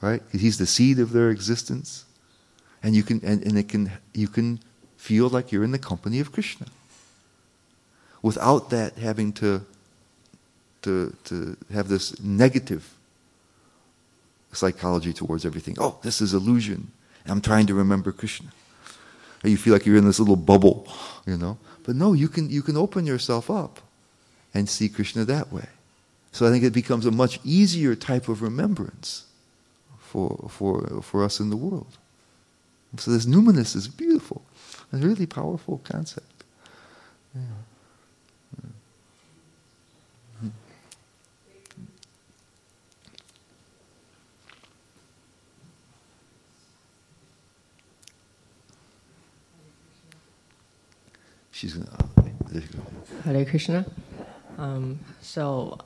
right? 0.00 0.22
He's 0.30 0.58
the 0.58 0.66
seed 0.66 0.98
of 0.98 1.12
their 1.12 1.30
existence, 1.30 2.04
and 2.82 2.94
you 2.94 3.02
can 3.02 3.20
and, 3.24 3.42
and 3.46 3.56
it 3.58 3.68
can 3.68 3.92
you 4.12 4.28
can 4.28 4.60
feel 4.96 5.28
like 5.28 5.52
you're 5.52 5.64
in 5.64 5.72
the 5.72 5.78
company 5.78 6.20
of 6.20 6.32
Krishna, 6.32 6.66
without 8.22 8.70
that 8.70 8.98
having 8.98 9.32
to 9.34 9.62
to 10.82 11.16
to 11.24 11.56
have 11.72 11.88
this 11.88 12.20
negative 12.20 12.92
psychology 14.54 15.12
towards 15.12 15.44
everything. 15.44 15.76
Oh, 15.78 15.98
this 16.02 16.20
is 16.20 16.34
illusion. 16.34 16.90
I'm 17.26 17.40
trying 17.40 17.66
to 17.66 17.74
remember 17.74 18.12
Krishna 18.12 18.50
you 19.50 19.56
feel 19.56 19.72
like 19.72 19.86
you're 19.86 19.96
in 19.96 20.04
this 20.04 20.18
little 20.18 20.36
bubble, 20.36 20.88
you 21.26 21.36
know. 21.36 21.58
But 21.84 21.96
no, 21.96 22.12
you 22.12 22.28
can 22.28 22.50
you 22.50 22.62
can 22.62 22.76
open 22.76 23.06
yourself 23.06 23.50
up 23.50 23.80
and 24.54 24.68
see 24.68 24.88
Krishna 24.88 25.24
that 25.24 25.52
way. 25.52 25.66
So 26.32 26.46
I 26.46 26.50
think 26.50 26.64
it 26.64 26.72
becomes 26.72 27.06
a 27.06 27.10
much 27.10 27.38
easier 27.44 27.94
type 27.94 28.28
of 28.28 28.42
remembrance 28.42 29.26
for 29.98 30.48
for 30.48 31.02
for 31.02 31.24
us 31.24 31.40
in 31.40 31.50
the 31.50 31.56
world. 31.56 31.98
So 32.96 33.10
this 33.10 33.26
numinous 33.26 33.74
is 33.76 33.88
beautiful. 33.88 34.42
A 34.92 34.96
really 34.96 35.26
powerful 35.26 35.80
concept. 35.84 36.44
Yeah. 37.34 37.42
She's 51.64 51.74
gonna. 51.74 51.96
Uh, 52.54 52.60
Hare 53.24 53.44
Krishna. 53.44 53.86
Um, 54.58 55.00
so, 55.22 55.78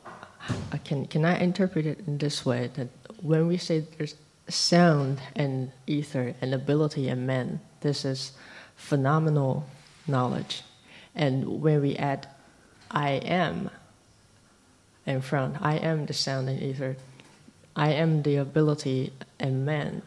uh, 0.48 0.78
can 0.84 1.06
can 1.06 1.24
I 1.24 1.38
interpret 1.38 1.86
it 1.86 2.00
in 2.06 2.18
this 2.18 2.44
way 2.44 2.70
that 2.74 2.88
when 3.22 3.46
we 3.46 3.56
say 3.56 3.84
there's 3.96 4.16
sound 4.48 5.20
and 5.36 5.70
ether 5.86 6.34
and 6.40 6.52
ability 6.52 7.08
in 7.08 7.26
men, 7.26 7.60
this 7.80 8.04
is 8.04 8.32
phenomenal 8.76 9.66
knowledge. 10.06 10.62
And 11.14 11.62
when 11.62 11.80
we 11.80 11.96
add 11.96 12.26
I 12.90 13.10
am 13.10 13.70
in 15.06 15.20
front, 15.20 15.56
I 15.60 15.76
am 15.76 16.06
the 16.06 16.12
sound 16.12 16.48
and 16.48 16.60
ether, 16.60 16.96
I 17.76 17.90
am 17.92 18.22
the 18.22 18.36
ability 18.36 19.12
and 19.38 19.64
man, 19.64 20.02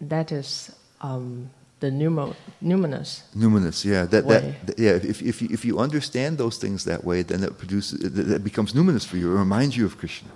that 0.00 0.32
is 0.32 0.74
um, 1.00 1.50
the 1.80 1.90
numo, 1.90 2.34
numinous. 2.62 3.22
Numinous, 3.36 3.84
yeah. 3.84 4.04
That, 4.04 4.24
Way. 4.24 4.54
that, 4.66 4.78
yeah. 4.78 4.92
If, 4.92 5.22
if, 5.22 5.42
you, 5.42 5.48
if 5.50 5.64
you 5.64 5.78
understand 5.78 6.38
those 6.38 6.58
things 6.58 6.84
that 6.84 7.04
way, 7.04 7.22
then 7.22 7.42
it 7.42 7.58
produces, 7.58 8.04
it, 8.04 8.30
it 8.30 8.44
becomes 8.44 8.72
numinous 8.72 9.06
for 9.06 9.16
you. 9.16 9.32
It 9.32 9.38
reminds 9.38 9.76
you 9.76 9.86
of 9.86 9.98
Krishna, 9.98 10.28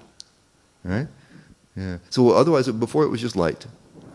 right? 0.83 1.07
Yeah. 1.77 1.99
So 2.11 2.31
otherwise, 2.31 2.69
before 2.69 3.05
it 3.05 3.09
was 3.09 3.21
just 3.21 3.37
light. 3.37 3.67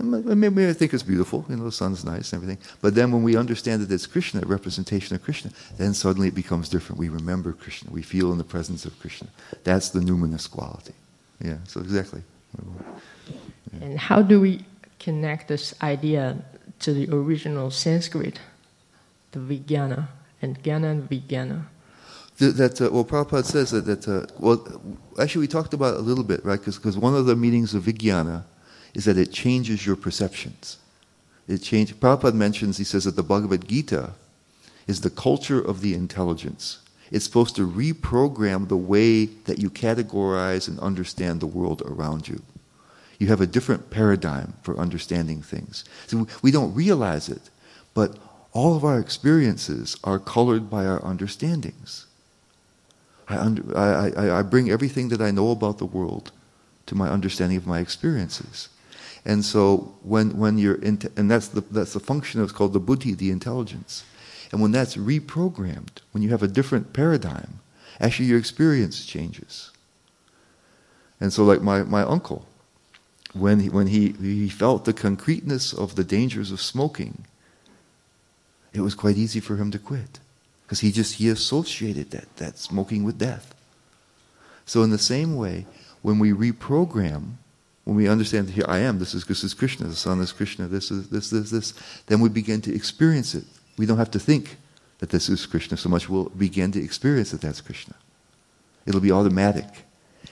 Maybe 0.01 0.65
I 0.65 0.71
think 0.71 0.93
it's 0.93 1.03
beautiful, 1.03 1.45
you 1.49 1.57
know, 1.57 1.65
the 1.65 1.73
sun's 1.73 2.05
nice 2.05 2.31
and 2.31 2.41
everything. 2.41 2.63
But 2.79 2.95
then 2.95 3.11
when 3.11 3.21
we 3.21 3.35
understand 3.35 3.81
that 3.81 3.93
it's 3.93 4.07
Krishna, 4.07 4.41
a 4.41 4.45
representation 4.45 5.13
of 5.13 5.21
Krishna, 5.21 5.51
then 5.75 5.93
suddenly 5.93 6.29
it 6.29 6.35
becomes 6.35 6.69
different. 6.69 6.99
We 6.99 7.09
remember 7.09 7.51
Krishna. 7.51 7.91
We 7.91 8.01
feel 8.01 8.31
in 8.31 8.37
the 8.37 8.45
presence 8.45 8.85
of 8.85 8.97
Krishna. 8.97 9.27
That's 9.65 9.89
the 9.89 9.99
numinous 9.99 10.49
quality. 10.49 10.93
Yeah, 11.43 11.57
so 11.65 11.81
exactly. 11.81 12.21
And 13.81 13.99
how 13.99 14.21
do 14.21 14.39
we 14.39 14.63
connect 14.99 15.49
this 15.49 15.75
idea 15.81 16.37
to 16.79 16.93
the 16.93 17.09
original 17.13 17.71
Sanskrit, 17.71 18.39
the 19.31 19.39
Vijnana, 19.39 20.07
and 20.41 20.61
Jnana 20.63 20.91
and 20.91 21.09
Vijnana? 21.09 21.65
Th- 22.37 22.53
That, 22.53 22.81
uh, 22.81 22.89
well, 22.91 23.05
Prabhupada 23.05 23.45
says 23.45 23.71
that, 23.71 23.85
that 23.85 24.07
uh, 24.07 24.25
well, 24.39 24.81
actually, 25.19 25.41
we 25.41 25.47
talked 25.47 25.73
about 25.73 25.95
a 25.95 26.01
little 26.01 26.23
bit, 26.23 26.43
right? 26.45 26.63
Because 26.63 26.97
one 26.97 27.15
of 27.15 27.25
the 27.25 27.35
meanings 27.35 27.73
of 27.73 27.83
Vijnana 27.83 28.43
is 28.93 29.05
that 29.05 29.17
it 29.17 29.31
changes 29.31 29.85
your 29.85 29.95
perceptions. 29.95 30.77
It 31.47 31.59
change, 31.59 31.95
Prabhupada 31.99 32.33
mentions, 32.33 32.77
he 32.77 32.83
says 32.83 33.03
that 33.05 33.15
the 33.15 33.23
Bhagavad 33.23 33.67
Gita 33.67 34.11
is 34.87 35.01
the 35.01 35.09
culture 35.09 35.59
of 35.59 35.81
the 35.81 35.93
intelligence. 35.93 36.79
It's 37.11 37.25
supposed 37.25 37.55
to 37.55 37.67
reprogram 37.67 38.67
the 38.67 38.77
way 38.77 39.25
that 39.25 39.59
you 39.59 39.69
categorize 39.69 40.67
and 40.67 40.79
understand 40.79 41.39
the 41.39 41.47
world 41.47 41.81
around 41.85 42.27
you. 42.27 42.41
You 43.19 43.27
have 43.27 43.41
a 43.41 43.47
different 43.47 43.89
paradigm 43.89 44.53
for 44.63 44.77
understanding 44.77 45.41
things. 45.41 45.85
So 46.07 46.27
we 46.41 46.51
don't 46.51 46.73
realize 46.73 47.29
it, 47.29 47.49
but 47.93 48.17
all 48.53 48.75
of 48.75 48.83
our 48.83 48.99
experiences 48.99 49.95
are 50.03 50.17
colored 50.17 50.69
by 50.69 50.85
our 50.85 51.05
understandings. 51.05 52.07
I, 53.27 53.37
under, 53.37 53.77
I, 53.77 54.09
I, 54.09 54.39
I 54.39 54.41
bring 54.41 54.71
everything 54.71 55.09
that 55.09 55.21
I 55.21 55.31
know 55.31 55.51
about 55.51 55.77
the 55.77 55.85
world 55.85 56.31
to 56.87 56.95
my 56.95 57.09
understanding 57.09 57.57
of 57.57 57.67
my 57.67 57.79
experiences. 57.79 58.69
And 59.25 59.45
so 59.45 59.93
when, 60.01 60.37
when 60.37 60.57
you're 60.57 60.81
in, 60.81 60.99
and 61.15 61.29
that's 61.29 61.49
the, 61.49 61.61
that's 61.61 61.93
the 61.93 61.99
function 61.99 62.41
of, 62.41 62.55
called 62.55 62.73
the 62.73 62.79
buddhi, 62.79 63.13
the 63.13 63.29
intelligence. 63.29 64.03
And 64.51 64.61
when 64.61 64.71
that's 64.71 64.95
reprogrammed, 64.95 65.99
when 66.11 66.23
you 66.23 66.29
have 66.29 66.41
a 66.41 66.47
different 66.47 66.93
paradigm, 66.93 67.59
actually 67.99 68.25
your 68.25 68.39
experience 68.39 69.05
changes. 69.05 69.71
And 71.19 71.31
so 71.31 71.43
like 71.43 71.61
my, 71.61 71.83
my 71.83 72.01
uncle, 72.01 72.47
when, 73.33 73.59
he, 73.59 73.69
when 73.69 73.87
he, 73.87 74.13
he 74.13 74.49
felt 74.49 74.85
the 74.85 74.93
concreteness 74.93 75.73
of 75.73 75.95
the 75.95 76.03
dangers 76.03 76.51
of 76.51 76.61
smoking, 76.61 77.25
it 78.73 78.81
was 78.81 78.95
quite 78.95 79.17
easy 79.17 79.39
for 79.39 79.57
him 79.57 79.71
to 79.71 79.79
quit. 79.79 80.19
Because 80.65 80.81
he 80.81 80.91
just, 80.91 81.15
he 81.15 81.29
associated 81.29 82.11
that, 82.11 82.35
that 82.37 82.57
smoking 82.57 83.03
with 83.03 83.17
death. 83.17 83.55
So 84.65 84.83
in 84.83 84.91
the 84.91 84.99
same 84.99 85.35
way, 85.35 85.65
when 86.01 86.19
we 86.19 86.31
reprogram, 86.31 87.33
when 87.85 87.95
we 87.95 88.07
understand 88.07 88.51
here 88.51 88.65
I 88.67 88.79
am, 88.79 88.99
this 88.99 89.15
is, 89.15 89.25
this 89.25 89.43
is 89.43 89.55
Krishna, 89.55 89.87
the 89.87 89.95
sun 89.95 90.21
is 90.21 90.31
Krishna, 90.31 90.67
this 90.67 90.91
is 90.91 91.09
this, 91.09 91.31
this, 91.31 91.49
this, 91.49 91.73
then 92.05 92.19
we 92.19 92.29
begin 92.29 92.61
to 92.61 92.75
experience 92.75 93.33
it. 93.33 93.45
We 93.77 93.87
don't 93.87 93.97
have 93.97 94.11
to 94.11 94.19
think 94.19 94.57
that 94.99 95.09
this 95.09 95.27
is 95.29 95.45
Krishna 95.45 95.77
so 95.77 95.89
much, 95.89 96.07
we'll 96.07 96.29
begin 96.29 96.71
to 96.73 96.83
experience 96.83 97.31
that 97.31 97.41
that's 97.41 97.61
Krishna. 97.61 97.95
It'll 98.85 99.01
be 99.01 99.11
automatic. 99.11 99.65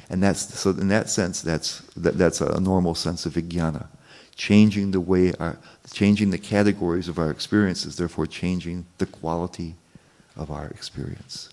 And 0.09 0.23
that's, 0.23 0.57
so 0.57 0.69
in 0.69 0.87
that 0.87 1.09
sense, 1.09 1.41
that's, 1.41 1.81
that, 1.97 2.17
that's 2.17 2.41
a 2.41 2.59
normal 2.59 2.95
sense 2.95 3.25
of 3.25 3.33
vijnana. 3.33 3.87
Changing 4.35 4.91
the 4.91 5.01
way 5.01 5.33
our, 5.39 5.57
changing 5.91 6.29
the 6.29 6.37
categories 6.37 7.07
of 7.07 7.17
our 7.19 7.31
experiences, 7.31 7.97
therefore 7.97 8.27
changing 8.27 8.85
the 8.99 9.05
quality 9.05 9.75
of 10.35 10.51
our 10.51 10.67
experience. 10.67 11.49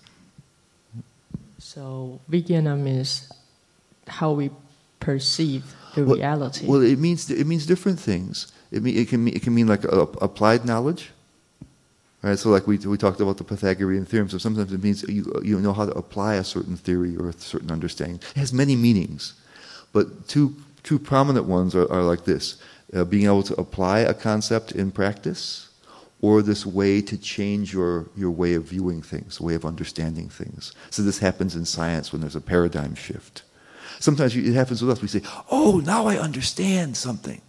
So 1.57 2.19
Vijnana 2.29 2.79
means 2.79 3.31
how 4.07 4.33
we 4.33 4.51
perceive 4.99 5.73
the 5.95 6.05
Well- 6.05 6.15
reality. 6.15 6.67
Well, 6.67 6.81
it 6.81 6.99
means 6.99 7.29
it 7.29 7.47
means 7.47 7.65
different 7.65 7.99
things. 7.99 8.51
It, 8.71 8.83
mean, 8.83 8.95
it 8.95 9.07
can 9.09 9.23
mean, 9.23 9.35
it 9.35 9.41
can 9.41 9.53
mean 9.53 9.67
like 9.67 9.83
a, 9.83 10.01
applied 10.21 10.65
knowledge, 10.65 11.11
So 12.33 12.49
like 12.49 12.65
we 12.65 12.77
we 12.79 12.97
talked 12.97 13.21
about 13.21 13.37
the 13.37 13.43
Pythagorean 13.43 14.05
theorem. 14.05 14.29
So 14.29 14.39
sometimes 14.39 14.73
it 14.73 14.83
means 14.83 15.03
you 15.03 15.31
you 15.43 15.59
know 15.59 15.73
how 15.73 15.85
to 15.85 15.91
apply 15.91 16.35
a 16.35 16.43
certain 16.43 16.75
theory 16.75 17.15
or 17.15 17.29
a 17.29 17.33
certain 17.33 17.69
understanding. 17.69 18.19
It 18.35 18.39
has 18.39 18.51
many 18.51 18.75
meanings, 18.75 19.33
but 19.93 20.27
two 20.27 20.55
two 20.81 20.97
prominent 20.97 21.45
ones 21.45 21.75
are, 21.75 21.91
are 21.91 22.01
like 22.01 22.25
this: 22.25 22.57
uh, 22.95 23.05
being 23.05 23.25
able 23.25 23.43
to 23.43 23.55
apply 23.55 23.99
a 23.99 24.13
concept 24.13 24.71
in 24.71 24.91
practice, 24.91 25.69
or 26.19 26.41
this 26.41 26.65
way 26.65 26.99
to 27.01 27.15
change 27.15 27.71
your 27.71 28.07
your 28.15 28.31
way 28.31 28.55
of 28.55 28.63
viewing 28.63 29.03
things, 29.03 29.39
way 29.39 29.53
of 29.53 29.63
understanding 29.63 30.29
things. 30.29 30.73
So 30.89 31.03
this 31.03 31.19
happens 31.19 31.55
in 31.55 31.65
science 31.65 32.11
when 32.11 32.21
there's 32.21 32.35
a 32.35 32.41
paradigm 32.41 32.95
shift. 32.95 33.43
Sometimes 33.99 34.35
it 34.35 34.55
happens 34.55 34.81
with 34.81 34.89
us. 34.89 35.01
We 35.01 35.07
say, 35.07 35.21
"Oh, 35.51 35.79
now 35.85 36.07
I 36.07 36.17
understand 36.17 36.97
something." 36.97 37.41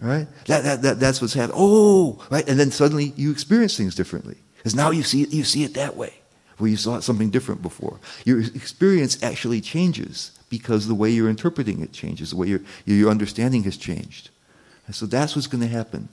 Right? 0.00 0.26
That, 0.46 0.62
that, 0.64 0.82
that, 0.82 1.00
that's 1.00 1.20
what's 1.20 1.34
happening. 1.34 1.56
Oh, 1.58 2.24
right? 2.30 2.48
And 2.48 2.58
then 2.58 2.70
suddenly 2.70 3.12
you 3.16 3.30
experience 3.30 3.76
things 3.76 3.94
differently. 3.94 4.36
Because 4.56 4.74
now 4.74 4.90
you 4.90 5.02
see, 5.02 5.22
it, 5.22 5.32
you 5.32 5.44
see 5.44 5.64
it 5.64 5.74
that 5.74 5.96
way, 5.96 6.14
where 6.58 6.70
you 6.70 6.76
saw 6.76 7.00
something 7.00 7.30
different 7.30 7.62
before. 7.62 7.98
Your 8.24 8.40
experience 8.40 9.22
actually 9.22 9.60
changes 9.60 10.32
because 10.48 10.86
the 10.86 10.94
way 10.94 11.10
you're 11.10 11.28
interpreting 11.28 11.80
it 11.80 11.92
changes, 11.92 12.30
the 12.30 12.36
way 12.36 12.48
your, 12.48 12.60
your 12.86 13.10
understanding 13.10 13.64
has 13.64 13.76
changed. 13.76 14.30
And 14.86 14.94
so 14.94 15.06
that's 15.06 15.36
what's 15.36 15.46
going 15.46 15.62
to 15.62 15.68
happen. 15.68 16.08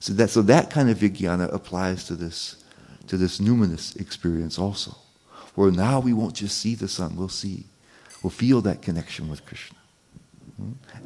So 0.00 0.12
that, 0.14 0.30
so 0.30 0.42
that 0.42 0.70
kind 0.70 0.90
of 0.90 0.98
vijnana 0.98 1.52
applies 1.52 2.04
to 2.04 2.14
this, 2.14 2.62
to 3.06 3.16
this 3.16 3.38
numinous 3.38 3.98
experience 4.00 4.58
also. 4.58 4.94
Where 5.54 5.72
now 5.72 5.98
we 5.98 6.12
won't 6.12 6.34
just 6.34 6.58
see 6.58 6.74
the 6.74 6.86
sun, 6.86 7.16
we'll 7.16 7.28
see, 7.28 7.66
we'll 8.22 8.30
feel 8.30 8.60
that 8.60 8.82
connection 8.82 9.28
with 9.28 9.44
Krishna. 9.44 9.77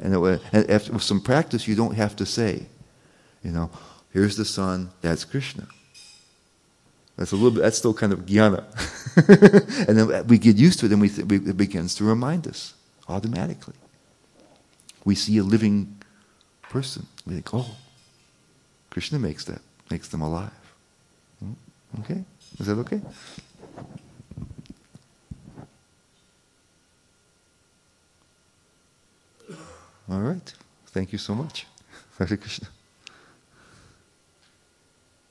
And, 0.01 0.13
it, 0.13 0.41
and 0.51 0.69
after 0.69 0.93
with 0.93 1.03
some 1.03 1.21
practice, 1.21 1.67
you 1.67 1.75
don't 1.75 1.95
have 1.95 2.15
to 2.17 2.25
say, 2.25 2.65
you 3.43 3.51
know, 3.51 3.69
here's 4.11 4.35
the 4.35 4.45
sun, 4.45 4.89
that's 5.01 5.25
Krishna. 5.25 5.67
That's 7.17 7.31
a 7.31 7.35
little 7.35 7.51
bit. 7.51 7.61
That's 7.61 7.77
still 7.77 7.93
kind 7.93 8.11
of 8.11 8.25
jnana. 8.25 8.65
and 9.87 9.97
then 9.97 10.27
we 10.27 10.37
get 10.37 10.55
used 10.55 10.79
to 10.79 10.87
it, 10.87 10.91
and 10.91 11.01
we, 11.01 11.09
th- 11.09 11.31
it 11.31 11.57
begins 11.57 11.93
to 11.95 12.03
remind 12.03 12.47
us 12.47 12.73
automatically. 13.07 13.75
We 15.05 15.15
see 15.15 15.37
a 15.37 15.43
living 15.43 16.01
person. 16.63 17.05
We 17.25 17.35
think, 17.35 17.53
oh, 17.53 17.75
Krishna 18.89 19.19
makes 19.19 19.45
that, 19.45 19.61
makes 19.91 20.07
them 20.07 20.21
alive. 20.21 20.51
Hmm? 21.39 21.53
Okay, 21.99 22.23
is 22.59 22.65
that 22.65 22.77
okay? 22.79 23.01
All 30.09 30.19
right. 30.19 30.53
Thank 30.87 31.11
you 31.11 31.17
so 31.17 31.33
much. 31.33 31.65
Hare 32.17 32.37
Krishna. 32.37 32.67